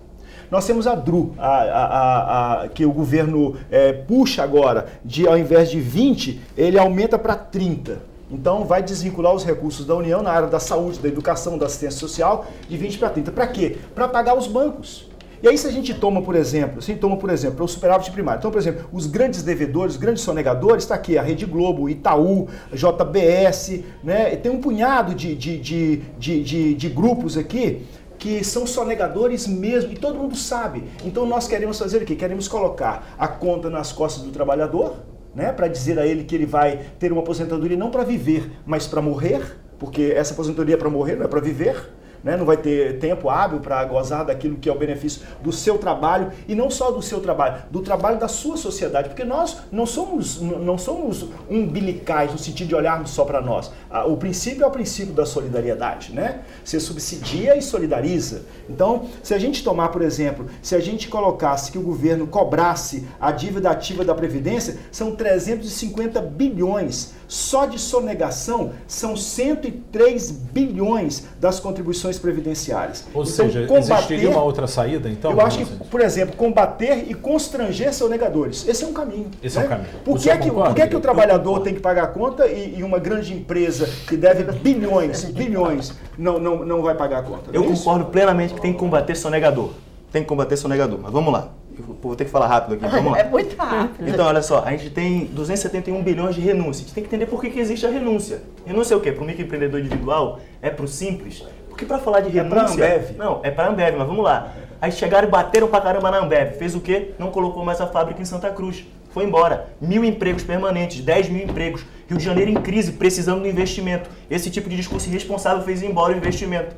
Nós 0.51 0.67
temos 0.67 0.87
a 0.87 0.95
DRU, 0.95 1.35
a, 1.39 1.49
a, 1.49 2.63
a, 2.63 2.69
que 2.69 2.87
o 2.87 2.93
governo 2.93 3.57
é, 3.71 3.93
puxa 3.93 4.43
agora, 4.43 4.87
de 5.05 5.27
ao 5.27 5.37
invés 5.37 5.71
de 5.71 5.81
20, 5.81 6.41
ele 6.57 6.79
aumenta 6.79 7.19
para 7.19 7.35
30. 7.35 8.01
Então 8.31 8.65
vai 8.65 8.83
desvincular 8.83 9.35
os 9.35 9.45
recursos 9.45 9.87
da 9.87 9.95
União 9.95 10.23
na 10.23 10.31
área 10.31 10.49
da 10.49 10.59
saúde, 10.59 10.99
da 10.99 11.09
educação, 11.09 11.57
da 11.57 11.67
assistência 11.67 11.99
social 11.99 12.47
de 12.69 12.77
20 12.77 12.99
para 12.99 13.11
30. 13.11 13.33
Para 13.33 13.47
quê? 13.47 13.77
Para 13.95 14.09
pagar 14.09 14.37
os 14.37 14.47
bancos. 14.47 15.09
E 15.43 15.49
aí 15.49 15.59
se 15.59 15.67
a 15.67 15.71
gente 15.71 15.93
toma, 15.95 16.23
por 16.23 16.35
exemplo, 16.35 16.81
se 16.81 16.95
toma, 16.95 17.17
por 17.17 17.31
exemplo, 17.31 17.65
o 17.65 17.69
superávit 17.69 18.11
primário. 18.11 18.39
Então, 18.39 18.51
por 18.51 18.59
exemplo, 18.59 18.89
os 18.93 19.07
grandes 19.07 19.43
devedores, 19.43 19.95
os 19.95 20.01
grandes 20.01 20.23
sonegadores, 20.23 20.85
está 20.85 20.95
aqui 20.95 21.19
a 21.19 21.23
Rede 21.23 21.45
Globo, 21.45 21.89
Itaú, 21.89 22.49
JBS, 22.73 23.81
né? 24.03 24.35
Tem 24.37 24.51
um 24.51 24.61
punhado 24.61 25.15
de, 25.15 25.35
de, 25.35 25.59
de, 25.59 26.03
de, 26.19 26.75
de 26.75 26.89
grupos 26.89 27.37
aqui 27.37 27.85
que 28.19 28.43
são 28.45 28.67
sonegadores 28.67 29.47
mesmo, 29.47 29.93
e 29.93 29.97
todo 29.97 30.19
mundo 30.19 30.37
sabe. 30.37 30.85
Então 31.05 31.27
nós 31.27 31.47
queremos 31.47 31.79
fazer 31.79 32.03
o 32.03 32.05
quê? 32.05 32.15
Queremos 32.15 32.49
colocar 32.49 33.15
a 33.19 33.29
conta 33.29 33.71
nas 33.71 33.93
costas 33.93 34.23
do 34.23 34.31
trabalhador, 34.31 34.97
né, 35.35 35.53
para 35.53 35.69
dizer 35.69 35.99
a 35.99 36.07
ele 36.07 36.25
que 36.25 36.35
ele 36.35 36.47
vai 36.47 36.81
ter 36.99 37.13
uma 37.13 37.21
aposentadoria 37.21 37.77
não 37.77 37.91
para 37.91 38.05
viver, 38.05 38.51
mas 38.65 38.87
para 38.87 39.03
morrer, 39.03 39.59
porque 39.79 40.15
essa 40.17 40.33
aposentadoria 40.33 40.75
é 40.75 40.79
para 40.79 40.89
morrer, 40.89 41.17
não 41.17 41.27
é 41.27 41.29
para 41.29 41.41
viver 41.41 41.93
né? 42.27 42.37
não 42.37 42.45
vai 42.45 42.57
ter 42.57 42.99
tempo 42.99 43.31
hábil 43.31 43.61
para 43.61 43.85
gozar 43.85 44.25
daquilo 44.25 44.57
que 44.57 44.69
é 44.69 44.73
o 44.73 44.77
benefício 44.77 45.23
do 45.41 45.53
seu 45.53 45.79
trabalho 45.79 46.33
e 46.49 46.57
não 46.57 46.69
só 46.69 46.91
do 46.91 47.01
seu 47.01 47.21
trabalho, 47.21 47.63
do 47.71 47.81
trabalho 47.81 48.19
da 48.19 48.27
sua 48.27 48.57
sociedade, 48.57 49.11
porque 49.11 49.23
nós 49.23 49.59
não 49.71 49.87
somos, 49.87 50.41
não 50.41 50.77
somos 50.77 51.25
umbilicais 51.49 52.33
no 52.33 52.39
sentido 52.39 52.67
de 52.67 52.75
olharmos 52.75 53.11
só 53.11 53.25
para 53.25 53.41
nós. 53.41 53.71
Ah, 53.89 54.07
o 54.07 54.17
princípio 54.17 54.65
é 54.65 54.67
o 54.67 54.71
princípio 54.73 55.15
da 55.15 55.25
solidariedade, 55.25 56.13
né? 56.13 56.41
Você 56.65 56.81
subsidia 56.81 57.57
e 57.57 57.63
solidariza. 57.63 58.43
Então, 58.69 59.07
se 59.23 59.33
a 59.33 59.39
gente 59.39 59.63
tomar, 59.63 59.91
por 59.91 60.03
exemplo, 60.03 60.47
se 60.61 60.75
a 60.75 60.81
gente 60.81 61.07
colocasse 61.09 61.71
que 61.71 61.79
o 61.79 61.83
governo 61.83 62.27
cobrasse 62.27 63.07
a 63.21 63.31
dívida 63.31 63.71
ativa 63.71 64.05
da 64.05 64.17
Previdência, 64.17 64.79
são 64.91 65.15
350 65.15 66.21
bilhões. 66.23 67.15
Só 67.29 67.67
de 67.67 67.79
sonegação 67.79 68.73
são 68.87 69.17
103 69.17 70.31
bilhões 70.31 71.25
das 71.41 71.59
contribuições 71.61 72.19
previdenciárias. 72.19 73.05
Ou 73.13 73.23
então, 73.23 73.25
seja, 73.25 73.67
combater, 73.67 73.93
existiria 73.93 74.31
uma 74.31 74.43
outra 74.43 74.67
saída, 74.67 75.09
então? 75.09 75.33
Eu 75.33 75.41
acho 75.41 75.59
que, 75.59 75.85
por 75.87 76.01
exemplo, 76.01 76.37
combater 76.37 77.07
e 77.09 77.15
constranger 77.15 77.93
sonegadores. 77.93 78.67
Esse 78.67 78.85
é 78.85 78.87
um 78.87 78.93
caminho. 78.93 79.31
Esse 79.43 79.57
né? 79.57 79.63
é 79.63 79.67
um 79.67 79.69
caminho. 79.69 79.89
Por 80.05 80.19
que, 80.19 80.31
é 80.31 80.37
que, 80.37 80.51
por 80.51 80.75
que, 80.75 80.83
é 80.83 80.87
que 80.87 80.97
o 80.97 81.01
trabalhador 81.01 81.61
tem 81.61 81.75
que 81.75 81.81
pagar 81.81 82.05
a 82.05 82.09
conta 82.09 82.47
e, 82.47 82.79
e, 82.79 82.83
uma 82.83 82.99
grande 82.99 83.35
empresa 83.35 83.89
que 84.09 84.17
deve 84.17 84.45
bilhões, 84.53 85.25
bilhões, 85.25 85.95
não, 86.17 86.39
não, 86.39 86.65
não 86.65 86.83
vai 86.83 86.95
pagar 86.95 87.19
a 87.19 87.23
conta? 87.23 87.51
Eu 87.53 87.65
é 87.65 87.67
concordo 87.67 88.07
plenamente 88.07 88.55
que 88.55 88.61
tem 88.61 88.73
que 88.73 88.79
combater 88.79 89.15
sonegador. 89.15 89.71
Tem 90.13 90.23
que 90.23 90.29
combater 90.29 90.57
sonegador. 90.57 90.99
Mas 91.03 91.13
vamos 91.13 91.33
lá. 91.33 91.51
Vou 91.79 92.17
ter 92.17 92.25
que 92.25 92.31
falar 92.31 92.47
rápido 92.47 92.75
aqui, 92.75 92.87
vamos 92.87 93.13
lá. 93.13 93.19
É 93.19 93.25
muito 93.29 93.57
rápido. 93.57 94.09
Então, 94.09 94.27
olha 94.27 94.43
só, 94.43 94.65
a 94.65 94.71
gente 94.71 94.91
tem 94.91 95.27
271 95.27 96.03
bilhões 96.03 96.35
de 96.35 96.41
renúncia. 96.41 96.83
A 96.83 96.87
gente 96.87 96.95
tem 96.95 97.05
que 97.05 97.09
entender 97.09 97.27
por 97.27 97.41
que, 97.41 97.51
que 97.51 97.61
existe 97.61 97.85
a 97.85 97.91
renúncia. 97.91 98.43
Renúncia 98.65 98.95
é 98.95 98.97
o 98.97 99.01
quê? 99.01 99.13
Para 99.13 99.23
o 99.23 99.27
microempreendedor 99.27 99.81
individual? 99.81 100.41
É 100.63 100.71
para 100.71 100.85
o 100.85 100.89
simples? 100.89 101.45
Porque 101.69 101.85
para 101.85 101.99
falar 101.99 102.21
de 102.21 102.31
renúncia... 102.31 102.83
É 102.83 102.89
para 102.89 102.97
Ambev. 102.97 103.17
Não, 103.19 103.41
é 103.43 103.51
para 103.51 103.69
Ambev, 103.69 103.97
mas 103.99 104.07
vamos 104.07 104.25
lá. 104.25 104.53
Aí 104.81 104.93
chegaram 104.93 105.29
e 105.29 105.31
bateram 105.31 105.69
pra 105.69 105.81
caramba 105.81 106.11
na 106.11 106.19
Ambev. 106.19 106.55
Fez 106.55 106.75
o 106.75 106.81
quê? 106.81 107.13
Não 107.19 107.31
colocou 107.31 107.65
mais 107.65 107.81
a 107.81 107.87
fábrica 107.87 108.21
em 108.21 108.25
Santa 108.25 108.51
Cruz. 108.51 108.85
Foi 109.11 109.25
embora. 109.25 109.69
Mil 109.81 110.05
empregos 110.05 110.43
permanentes, 110.43 111.01
10 111.01 111.29
mil 111.31 111.45
empregos. 111.45 111.85
Rio 112.09 112.19
de 112.19 112.25
Janeiro 112.25 112.51
em 112.51 112.61
crise, 112.61 112.93
precisando 112.93 113.43
do 113.43 113.49
investimento. 113.49 114.09
Esse 114.31 114.51
tipo 114.51 114.69
de 114.69 114.77
discurso 114.77 115.09
irresponsável 115.09 115.63
fez 115.63 115.83
ir 115.83 115.87
embora 115.87 116.13
o 116.13 116.17
investimento. 116.17 116.77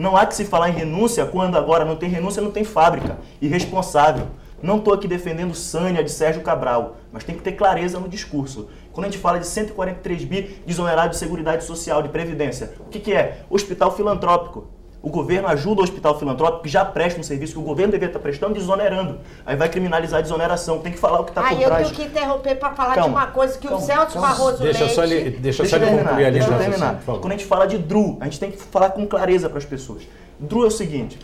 Não 0.00 0.16
há 0.16 0.24
que 0.24 0.34
se 0.34 0.46
falar 0.46 0.70
em 0.70 0.72
renúncia 0.72 1.26
quando 1.26 1.58
agora 1.58 1.84
não 1.84 1.94
tem 1.94 2.08
renúncia, 2.08 2.40
não 2.40 2.50
tem 2.50 2.64
fábrica. 2.64 3.18
Irresponsável. 3.38 4.28
Não 4.62 4.78
estou 4.78 4.94
aqui 4.94 5.06
defendendo 5.06 5.54
Sânia 5.54 6.02
de 6.02 6.10
Sérgio 6.10 6.40
Cabral, 6.40 6.96
mas 7.12 7.22
tem 7.22 7.36
que 7.36 7.42
ter 7.42 7.52
clareza 7.52 8.00
no 8.00 8.08
discurso. 8.08 8.70
Quando 8.94 9.04
a 9.04 9.10
gente 9.10 9.20
fala 9.20 9.38
de 9.38 9.46
143 9.46 10.24
bi 10.24 10.62
desonerado 10.64 11.10
de 11.10 11.18
Seguridade 11.18 11.64
Social, 11.64 12.02
de 12.02 12.08
Previdência, 12.08 12.72
o 12.80 12.84
que, 12.84 12.98
que 12.98 13.12
é? 13.12 13.42
Hospital 13.50 13.94
filantrópico. 13.94 14.68
O 15.02 15.08
governo 15.08 15.48
ajuda 15.48 15.80
o 15.80 15.84
hospital 15.84 16.18
filantrópico 16.18 16.64
que 16.64 16.68
já 16.68 16.84
presta 16.84 17.18
um 17.18 17.22
serviço 17.22 17.54
que 17.54 17.58
o 17.58 17.62
governo 17.62 17.92
deveria 17.92 18.10
estar 18.10 18.18
prestando, 18.18 18.54
desonerando. 18.54 19.18
Aí 19.46 19.56
vai 19.56 19.68
criminalizar 19.68 20.18
a 20.18 20.22
desoneração. 20.22 20.80
Tem 20.80 20.92
que 20.92 20.98
falar 20.98 21.20
o 21.20 21.24
que 21.24 21.30
está 21.30 21.40
por 21.40 21.48
trás. 21.48 21.58
Aí 21.58 21.64
eu 21.64 21.84
tenho 21.84 21.94
que 21.94 22.02
interromper 22.02 22.56
para 22.56 22.74
falar 22.74 22.94
calma, 22.94 23.08
de 23.08 23.14
uma 23.14 23.26
coisa 23.28 23.58
que 23.58 23.66
calma, 23.66 23.82
o 23.82 23.86
Celso 23.86 24.12
calma. 24.12 24.28
Barroso 24.28 24.62
deixa 24.62 24.80
Leite... 24.80 24.94
Só 24.94 25.04
ele, 25.04 25.30
deixa, 25.30 25.62
deixa 25.62 25.64
só 25.66 25.76
ele 25.76 25.86
terminar, 25.86 26.08
concluir 26.08 26.24
ali. 26.26 26.38
Deixa 26.38 26.52
eu 26.52 26.58
terminar. 26.58 27.02
Quando 27.06 27.26
a 27.26 27.30
gente 27.30 27.46
fala 27.46 27.66
de 27.66 27.78
DRU, 27.78 28.18
a 28.20 28.24
gente 28.24 28.38
tem 28.38 28.50
que 28.50 28.58
falar 28.58 28.90
com 28.90 29.06
clareza 29.06 29.48
para 29.48 29.58
as 29.58 29.64
pessoas. 29.64 30.02
DRU 30.38 30.64
é 30.64 30.66
o 30.66 30.70
seguinte, 30.70 31.18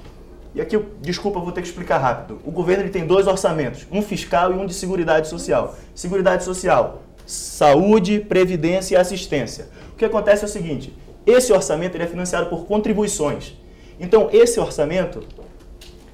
e 0.55 0.61
aqui, 0.61 0.83
desculpa, 1.03 1.39
vou 1.39 1.53
ter 1.53 1.61
que 1.61 1.69
explicar 1.69 1.99
rápido. 1.99 2.41
O 2.43 2.51
governo 2.51 2.83
ele 2.83 2.91
tem 2.91 3.07
dois 3.07 3.27
orçamentos, 3.27 3.87
um 3.93 4.01
fiscal 4.01 4.53
e 4.53 4.55
um 4.55 4.65
de 4.65 4.73
seguridade 4.73 5.29
social. 5.29 5.77
Seguridade 5.95 6.45
social, 6.45 7.03
saúde, 7.27 8.21
previdência 8.21 8.95
e 8.95 8.97
assistência. 8.97 9.69
O 9.93 9.97
que 9.97 10.05
acontece 10.07 10.45
é 10.45 10.47
o 10.47 10.49
seguinte, 10.49 10.97
esse 11.27 11.53
orçamento 11.53 11.95
ele 11.95 12.05
é 12.05 12.07
financiado 12.07 12.47
por 12.47 12.65
contribuições. 12.65 13.55
Então, 13.99 14.29
esse 14.33 14.61
orçamento, 14.61 15.23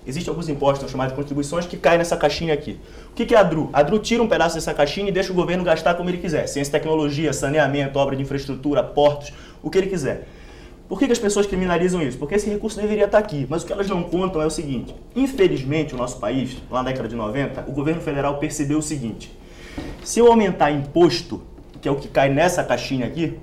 existem 0.07 0.31
alguns 0.31 0.49
impostos 0.49 0.91
chamados 0.91 1.13
de 1.13 1.21
contribuições 1.21 1.67
que 1.67 1.77
caem 1.77 1.99
nessa 1.99 2.17
caixinha 2.17 2.55
aqui. 2.55 2.79
O 3.11 3.15
que 3.15 3.35
é 3.35 3.39
a 3.39 3.43
DRU? 3.43 3.71
A 3.73 3.83
DRU 3.83 3.99
tira 3.99 4.23
um 4.23 4.29
pedaço 4.29 4.55
dessa 4.55 4.73
caixinha 4.73 5.09
e 5.09 5.13
deixa 5.13 5.33
o 5.33 5.35
governo 5.35 5.65
gastar 5.65 5.95
como 5.95 6.09
ele 6.09 6.19
quiser. 6.19 6.47
Ciência 6.47 6.71
e 6.71 6.73
tecnologia, 6.73 7.33
saneamento, 7.33 7.99
obra 7.99 8.17
de 8.17 8.23
infraestrutura, 8.23 8.83
portos, 8.83 9.33
o 9.63 9.71
que 9.71 9.79
ele 9.79 9.89
quiser. 9.89 10.27
Por 10.89 10.99
que, 10.99 11.07
que, 11.07 11.13
as 11.13 11.19
pessoas 11.19 11.47
criminalizam 11.47 12.03
isso? 12.03 12.19
Porque 12.19 12.35
esse 12.35 12.51
recurso 12.51 12.79
deveria 12.79 13.07
estar 13.07 13.17
aqui. 13.17 13.47
Mas 13.49 13.63
o 13.63 13.67
que 13.67 13.73
elas 13.73 13.89
não 13.89 14.03
contam 14.03 14.43
é 14.43 14.47
o 14.47 14.51
seguinte: 14.51 14.95
infelizmente, 15.17 15.95
o 15.95 15.97
nosso 15.97 16.19
país, 16.19 16.59
lá 16.71 16.83
na 16.83 16.91
década 16.91 17.09
de 17.09 17.17
90, 17.17 17.65
o 17.67 17.73
governo 17.73 18.03
federal 18.03 18.37
percebeu 18.37 18.79
o 18.79 18.83
seguinte: 18.83 19.35
se 20.05 20.21
eu 20.21 20.27
aumentar 20.27 20.71
imposto, 20.71 21.43
que 21.81 21.89
é 21.89 21.91
o 21.91 21.97
que 21.97 22.09
cai 22.09 22.29
nessa 22.29 22.63
caixinha 22.63 23.07
aqui, 23.07 23.39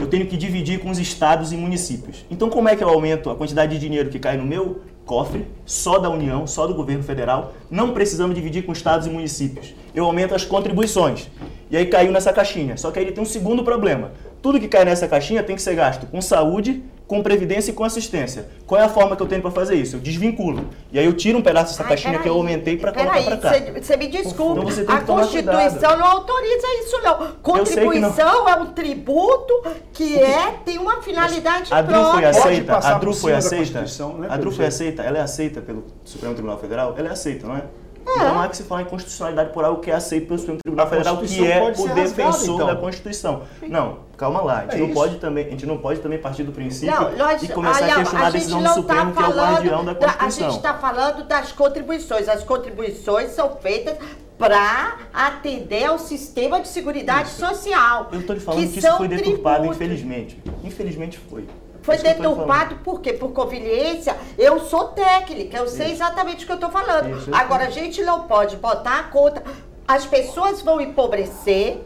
eu 0.00 0.06
tenho 0.06 0.26
que 0.26 0.36
dividir 0.36 0.80
com 0.80 0.90
os 0.90 0.98
estados 0.98 1.52
e 1.52 1.56
municípios. 1.56 2.24
Então, 2.30 2.48
como 2.48 2.68
é 2.68 2.74
que 2.74 2.82
eu 2.82 2.88
aumento 2.88 3.28
a 3.28 3.36
quantidade 3.36 3.72
de 3.72 3.78
dinheiro 3.78 4.08
que 4.08 4.18
cai 4.18 4.36
no 4.36 4.44
meu 4.44 4.80
cofre, 5.04 5.46
só 5.66 5.98
da 5.98 6.08
União, 6.08 6.46
só 6.46 6.66
do 6.66 6.74
governo 6.74 7.02
federal, 7.02 7.52
não 7.70 7.92
precisando 7.92 8.32
dividir 8.32 8.64
com 8.64 8.72
estados 8.72 9.06
e 9.06 9.10
municípios? 9.10 9.74
Eu 9.94 10.04
aumento 10.04 10.34
as 10.34 10.44
contribuições. 10.44 11.28
E 11.70 11.76
aí 11.76 11.86
caiu 11.86 12.12
nessa 12.12 12.32
caixinha. 12.32 12.76
Só 12.76 12.90
que 12.90 12.98
aí 12.98 13.04
ele 13.04 13.12
tem 13.12 13.22
um 13.22 13.26
segundo 13.26 13.62
problema. 13.62 14.12
Tudo 14.40 14.58
que 14.58 14.68
cai 14.68 14.84
nessa 14.84 15.06
caixinha 15.06 15.42
tem 15.42 15.54
que 15.54 15.62
ser 15.62 15.74
gasto 15.74 16.06
com 16.06 16.20
saúde, 16.22 16.82
com 17.10 17.24
previdência 17.24 17.72
e 17.72 17.74
com 17.74 17.82
assistência. 17.82 18.46
Qual 18.64 18.80
é 18.80 18.84
a 18.84 18.88
forma 18.88 19.16
que 19.16 19.22
eu 19.22 19.26
tenho 19.26 19.42
para 19.42 19.50
fazer 19.50 19.74
isso? 19.74 19.96
Eu 19.96 20.00
desvinculo. 20.00 20.66
E 20.92 20.98
aí 20.98 21.04
eu 21.04 21.12
tiro 21.12 21.38
um 21.38 21.42
pedaço 21.42 21.72
dessa 21.72 21.82
Ai, 21.82 21.88
caixinha 21.88 22.20
que 22.20 22.28
eu 22.28 22.34
aumentei 22.34 22.76
para 22.76 22.92
colocar 22.92 23.20
para 23.20 23.36
cá. 23.36 23.52
Você 23.82 23.96
me 23.96 24.06
desculpe, 24.06 24.60
então 24.80 24.94
a 24.94 25.00
Constituição 25.00 25.70
cuidado. 25.70 25.98
não 25.98 26.06
autoriza 26.06 26.66
isso 26.78 27.00
não. 27.02 27.32
Contribuição 27.42 28.44
não. 28.44 28.48
é 28.48 28.54
um 28.54 28.66
tributo 28.66 29.52
que 29.92 30.20
é 30.20 30.52
tem 30.64 30.78
uma 30.78 31.02
finalidade 31.02 31.74
a 31.74 31.82
DRU 31.82 32.12
foi 32.12 32.24
aceita? 32.24 32.76
A 32.76 32.94
DRU 32.94 33.12
foi 33.12 33.32
aceita? 33.32 33.80
Né, 33.80 34.26
a 34.30 34.36
DRU 34.36 34.52
foi 34.52 34.66
aceita? 34.66 35.02
Ela 35.02 35.18
é 35.18 35.20
aceita 35.20 35.60
pelo 35.60 35.86
Supremo 36.04 36.34
Tribunal 36.34 36.58
Federal? 36.58 36.94
Ela 36.96 37.08
é 37.08 37.10
aceita, 37.10 37.48
não 37.48 37.56
é? 37.56 37.64
É. 38.06 38.18
Não 38.18 38.40
há 38.40 38.48
que 38.48 38.56
se 38.56 38.62
falar 38.64 38.82
em 38.82 38.86
constitucionalidade 38.86 39.52
por 39.52 39.64
algo 39.64 39.80
que 39.80 39.90
é 39.90 39.94
aceito 39.94 40.26
pelo 40.26 40.38
Supremo 40.38 40.58
Tribunal 40.62 40.88
Federal, 40.88 41.16
que 41.18 41.46
é 41.46 41.74
o 41.76 41.88
defensor 41.94 42.54
então. 42.54 42.66
da 42.66 42.76
Constituição. 42.76 43.42
Não, 43.62 44.00
calma 44.16 44.40
lá. 44.42 44.58
A 44.58 44.62
gente, 44.62 44.76
é 44.76 44.78
não 44.86 44.94
pode 44.94 45.16
também, 45.16 45.46
a 45.46 45.50
gente 45.50 45.66
não 45.66 45.78
pode 45.78 46.00
também 46.00 46.18
partir 46.18 46.42
do 46.42 46.52
princípio 46.52 46.94
não, 46.94 47.16
nós, 47.16 47.42
e 47.42 47.48
começar 47.48 47.84
a 47.84 47.94
questionar 47.96 48.26
a, 48.26 48.30
decisão 48.30 48.58
do 48.58 48.64
tá 48.64 48.74
Supremo, 48.74 49.12
tá 49.12 49.16
que 49.16 49.22
é 49.22 49.26
o 49.28 49.36
guardião 49.36 49.84
da 49.84 49.94
Constituição. 49.94 50.18
Da, 50.18 50.26
a 50.26 50.50
gente 50.50 50.56
está 50.56 50.74
falando 50.74 51.24
das 51.24 51.52
contribuições. 51.52 52.28
As 52.28 52.42
contribuições 52.42 53.30
são 53.30 53.56
feitas 53.56 53.96
para 54.38 54.96
atender 55.12 55.84
ao 55.84 55.98
sistema 55.98 56.60
de 56.60 56.68
seguridade 56.68 57.28
isso. 57.28 57.46
social. 57.46 58.08
Eu 58.10 58.20
estou 58.20 58.34
lhe 58.34 58.40
falando 58.40 58.62
que, 58.62 58.72
que 58.72 58.78
isso 58.78 58.96
foi 58.96 59.08
deturpado, 59.08 59.58
tributos. 59.58 59.76
infelizmente. 59.76 60.42
Infelizmente 60.64 61.18
foi. 61.18 61.46
Foi 61.82 61.96
deturpado 61.96 62.76
por 62.76 63.00
quê? 63.00 63.12
Por 63.12 63.32
conveniência. 63.32 64.16
Eu 64.38 64.60
sou 64.60 64.88
técnica, 64.88 65.58
eu 65.58 65.68
sei 65.68 65.90
exatamente 65.92 66.44
o 66.44 66.46
que 66.46 66.52
eu 66.52 66.56
estou 66.56 66.70
falando. 66.70 67.16
Isso, 67.16 67.34
Agora, 67.34 67.66
a 67.66 67.70
gente 67.70 68.02
não 68.02 68.24
pode 68.26 68.56
botar 68.56 68.98
a 68.98 69.02
conta. 69.04 69.42
As 69.86 70.06
pessoas 70.06 70.62
vão 70.62 70.80
empobrecer, 70.80 71.80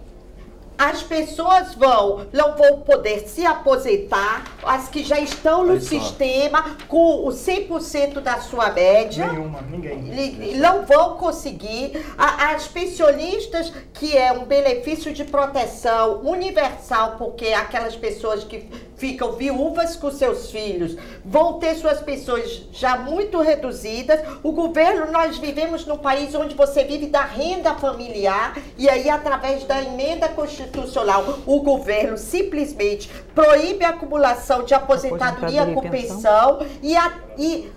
as 0.77 1.03
pessoas 1.03 1.75
vão, 1.75 2.27
não 2.33 2.57
vão 2.57 2.81
poder 2.81 3.21
se 3.29 3.47
aposentar, 3.47 4.45
as 4.65 4.89
que 4.89 5.05
já 5.05 5.21
estão 5.21 5.65
no 5.65 5.81
sistema 5.81 6.77
com 6.89 7.27
o 7.27 7.29
100% 7.29 8.21
da 8.21 8.41
sua 8.41 8.71
média. 8.71 9.33
Nenhuma, 9.33 9.63
ninguém. 9.63 10.57
Não 10.57 10.85
vão 10.85 11.17
conseguir. 11.17 12.05
As 12.19 12.67
pensionistas, 12.67 13.73
que 13.93 14.17
é 14.17 14.33
um 14.33 14.45
benefício 14.45 15.13
de 15.13 15.25
proteção 15.25 16.21
universal, 16.23 17.15
porque 17.19 17.47
aquelas 17.49 17.95
pessoas 17.95 18.43
que 18.43 18.69
ficam 18.97 19.33
viúvas 19.33 19.97
com 19.97 20.11
seus 20.11 20.51
filhos 20.51 20.97
vão 21.25 21.59
ter 21.59 21.75
suas 21.77 22.01
pensões 22.01 22.69
já 22.73 22.97
muito 22.97 23.41
reduzidas. 23.41 24.21
O 24.43 24.53
governo, 24.53 25.11
nós 25.11 25.39
vivemos 25.39 25.87
num 25.87 25.97
país 25.97 26.35
onde 26.35 26.55
você 26.55 26.85
vive 26.85 27.07
da 27.07 27.23
renda 27.23 27.75
familiar 27.75 28.57
e 28.77 28.89
aí, 28.89 29.09
através 29.09 29.65
da 29.65 29.83
emenda 29.83 30.29
constitucional, 30.29 31.41
o 31.47 31.61
governo 31.61 32.17
simplesmente 32.19 33.09
proíbe 33.35 33.85
a 33.85 33.91
acumulação 33.91 34.65
de 34.65 34.75
aposentadoria, 34.75 35.63
aposentadoria 35.63 35.75
com 35.75 35.91
pensão, 35.91 36.59
pensão 36.59 36.67
e, 36.83 36.97
a, 36.97 37.13
e 37.39 37.73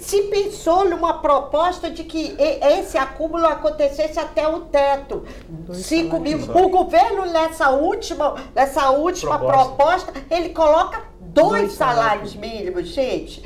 se 0.00 0.22
pensou 0.24 0.88
numa 0.88 1.14
proposta 1.14 1.90
de 1.90 2.04
que 2.04 2.36
esse 2.38 2.98
acúmulo 2.98 3.46
acontecesse 3.46 4.18
até 4.18 4.46
o 4.46 4.60
teto. 4.60 5.24
5 5.72 6.20
mil. 6.20 6.38
O 6.38 6.68
governo, 6.68 7.26
nessa 7.26 7.70
última, 7.70 8.36
nessa 8.54 8.90
última 8.90 9.38
proposta. 9.38 10.12
proposta 10.12 10.24
ele 10.30 10.50
coloca 10.50 11.02
dois, 11.20 11.62
dois 11.62 11.72
salários 11.72 12.34
mínimos, 12.34 12.88
gente. 12.88 13.42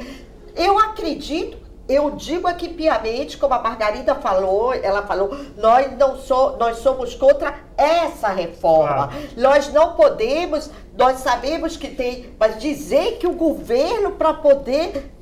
Eu 0.55 0.79
acredito 0.79 1.67
eu 1.89 2.11
digo 2.11 2.49
aqui 2.49 2.69
piamente, 2.69 3.39
como 3.39 3.55
a 3.55 3.63
Margarida 3.63 4.15
falou, 4.17 4.75
ela 4.75 5.03
falou, 5.03 5.37
nós 5.57 5.97
não 5.97 6.19
so, 6.19 6.57
nós 6.59 6.79
somos 6.79 7.15
contra 7.15 7.61
essa 7.77 8.29
reforma. 8.29 9.11
Nós 9.37 9.73
não 9.73 9.93
podemos, 9.93 10.69
nós 10.97 11.19
sabemos 11.19 11.77
que 11.77 11.89
tem, 11.89 12.35
mas 12.41 12.59
dizer 12.59 13.19
que 13.19 13.27
o 13.27 13.35
governo 13.35 14.13
para 14.13 14.35
poder 14.35 15.13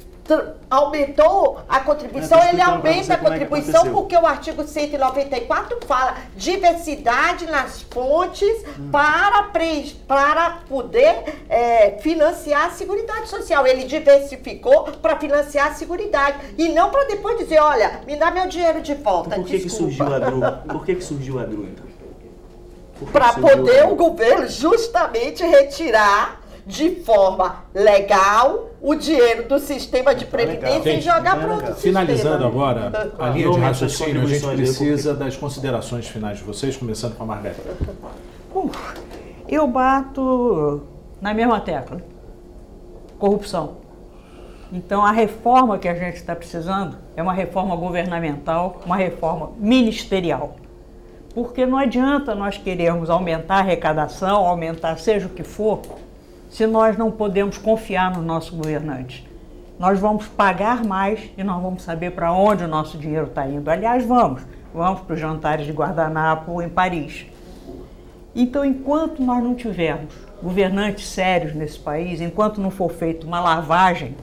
aumentou 0.71 1.61
a 1.69 1.81
contribuição, 1.81 2.43
ele 2.49 2.61
aumenta 2.61 3.13
a 3.13 3.17
é 3.17 3.19
contribuição 3.19 3.87
é 3.87 3.91
porque 3.91 4.17
o 4.17 4.27
artigo 4.27 4.65
194 4.65 5.79
fala 5.87 6.17
diversidade 6.37 7.47
nas 7.47 7.83
fontes 7.83 8.65
hum. 8.79 8.91
para, 8.91 9.51
para 10.09 10.51
poder 10.69 11.45
é, 11.49 11.99
financiar 12.01 12.67
a 12.67 12.71
Seguridade 12.71 13.29
Social. 13.29 13.67
Ele 13.67 13.85
diversificou 13.85 14.85
para 15.03 15.17
financiar 15.17 15.69
a 15.69 15.75
Seguridade 15.75 16.39
e 16.57 16.69
não 16.71 16.91
para 16.91 17.05
depois 17.07 17.39
dizer, 17.39 17.61
olha, 17.61 18.01
me 18.07 18.17
dá 18.17 18.31
meu 18.31 18.47
dinheiro 18.47 18.81
de 18.81 18.95
volta. 18.95 19.31
Então, 19.35 19.43
por 19.43 19.51
que, 19.51 19.61
que 19.61 19.69
surgiu 19.69 20.15
a 20.15 20.19
DRU? 20.19 20.41
Por 20.69 20.85
que, 20.87 20.95
que 20.95 21.05
surgiu 21.05 21.39
a 21.39 21.45
DRU, 21.45 21.65
então? 21.65 21.85
Para 23.13 23.33
poder 23.35 23.87
o 23.87 23.97
governo 23.97 24.49
justamente 24.49 25.45
retirar 25.45 26.41
de 26.67 26.91
forma 26.97 27.65
legal 27.75 28.71
o 28.81 28.95
dinheiro 28.95 29.49
do 29.49 29.59
sistema 29.59 30.15
de 30.15 30.25
previdência 30.25 30.91
e 30.91 31.01
jogar 31.01 31.39
para 31.39 31.55
outro 31.55 31.75
Finalizando 31.75 32.47
agora 32.47 33.13
a 33.19 33.29
linha 33.31 33.51
de 33.51 33.59
raciocínio, 33.59 34.23
a 34.23 34.27
gente 34.27 34.47
precisa 34.47 35.15
das 35.15 35.37
considerações 35.37 36.09
finais 36.09 36.39
de 36.39 36.45
vocês, 36.45 36.77
começando 36.77 37.17
com 37.17 37.25
a 37.25 37.27
Margarida. 37.27 37.77
Uh, 38.55 38.71
eu 39.49 39.67
bato 39.67 40.83
na 41.21 41.35
mesma 41.35 41.61
tecla. 41.61 42.03
Corrupção. 43.19 43.85
Então, 44.73 45.05
a 45.05 45.13
reforma 45.13 45.79
que 45.79 45.89
a 45.89 45.95
gente 45.95 46.17
está 46.17 46.35
precisando 46.35 46.97
é 47.17 47.23
uma 47.23 47.33
reforma 47.33 47.77
governamental, 47.77 48.81
uma 48.85 48.97
reforma 48.97 49.53
ministerial. 49.59 50.57
Porque 51.35 51.65
não 51.67 51.79
adianta 51.79 52.35
nós 52.35 52.59
querermos 52.59 53.11
aumentar 53.11 53.57
a 53.57 53.59
arrecadação, 53.59 54.47
aumentar 54.47 54.99
seja 54.99 55.27
o 55.27 55.31
que 55.31 55.43
for, 55.43 55.81
se 56.55 56.69
nós 56.69 56.97
não 56.97 57.11
podemos 57.11 57.59
confiar 57.59 58.17
no 58.17 58.23
nosso 58.23 58.55
governante. 58.55 59.29
Nós 59.77 59.99
vamos 59.99 60.29
pagar 60.29 60.85
mais 60.85 61.29
e 61.37 61.43
nós 61.43 61.61
vamos 61.61 61.83
saber 61.83 62.13
para 62.13 62.33
onde 62.33 62.63
o 62.63 62.69
nosso 62.69 62.97
dinheiro 62.97 63.27
está 63.27 63.45
indo. 63.49 63.69
Aliás, 63.69 64.07
vamos. 64.07 64.43
Vamos 64.73 65.01
para 65.01 65.15
os 65.15 65.21
jantares 65.21 65.67
de 65.67 65.73
guardanapo 65.73 66.63
em 66.63 66.69
Paris. 66.69 67.27
Então, 68.37 68.65
enquanto 68.65 69.21
nós 69.21 69.43
não 69.43 69.57
tivermos 69.57 70.15
governantes 70.41 71.09
sérios 71.09 71.57
nesse 71.57 71.77
país, 71.77 72.21
enquanto 72.21 72.61
não 72.61 72.71
for 72.71 72.93
feita 72.93 73.27
uma 73.27 73.41
lavagem, 73.41 74.15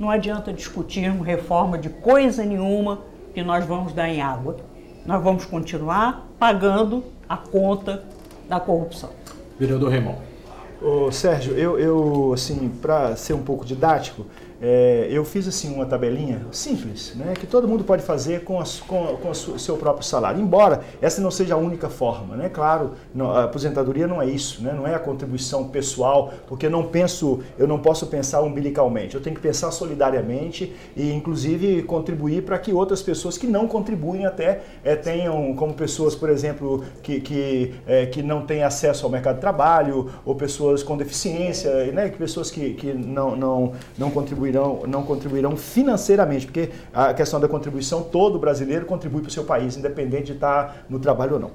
não 0.00 0.08
adianta 0.08 0.50
discutirmos 0.50 1.26
reforma 1.26 1.76
de 1.76 1.90
coisa 1.90 2.42
nenhuma 2.42 3.00
que 3.34 3.42
nós 3.42 3.66
vamos 3.66 3.92
dar 3.92 4.08
em 4.08 4.22
água. 4.22 4.56
Nós 5.04 5.22
vamos 5.22 5.44
continuar 5.44 6.26
pagando 6.38 7.04
a 7.28 7.36
conta 7.36 8.02
da 8.48 8.58
corrupção. 8.58 9.10
Vereador 9.58 9.90
Raymond. 9.90 10.33
Ô, 10.84 11.10
Sérgio, 11.10 11.54
eu, 11.54 11.78
eu 11.78 12.32
assim, 12.34 12.68
para 12.68 13.16
ser 13.16 13.32
um 13.32 13.42
pouco 13.42 13.64
didático, 13.64 14.26
é, 14.66 15.08
eu 15.10 15.26
fiz 15.26 15.46
assim 15.46 15.74
uma 15.74 15.84
tabelinha 15.84 16.40
simples, 16.50 17.12
né, 17.14 17.34
que 17.38 17.46
todo 17.46 17.68
mundo 17.68 17.84
pode 17.84 18.02
fazer 18.02 18.44
com, 18.44 18.62
com, 18.86 19.16
com 19.18 19.28
o 19.28 19.34
seu 19.34 19.76
próprio 19.76 20.06
salário. 20.06 20.40
Embora 20.40 20.80
essa 21.02 21.20
não 21.20 21.30
seja 21.30 21.52
a 21.52 21.58
única 21.58 21.90
forma, 21.90 22.34
né? 22.34 22.48
Claro, 22.48 22.92
não, 23.14 23.30
a 23.30 23.44
aposentadoria 23.44 24.06
não 24.06 24.22
é 24.22 24.26
isso, 24.26 24.62
né? 24.62 24.72
Não 24.72 24.86
é 24.86 24.94
a 24.94 24.98
contribuição 24.98 25.68
pessoal, 25.68 26.32
porque 26.46 26.64
eu 26.64 26.70
não 26.70 26.84
penso, 26.84 27.40
eu 27.58 27.68
não 27.68 27.78
posso 27.78 28.06
pensar 28.06 28.40
umbilicalmente. 28.40 29.14
Eu 29.14 29.20
tenho 29.20 29.36
que 29.36 29.42
pensar 29.42 29.70
solidariamente 29.70 30.74
e, 30.96 31.12
inclusive, 31.12 31.82
contribuir 31.82 32.42
para 32.42 32.58
que 32.58 32.72
outras 32.72 33.02
pessoas 33.02 33.36
que 33.36 33.46
não 33.46 33.68
contribuem 33.68 34.24
até 34.24 34.62
é, 34.82 34.96
tenham, 34.96 35.54
como 35.54 35.74
pessoas, 35.74 36.14
por 36.14 36.30
exemplo, 36.30 36.82
que 37.02 37.20
que, 37.20 37.74
é, 37.86 38.06
que 38.06 38.22
não 38.22 38.46
têm 38.46 38.62
acesso 38.62 39.04
ao 39.04 39.12
mercado 39.12 39.34
de 39.34 39.40
trabalho 39.42 40.10
ou 40.24 40.34
pessoas 40.34 40.82
com 40.82 40.96
deficiência, 40.96 41.92
né? 41.92 42.08
Pessoas 42.08 42.50
que, 42.50 42.72
que 42.72 42.94
não 42.94 43.36
não 43.36 43.72
não 43.98 44.10
contribuem 44.10 44.53
contribuirão, 44.54 44.82
não 44.86 45.02
contribuirão 45.02 45.56
financeiramente, 45.56 46.46
porque 46.46 46.70
a 46.92 47.12
questão 47.12 47.40
da 47.40 47.48
contribuição, 47.48 48.02
todo 48.02 48.38
brasileiro 48.38 48.86
contribui 48.86 49.20
para 49.20 49.28
o 49.28 49.32
seu 49.32 49.44
país, 49.44 49.76
independente 49.76 50.26
de 50.26 50.32
estar 50.32 50.86
no 50.88 50.98
trabalho 50.98 51.34
ou 51.34 51.40
não. 51.40 51.50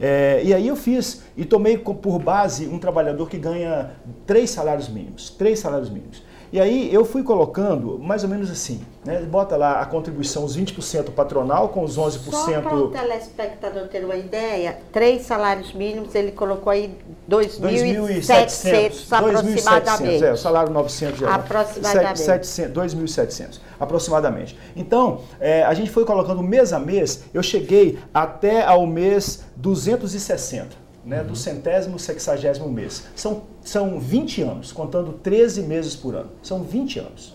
É, 0.00 0.40
e 0.44 0.52
aí 0.52 0.66
eu 0.66 0.76
fiz 0.76 1.22
e 1.36 1.44
tomei 1.44 1.78
por 1.78 2.18
base 2.18 2.66
um 2.66 2.78
trabalhador 2.78 3.28
que 3.28 3.38
ganha 3.38 3.90
três 4.26 4.50
salários 4.50 4.88
mínimos, 4.88 5.30
três 5.30 5.58
salários 5.58 5.90
mínimos. 5.90 6.22
E 6.54 6.60
aí 6.60 6.94
eu 6.94 7.04
fui 7.04 7.24
colocando 7.24 7.98
mais 7.98 8.22
ou 8.22 8.30
menos 8.30 8.48
assim, 8.48 8.80
né? 9.04 9.18
Bota 9.22 9.56
lá 9.56 9.80
a 9.80 9.86
contribuição, 9.86 10.44
os 10.44 10.56
20% 10.56 11.10
patronal 11.10 11.70
com 11.70 11.82
os 11.82 11.98
11%... 11.98 12.30
Só 12.30 12.60
para 12.60 12.76
o 12.76 12.92
telespectador 12.92 13.88
ter 13.88 14.04
uma 14.04 14.14
ideia, 14.14 14.78
três 14.92 15.22
salários 15.22 15.72
mínimos, 15.72 16.14
ele 16.14 16.30
colocou 16.30 16.70
aí 16.70 16.96
2.700 17.28 19.04
aproximadamente. 19.10 20.24
É, 20.24 20.32
o 20.32 20.36
salário 20.36 20.72
900 20.72 21.18
já. 21.18 21.34
Aproximadamente. 21.34 22.22
2.700 22.22 23.58
aproximadamente. 23.80 24.56
Então, 24.76 25.22
é, 25.40 25.64
a 25.64 25.74
gente 25.74 25.90
foi 25.90 26.04
colocando 26.04 26.40
mês 26.40 26.72
a 26.72 26.78
mês, 26.78 27.24
eu 27.34 27.42
cheguei 27.42 27.98
até 28.14 28.64
ao 28.64 28.86
mês 28.86 29.42
260 29.56 30.83
né, 31.04 31.22
do 31.22 31.36
centésimo, 31.36 31.98
sexagésimo 31.98 32.68
mês. 32.68 33.04
São, 33.14 33.42
são 33.62 33.98
20 33.98 34.42
anos, 34.42 34.72
contando 34.72 35.12
13 35.12 35.62
meses 35.62 35.94
por 35.94 36.14
ano. 36.14 36.30
São 36.42 36.62
20 36.62 36.98
anos. 36.98 37.34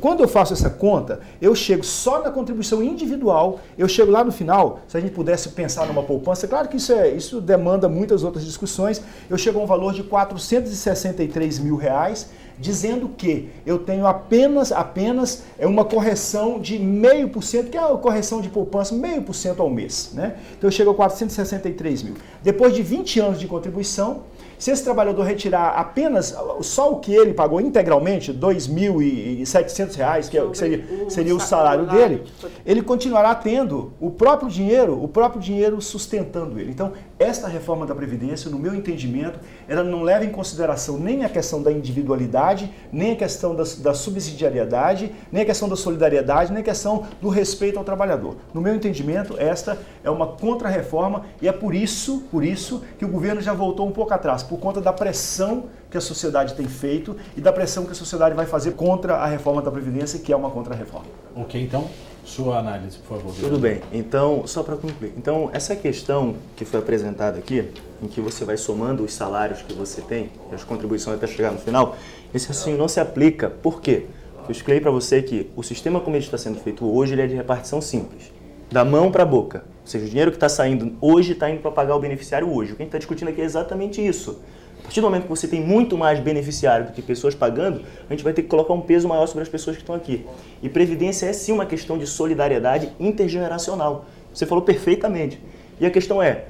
Quando 0.00 0.22
eu 0.22 0.28
faço 0.28 0.52
essa 0.52 0.68
conta, 0.68 1.20
eu 1.40 1.54
chego 1.54 1.84
só 1.84 2.22
na 2.22 2.30
contribuição 2.30 2.82
individual, 2.82 3.60
eu 3.78 3.88
chego 3.88 4.10
lá 4.10 4.24
no 4.24 4.32
final, 4.32 4.80
se 4.88 4.96
a 4.96 5.00
gente 5.00 5.12
pudesse 5.12 5.50
pensar 5.50 5.86
numa 5.86 6.02
poupança, 6.02 6.46
claro 6.48 6.68
que 6.68 6.76
isso, 6.76 6.92
é, 6.92 7.08
isso 7.10 7.40
demanda 7.40 7.88
muitas 7.88 8.24
outras 8.24 8.44
discussões, 8.44 9.00
eu 9.30 9.38
chego 9.38 9.60
a 9.60 9.62
um 9.62 9.66
valor 9.66 9.94
de 9.94 10.02
463 10.02 11.60
mil 11.60 11.76
reais, 11.76 12.28
dizendo 12.58 13.08
que 13.08 13.50
eu 13.64 13.78
tenho 13.78 14.06
apenas, 14.06 14.72
apenas 14.72 15.44
é 15.58 15.66
uma 15.66 15.84
correção 15.84 16.58
de 16.58 16.78
meio 16.78 17.28
por 17.28 17.42
cento, 17.42 17.70
que 17.70 17.76
é 17.76 17.80
a 17.80 17.88
correção 17.96 18.40
de 18.40 18.48
poupança, 18.48 18.94
meio 18.94 19.22
por 19.22 19.34
cento 19.34 19.62
ao 19.62 19.70
mês. 19.70 20.10
Né? 20.14 20.36
Então 20.56 20.68
eu 20.68 20.72
chego 20.72 20.90
a 20.90 20.94
463 20.94 22.02
mil. 22.02 22.14
Depois 22.42 22.74
de 22.74 22.82
20 22.82 23.20
anos 23.20 23.40
de 23.40 23.46
contribuição, 23.46 24.22
se 24.58 24.70
esse 24.70 24.82
trabalhador 24.82 25.22
retirar 25.22 25.74
apenas 25.78 26.34
só 26.62 26.92
o 26.92 26.98
que 26.98 27.14
ele 27.14 27.34
pagou 27.34 27.60
integralmente, 27.60 28.32
R$ 28.32 28.38
2.700, 28.38 30.28
que, 30.30 30.38
é, 30.38 30.46
que 30.46 30.56
seria, 30.56 30.84
seria 31.10 31.36
o 31.36 31.40
salário 31.40 31.86
dele, 31.86 32.22
ele 32.64 32.80
continuará 32.82 33.34
tendo 33.34 33.92
o 34.00 34.10
próprio 34.10 34.48
dinheiro, 34.48 35.02
o 35.02 35.08
próprio 35.08 35.40
dinheiro 35.40 35.80
sustentando 35.82 36.58
ele. 36.58 36.70
Então, 36.70 36.92
esta 37.18 37.48
reforma 37.48 37.86
da 37.86 37.94
Previdência, 37.94 38.50
no 38.50 38.58
meu 38.58 38.74
entendimento, 38.74 39.40
ela 39.66 39.82
não 39.82 40.02
leva 40.02 40.24
em 40.24 40.30
consideração 40.30 40.98
nem 40.98 41.24
a 41.24 41.28
questão 41.28 41.62
da 41.62 41.72
individualidade, 41.72 42.70
nem 42.92 43.12
a 43.12 43.16
questão 43.16 43.54
da, 43.54 43.64
da 43.78 43.94
subsidiariedade, 43.94 45.14
nem 45.32 45.42
a 45.42 45.46
questão 45.46 45.68
da 45.68 45.76
solidariedade, 45.76 46.52
nem 46.52 46.60
a 46.60 46.64
questão 46.64 47.06
do 47.20 47.28
respeito 47.28 47.78
ao 47.78 47.84
trabalhador. 47.84 48.36
No 48.52 48.60
meu 48.60 48.74
entendimento, 48.74 49.34
esta 49.38 49.78
é 50.04 50.10
uma 50.10 50.26
contra-reforma 50.26 51.24
e 51.40 51.48
é 51.48 51.52
por 51.52 51.74
isso, 51.74 52.24
por 52.30 52.44
isso 52.44 52.82
que 52.98 53.04
o 53.04 53.08
governo 53.08 53.40
já 53.40 53.54
voltou 53.54 53.86
um 53.86 53.92
pouco 53.92 54.12
atrás 54.12 54.42
por 54.42 54.58
conta 54.58 54.80
da 54.80 54.92
pressão 54.92 55.64
que 55.90 55.96
a 55.96 56.00
sociedade 56.00 56.54
tem 56.54 56.68
feito 56.68 57.16
e 57.36 57.40
da 57.40 57.52
pressão 57.52 57.86
que 57.86 57.92
a 57.92 57.94
sociedade 57.94 58.34
vai 58.34 58.44
fazer 58.44 58.72
contra 58.72 59.16
a 59.16 59.26
reforma 59.26 59.62
da 59.62 59.70
Previdência, 59.70 60.18
que 60.18 60.32
é 60.32 60.36
uma 60.36 60.50
contra-reforma. 60.50 61.06
Ok, 61.34 61.62
então, 61.62 61.88
sua 62.26 62.58
análise, 62.58 62.98
por 62.98 63.18
favor. 63.18 63.34
Tudo 63.34 63.58
bem. 63.58 63.80
Então, 63.92 64.46
só 64.46 64.62
para 64.62 64.76
concluir. 64.76 65.12
Então, 65.16 65.48
essa 65.52 65.76
questão 65.76 66.34
que 66.56 66.64
foi 66.64 66.80
apresentada 66.80 67.38
aqui, 67.38 67.70
em 68.02 68.08
que 68.08 68.20
você 68.20 68.44
vai 68.44 68.56
somando 68.56 69.04
os 69.04 69.14
salários 69.14 69.62
que 69.62 69.72
você 69.72 70.02
tem, 70.02 70.30
as 70.52 70.64
contribuições 70.64 71.16
até 71.16 71.26
chegar 71.28 71.52
no 71.52 71.58
final, 71.58 71.96
esse 72.34 72.48
raciocínio 72.48 72.78
não 72.78 72.88
se 72.88 72.98
aplica. 72.98 73.48
Por 73.48 73.80
quê? 73.80 74.06
Eu 74.44 74.50
expliquei 74.50 74.80
para 74.80 74.90
você 74.90 75.22
que 75.22 75.50
o 75.56 75.62
sistema 75.62 76.00
como 76.00 76.16
ele 76.16 76.24
está 76.24 76.36
sendo 76.36 76.58
feito 76.58 76.84
hoje, 76.84 77.14
ele 77.14 77.22
é 77.22 77.26
de 77.28 77.34
repartição 77.36 77.80
simples. 77.80 78.32
Da 78.70 78.84
mão 78.84 79.12
para 79.12 79.22
a 79.22 79.26
boca. 79.26 79.64
Ou 79.82 79.86
seja, 79.86 80.04
o 80.04 80.08
dinheiro 80.08 80.32
que 80.32 80.36
está 80.36 80.48
saindo 80.48 80.96
hoje 81.00 81.32
está 81.32 81.48
indo 81.48 81.62
para 81.62 81.70
pagar 81.70 81.94
o 81.94 82.00
beneficiário 82.00 82.52
hoje. 82.52 82.72
O 82.72 82.76
que 82.76 82.82
a 82.82 82.84
gente 82.84 82.88
está 82.88 82.98
discutindo 82.98 83.28
aqui 83.28 83.40
é 83.40 83.44
exatamente 83.44 84.04
isso. 84.04 84.40
Partir 84.86 85.00
do 85.00 85.06
momento 85.08 85.24
que 85.24 85.28
você 85.28 85.48
tem 85.48 85.60
muito 85.60 85.98
mais 85.98 86.20
beneficiário 86.20 86.86
do 86.86 86.92
que 86.92 87.02
pessoas 87.02 87.34
pagando, 87.34 87.82
a 88.08 88.12
gente 88.12 88.22
vai 88.22 88.32
ter 88.32 88.42
que 88.42 88.48
colocar 88.48 88.72
um 88.72 88.80
peso 88.80 89.08
maior 89.08 89.26
sobre 89.26 89.42
as 89.42 89.48
pessoas 89.48 89.76
que 89.76 89.82
estão 89.82 89.96
aqui. 89.96 90.24
E 90.62 90.68
previdência 90.68 91.26
é 91.26 91.32
sim 91.32 91.50
uma 91.50 91.66
questão 91.66 91.98
de 91.98 92.06
solidariedade 92.06 92.92
intergeneracional. 93.00 94.04
Você 94.32 94.46
falou 94.46 94.62
perfeitamente. 94.62 95.42
E 95.80 95.86
a 95.86 95.90
questão 95.90 96.22
é, 96.22 96.44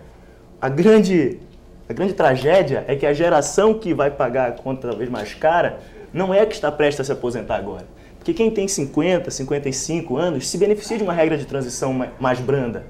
a 0.61 0.68
grande, 0.68 1.41
a 1.89 1.95
grande 1.95 2.12
tragédia 2.12 2.84
é 2.87 2.95
que 2.95 3.07
a 3.07 3.14
geração 3.14 3.72
que 3.72 3.95
vai 3.95 4.11
pagar 4.11 4.51
a 4.51 4.53
conta 4.53 4.89
talvez 4.89 5.09
mais 5.09 5.32
cara 5.32 5.80
não 6.12 6.34
é 6.34 6.43
a 6.43 6.47
que 6.47 6.55
está 6.55 6.70
prestes 6.70 7.01
a 7.01 7.05
se 7.05 7.12
aposentar 7.12 7.57
agora 7.57 7.97
que 8.26 8.34
quem 8.34 8.51
tem 8.51 8.66
50, 8.66 9.30
55 9.30 10.16
anos 10.16 10.49
se 10.49 10.59
beneficia 10.59 10.97
de 10.97 11.05
uma 11.05 11.12
regra 11.12 11.39
de 11.39 11.47
transição 11.47 11.95
mais 12.18 12.41
branda. 12.41 12.84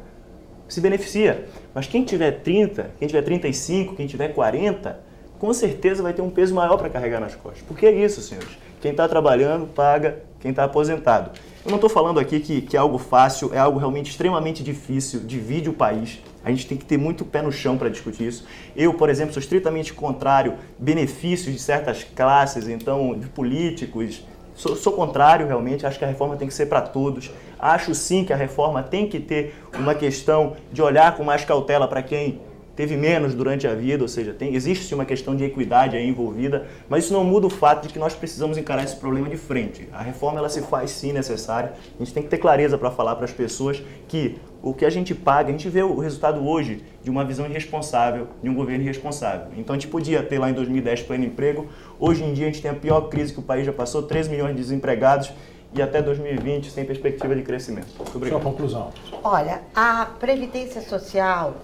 Se 0.66 0.80
beneficia. 0.80 1.44
Mas 1.74 1.86
quem 1.86 2.04
tiver 2.04 2.40
30, 2.40 2.92
quem 2.98 3.06
tiver 3.06 3.20
35, 3.20 3.94
quem 3.94 4.06
tiver 4.06 4.28
40, 4.28 4.98
com 5.38 5.52
certeza 5.52 6.02
vai 6.02 6.12
ter 6.12 6.22
um 6.22 6.30
peso 6.30 6.54
maior 6.54 6.76
para 6.76 6.88
carregar 6.88 7.20
nas 7.20 7.34
costas. 7.34 7.62
Porque 7.66 7.86
é 7.86 7.92
isso, 7.92 8.20
senhores. 8.20 8.58
Quem 8.80 8.90
está 8.90 9.08
trabalhando 9.08 9.66
paga 9.66 10.22
quem 10.46 10.50
está 10.50 10.64
aposentado. 10.64 11.30
Eu 11.64 11.70
não 11.70 11.76
estou 11.76 11.90
falando 11.90 12.20
aqui 12.20 12.38
que, 12.38 12.60
que 12.60 12.76
é 12.76 12.80
algo 12.80 12.98
fácil, 12.98 13.52
é 13.52 13.58
algo 13.58 13.78
realmente 13.78 14.10
extremamente 14.10 14.62
difícil, 14.62 15.20
divide 15.20 15.68
o 15.68 15.72
país. 15.72 16.20
A 16.44 16.50
gente 16.50 16.68
tem 16.68 16.78
que 16.78 16.84
ter 16.84 16.96
muito 16.96 17.24
pé 17.24 17.42
no 17.42 17.50
chão 17.50 17.76
para 17.76 17.88
discutir 17.88 18.28
isso. 18.28 18.46
Eu, 18.76 18.94
por 18.94 19.10
exemplo, 19.10 19.34
sou 19.34 19.40
estritamente 19.40 19.92
contrário 19.92 20.54
benefícios 20.78 21.52
de 21.52 21.60
certas 21.60 22.04
classes, 22.04 22.68
então 22.68 23.18
de 23.18 23.26
políticos. 23.26 24.24
Sou, 24.54 24.76
sou 24.76 24.92
contrário 24.92 25.46
realmente, 25.46 25.84
acho 25.84 25.98
que 25.98 26.04
a 26.04 26.08
reforma 26.08 26.36
tem 26.36 26.46
que 26.46 26.54
ser 26.54 26.66
para 26.66 26.80
todos. 26.80 27.32
Acho 27.58 27.92
sim 27.94 28.24
que 28.24 28.32
a 28.32 28.36
reforma 28.36 28.82
tem 28.82 29.08
que 29.08 29.18
ter 29.18 29.56
uma 29.76 29.94
questão 29.94 30.54
de 30.72 30.80
olhar 30.80 31.16
com 31.16 31.24
mais 31.24 31.44
cautela 31.44 31.88
para 31.88 32.02
quem 32.02 32.40
teve 32.76 32.96
menos 32.96 33.34
durante 33.34 33.66
a 33.66 33.74
vida, 33.74 34.04
ou 34.04 34.08
seja, 34.08 34.34
tem, 34.34 34.54
existe 34.54 34.94
uma 34.94 35.06
questão 35.06 35.34
de 35.34 35.42
equidade 35.42 35.96
aí 35.96 36.06
envolvida, 36.06 36.66
mas 36.88 37.04
isso 37.04 37.14
não 37.14 37.24
muda 37.24 37.46
o 37.46 37.50
fato 37.50 37.86
de 37.86 37.92
que 37.92 37.98
nós 37.98 38.14
precisamos 38.14 38.58
encarar 38.58 38.84
esse 38.84 38.96
problema 38.96 39.28
de 39.28 39.36
frente. 39.36 39.88
A 39.92 40.02
reforma 40.02 40.38
ela 40.38 40.48
se 40.50 40.60
faz 40.60 40.90
sim 40.90 41.12
necessária, 41.12 41.72
a 41.98 42.04
gente 42.04 42.12
tem 42.12 42.22
que 42.22 42.28
ter 42.28 42.38
clareza 42.38 42.76
para 42.76 42.90
falar 42.90 43.16
para 43.16 43.24
as 43.24 43.32
pessoas 43.32 43.82
que 44.06 44.36
o 44.62 44.74
que 44.74 44.84
a 44.84 44.90
gente 44.90 45.14
paga, 45.14 45.48
a 45.48 45.52
gente 45.52 45.68
vê 45.68 45.82
o 45.82 45.98
resultado 45.98 46.46
hoje 46.46 46.82
de 47.02 47.08
uma 47.08 47.24
visão 47.24 47.46
irresponsável, 47.46 48.28
de 48.42 48.50
um 48.50 48.54
governo 48.54 48.84
irresponsável. 48.84 49.48
Então 49.56 49.74
a 49.74 49.78
gente 49.78 49.88
podia 49.88 50.22
ter 50.22 50.38
lá 50.38 50.50
em 50.50 50.54
2010 50.54 51.02
pleno 51.02 51.24
emprego, 51.24 51.66
hoje 51.98 52.24
em 52.24 52.34
dia 52.34 52.46
a 52.46 52.50
gente 52.50 52.60
tem 52.60 52.70
a 52.70 52.74
pior 52.74 53.02
crise 53.02 53.32
que 53.32 53.38
o 53.38 53.42
país 53.42 53.64
já 53.64 53.72
passou, 53.72 54.02
3 54.02 54.28
milhões 54.28 54.54
de 54.54 54.62
desempregados, 54.62 55.32
e 55.74 55.82
até 55.82 56.00
2020 56.00 56.70
sem 56.70 56.84
perspectiva 56.84 57.34
de 57.34 57.42
crescimento. 57.42 57.88
Muito 57.96 58.16
obrigado. 58.16 58.40
Sua 58.40 58.50
conclusão. 58.50 58.92
Olha, 59.22 59.62
a 59.74 60.06
Previdência 60.18 60.80
Social 60.80 61.54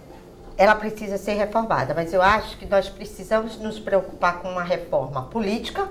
ela 0.57 0.75
precisa 0.75 1.19
ser 1.19 1.35
reformada, 1.35 1.95
mas 1.95 2.13
eu 2.13 2.23
acho 2.23 2.57
que 2.59 2.67
nós 2.67 2.89
precisamos 2.89 3.57
nos 3.59 3.79
preocupar 3.79 4.41
com 4.41 4.49
uma 4.49 4.63
reforma 4.63 5.23
política, 5.23 5.89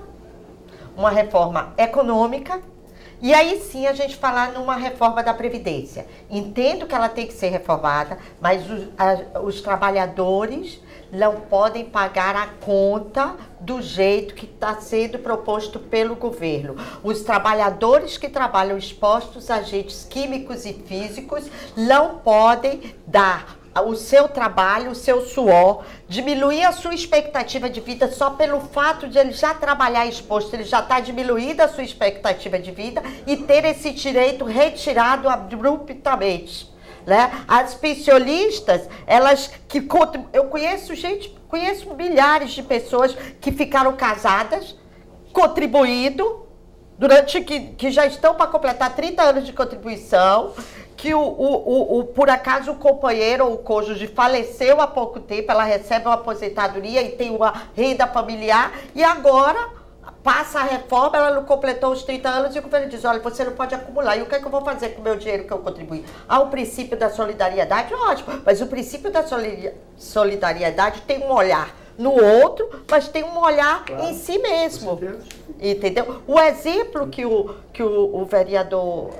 uma 0.96 1.10
reforma 1.10 1.72
econômica 1.76 2.60
e 3.22 3.32
aí 3.32 3.60
sim 3.60 3.86
a 3.86 3.92
gente 3.92 4.16
falar 4.16 4.50
numa 4.50 4.74
reforma 4.74 5.22
da 5.22 5.32
Previdência. 5.32 6.08
Entendo 6.28 6.88
que 6.88 6.94
ela 6.94 7.08
tem 7.08 7.24
que 7.24 7.32
ser 7.32 7.50
reformada, 7.50 8.18
mas 8.40 8.68
os, 8.68 8.88
a, 8.98 9.38
os 9.38 9.60
trabalhadores 9.60 10.82
não 11.12 11.36
podem 11.42 11.84
pagar 11.84 12.34
a 12.34 12.48
conta 12.48 13.36
do 13.60 13.80
jeito 13.80 14.34
que 14.34 14.44
está 14.44 14.74
sendo 14.80 15.20
proposto 15.20 15.78
pelo 15.78 16.16
governo. 16.16 16.74
Os 17.04 17.20
trabalhadores 17.20 18.18
que 18.18 18.28
trabalham 18.28 18.76
expostos 18.76 19.50
a 19.52 19.56
agentes 19.56 20.04
químicos 20.04 20.66
e 20.66 20.72
físicos 20.72 21.48
não 21.76 22.18
podem 22.18 22.92
dar 23.06 23.61
o 23.80 23.96
seu 23.96 24.28
trabalho, 24.28 24.90
o 24.90 24.94
seu 24.94 25.22
suor, 25.22 25.84
diminuir 26.08 26.64
a 26.64 26.72
sua 26.72 26.94
expectativa 26.94 27.70
de 27.70 27.80
vida 27.80 28.10
só 28.10 28.30
pelo 28.30 28.60
fato 28.60 29.08
de 29.08 29.18
ele 29.18 29.32
já 29.32 29.54
trabalhar 29.54 30.06
exposto, 30.06 30.52
ele 30.52 30.64
já 30.64 30.80
está 30.80 31.00
diminuindo 31.00 31.60
a 31.62 31.68
sua 31.68 31.82
expectativa 31.82 32.58
de 32.58 32.70
vida 32.70 33.02
e 33.26 33.36
ter 33.36 33.64
esse 33.64 33.90
direito 33.92 34.44
retirado 34.44 35.28
abruptamente. 35.28 36.70
Né? 37.06 37.44
As 37.48 37.74
pensionistas, 37.74 38.88
elas 39.06 39.50
que 39.66 39.86
eu 40.32 40.44
conheço 40.44 40.94
gente, 40.94 41.34
conheço 41.48 41.94
milhares 41.94 42.52
de 42.52 42.62
pessoas 42.62 43.16
que 43.40 43.50
ficaram 43.50 43.94
casadas, 43.96 44.76
contribuído 45.32 46.46
durante 46.98 47.40
que, 47.40 47.60
que 47.72 47.90
já 47.90 48.06
estão 48.06 48.34
para 48.34 48.46
completar 48.46 48.94
30 48.94 49.22
anos 49.22 49.46
de 49.46 49.52
contribuição 49.52 50.52
que 51.02 51.12
o, 51.12 51.20
o, 51.20 51.98
o, 51.98 52.04
por 52.04 52.30
acaso 52.30 52.70
o 52.70 52.76
companheiro 52.76 53.44
ou 53.44 53.54
o 53.54 53.58
cônjuge 53.58 54.06
faleceu 54.06 54.80
há 54.80 54.86
pouco 54.86 55.18
tempo, 55.18 55.50
ela 55.50 55.64
recebe 55.64 56.06
uma 56.06 56.14
aposentadoria 56.14 57.02
e 57.02 57.10
tem 57.16 57.34
uma 57.34 57.52
renda 57.74 58.06
familiar, 58.06 58.72
e 58.94 59.02
agora 59.02 59.68
passa 60.22 60.60
a 60.60 60.62
reforma, 60.62 61.18
ela 61.18 61.32
não 61.32 61.42
completou 61.42 61.90
os 61.90 62.04
30 62.04 62.28
anos 62.28 62.54
e 62.54 62.60
o 62.60 62.62
governo 62.62 62.88
diz, 62.88 63.04
olha, 63.04 63.18
você 63.18 63.42
não 63.42 63.50
pode 63.50 63.74
acumular. 63.74 64.16
E 64.16 64.22
o 64.22 64.26
que 64.26 64.36
é 64.36 64.38
que 64.38 64.46
eu 64.46 64.50
vou 64.50 64.60
fazer 64.60 64.90
com 64.90 65.00
o 65.00 65.04
meu 65.04 65.16
dinheiro 65.16 65.42
que 65.42 65.52
eu 65.52 65.58
contribuí? 65.58 66.04
Ah, 66.28 66.38
o 66.38 66.50
princípio 66.50 66.96
da 66.96 67.10
solidariedade, 67.10 67.92
ótimo, 67.92 68.40
mas 68.46 68.60
o 68.60 68.68
princípio 68.68 69.10
da 69.10 69.24
solidariedade 69.98 71.00
tem 71.00 71.24
um 71.24 71.32
olhar 71.32 71.74
no 71.98 72.12
outro, 72.12 72.68
mas 72.88 73.08
tem 73.08 73.24
um 73.24 73.38
olhar 73.38 73.84
claro, 73.84 74.04
em 74.04 74.14
si 74.14 74.38
mesmo. 74.38 75.00
Entendeu? 75.62 76.20
O 76.26 76.40
exemplo 76.40 77.06
que 77.06 77.24
o, 77.24 77.54
que 77.72 77.84
o, 77.84 78.16
o 78.16 78.24
vereador 78.24 79.10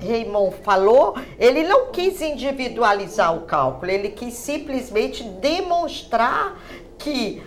Raymond 0.00 0.56
falou, 0.62 1.14
ele 1.38 1.64
não 1.64 1.92
quis 1.92 2.22
individualizar 2.22 3.36
o 3.36 3.42
cálculo, 3.42 3.90
ele 3.90 4.08
quis 4.08 4.32
simplesmente 4.32 5.22
demonstrar 5.22 6.58
que 6.96 7.42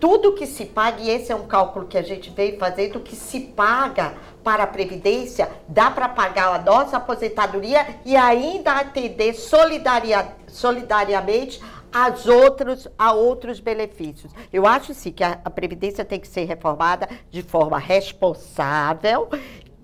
tudo 0.00 0.34
que 0.34 0.44
se 0.44 0.64
paga, 0.64 1.00
e 1.00 1.08
esse 1.08 1.30
é 1.30 1.36
um 1.36 1.46
cálculo 1.46 1.86
que 1.86 1.96
a 1.96 2.02
gente 2.02 2.30
veio 2.30 2.58
fazendo, 2.58 2.98
que 2.98 3.14
se 3.14 3.38
paga 3.40 4.14
para 4.42 4.64
a 4.64 4.66
Previdência, 4.66 5.48
dá 5.68 5.90
para 5.90 6.08
pagar 6.08 6.52
a 6.52 6.58
nossa 6.58 6.96
aposentadoria 6.96 7.86
e 8.04 8.16
ainda 8.16 8.72
atender 8.72 9.34
solidaria, 9.34 10.34
solidariamente 10.48 11.60
as 11.94 12.26
outros, 12.26 12.88
a 12.98 13.12
outros 13.12 13.60
benefícios. 13.60 14.32
Eu 14.52 14.66
acho 14.66 14.92
sim 14.92 15.12
que 15.12 15.22
a, 15.22 15.38
a 15.44 15.48
Previdência 15.48 16.04
tem 16.04 16.18
que 16.18 16.26
ser 16.26 16.44
reformada 16.44 17.08
de 17.30 17.40
forma 17.40 17.78
responsável, 17.78 19.28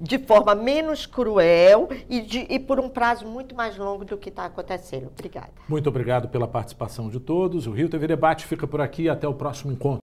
de 0.01 0.19
forma 0.19 0.55
menos 0.55 1.07
cruel 1.07 1.89
e, 2.09 2.21
de, 2.21 2.47
e, 2.51 2.59
por 2.59 2.81
um 2.81 2.89
prazo 2.89 3.27
muito 3.27 3.55
mais 3.55 3.77
longo 3.77 4.05
do 4.05 4.19
que 4.19 4.29
está 4.29 4.47
acontecendo. 4.47 5.07
Obrigada. 5.07 5.53
Muito 5.69 5.89
obrigado 5.89 6.29
pela 6.29 6.49
participação 6.49 7.09
de 7.09 7.21
todos. 7.21 7.69
O 7.69 7.71
Rio 7.71 7.89
TV 7.89 8.09
Debate 8.09 8.45
fica 8.45 8.67
por 8.67 8.81
aqui. 8.81 9.09
Até 9.09 9.29
o 9.29 9.35
próximo 9.35 9.73
encontro. 9.73 10.01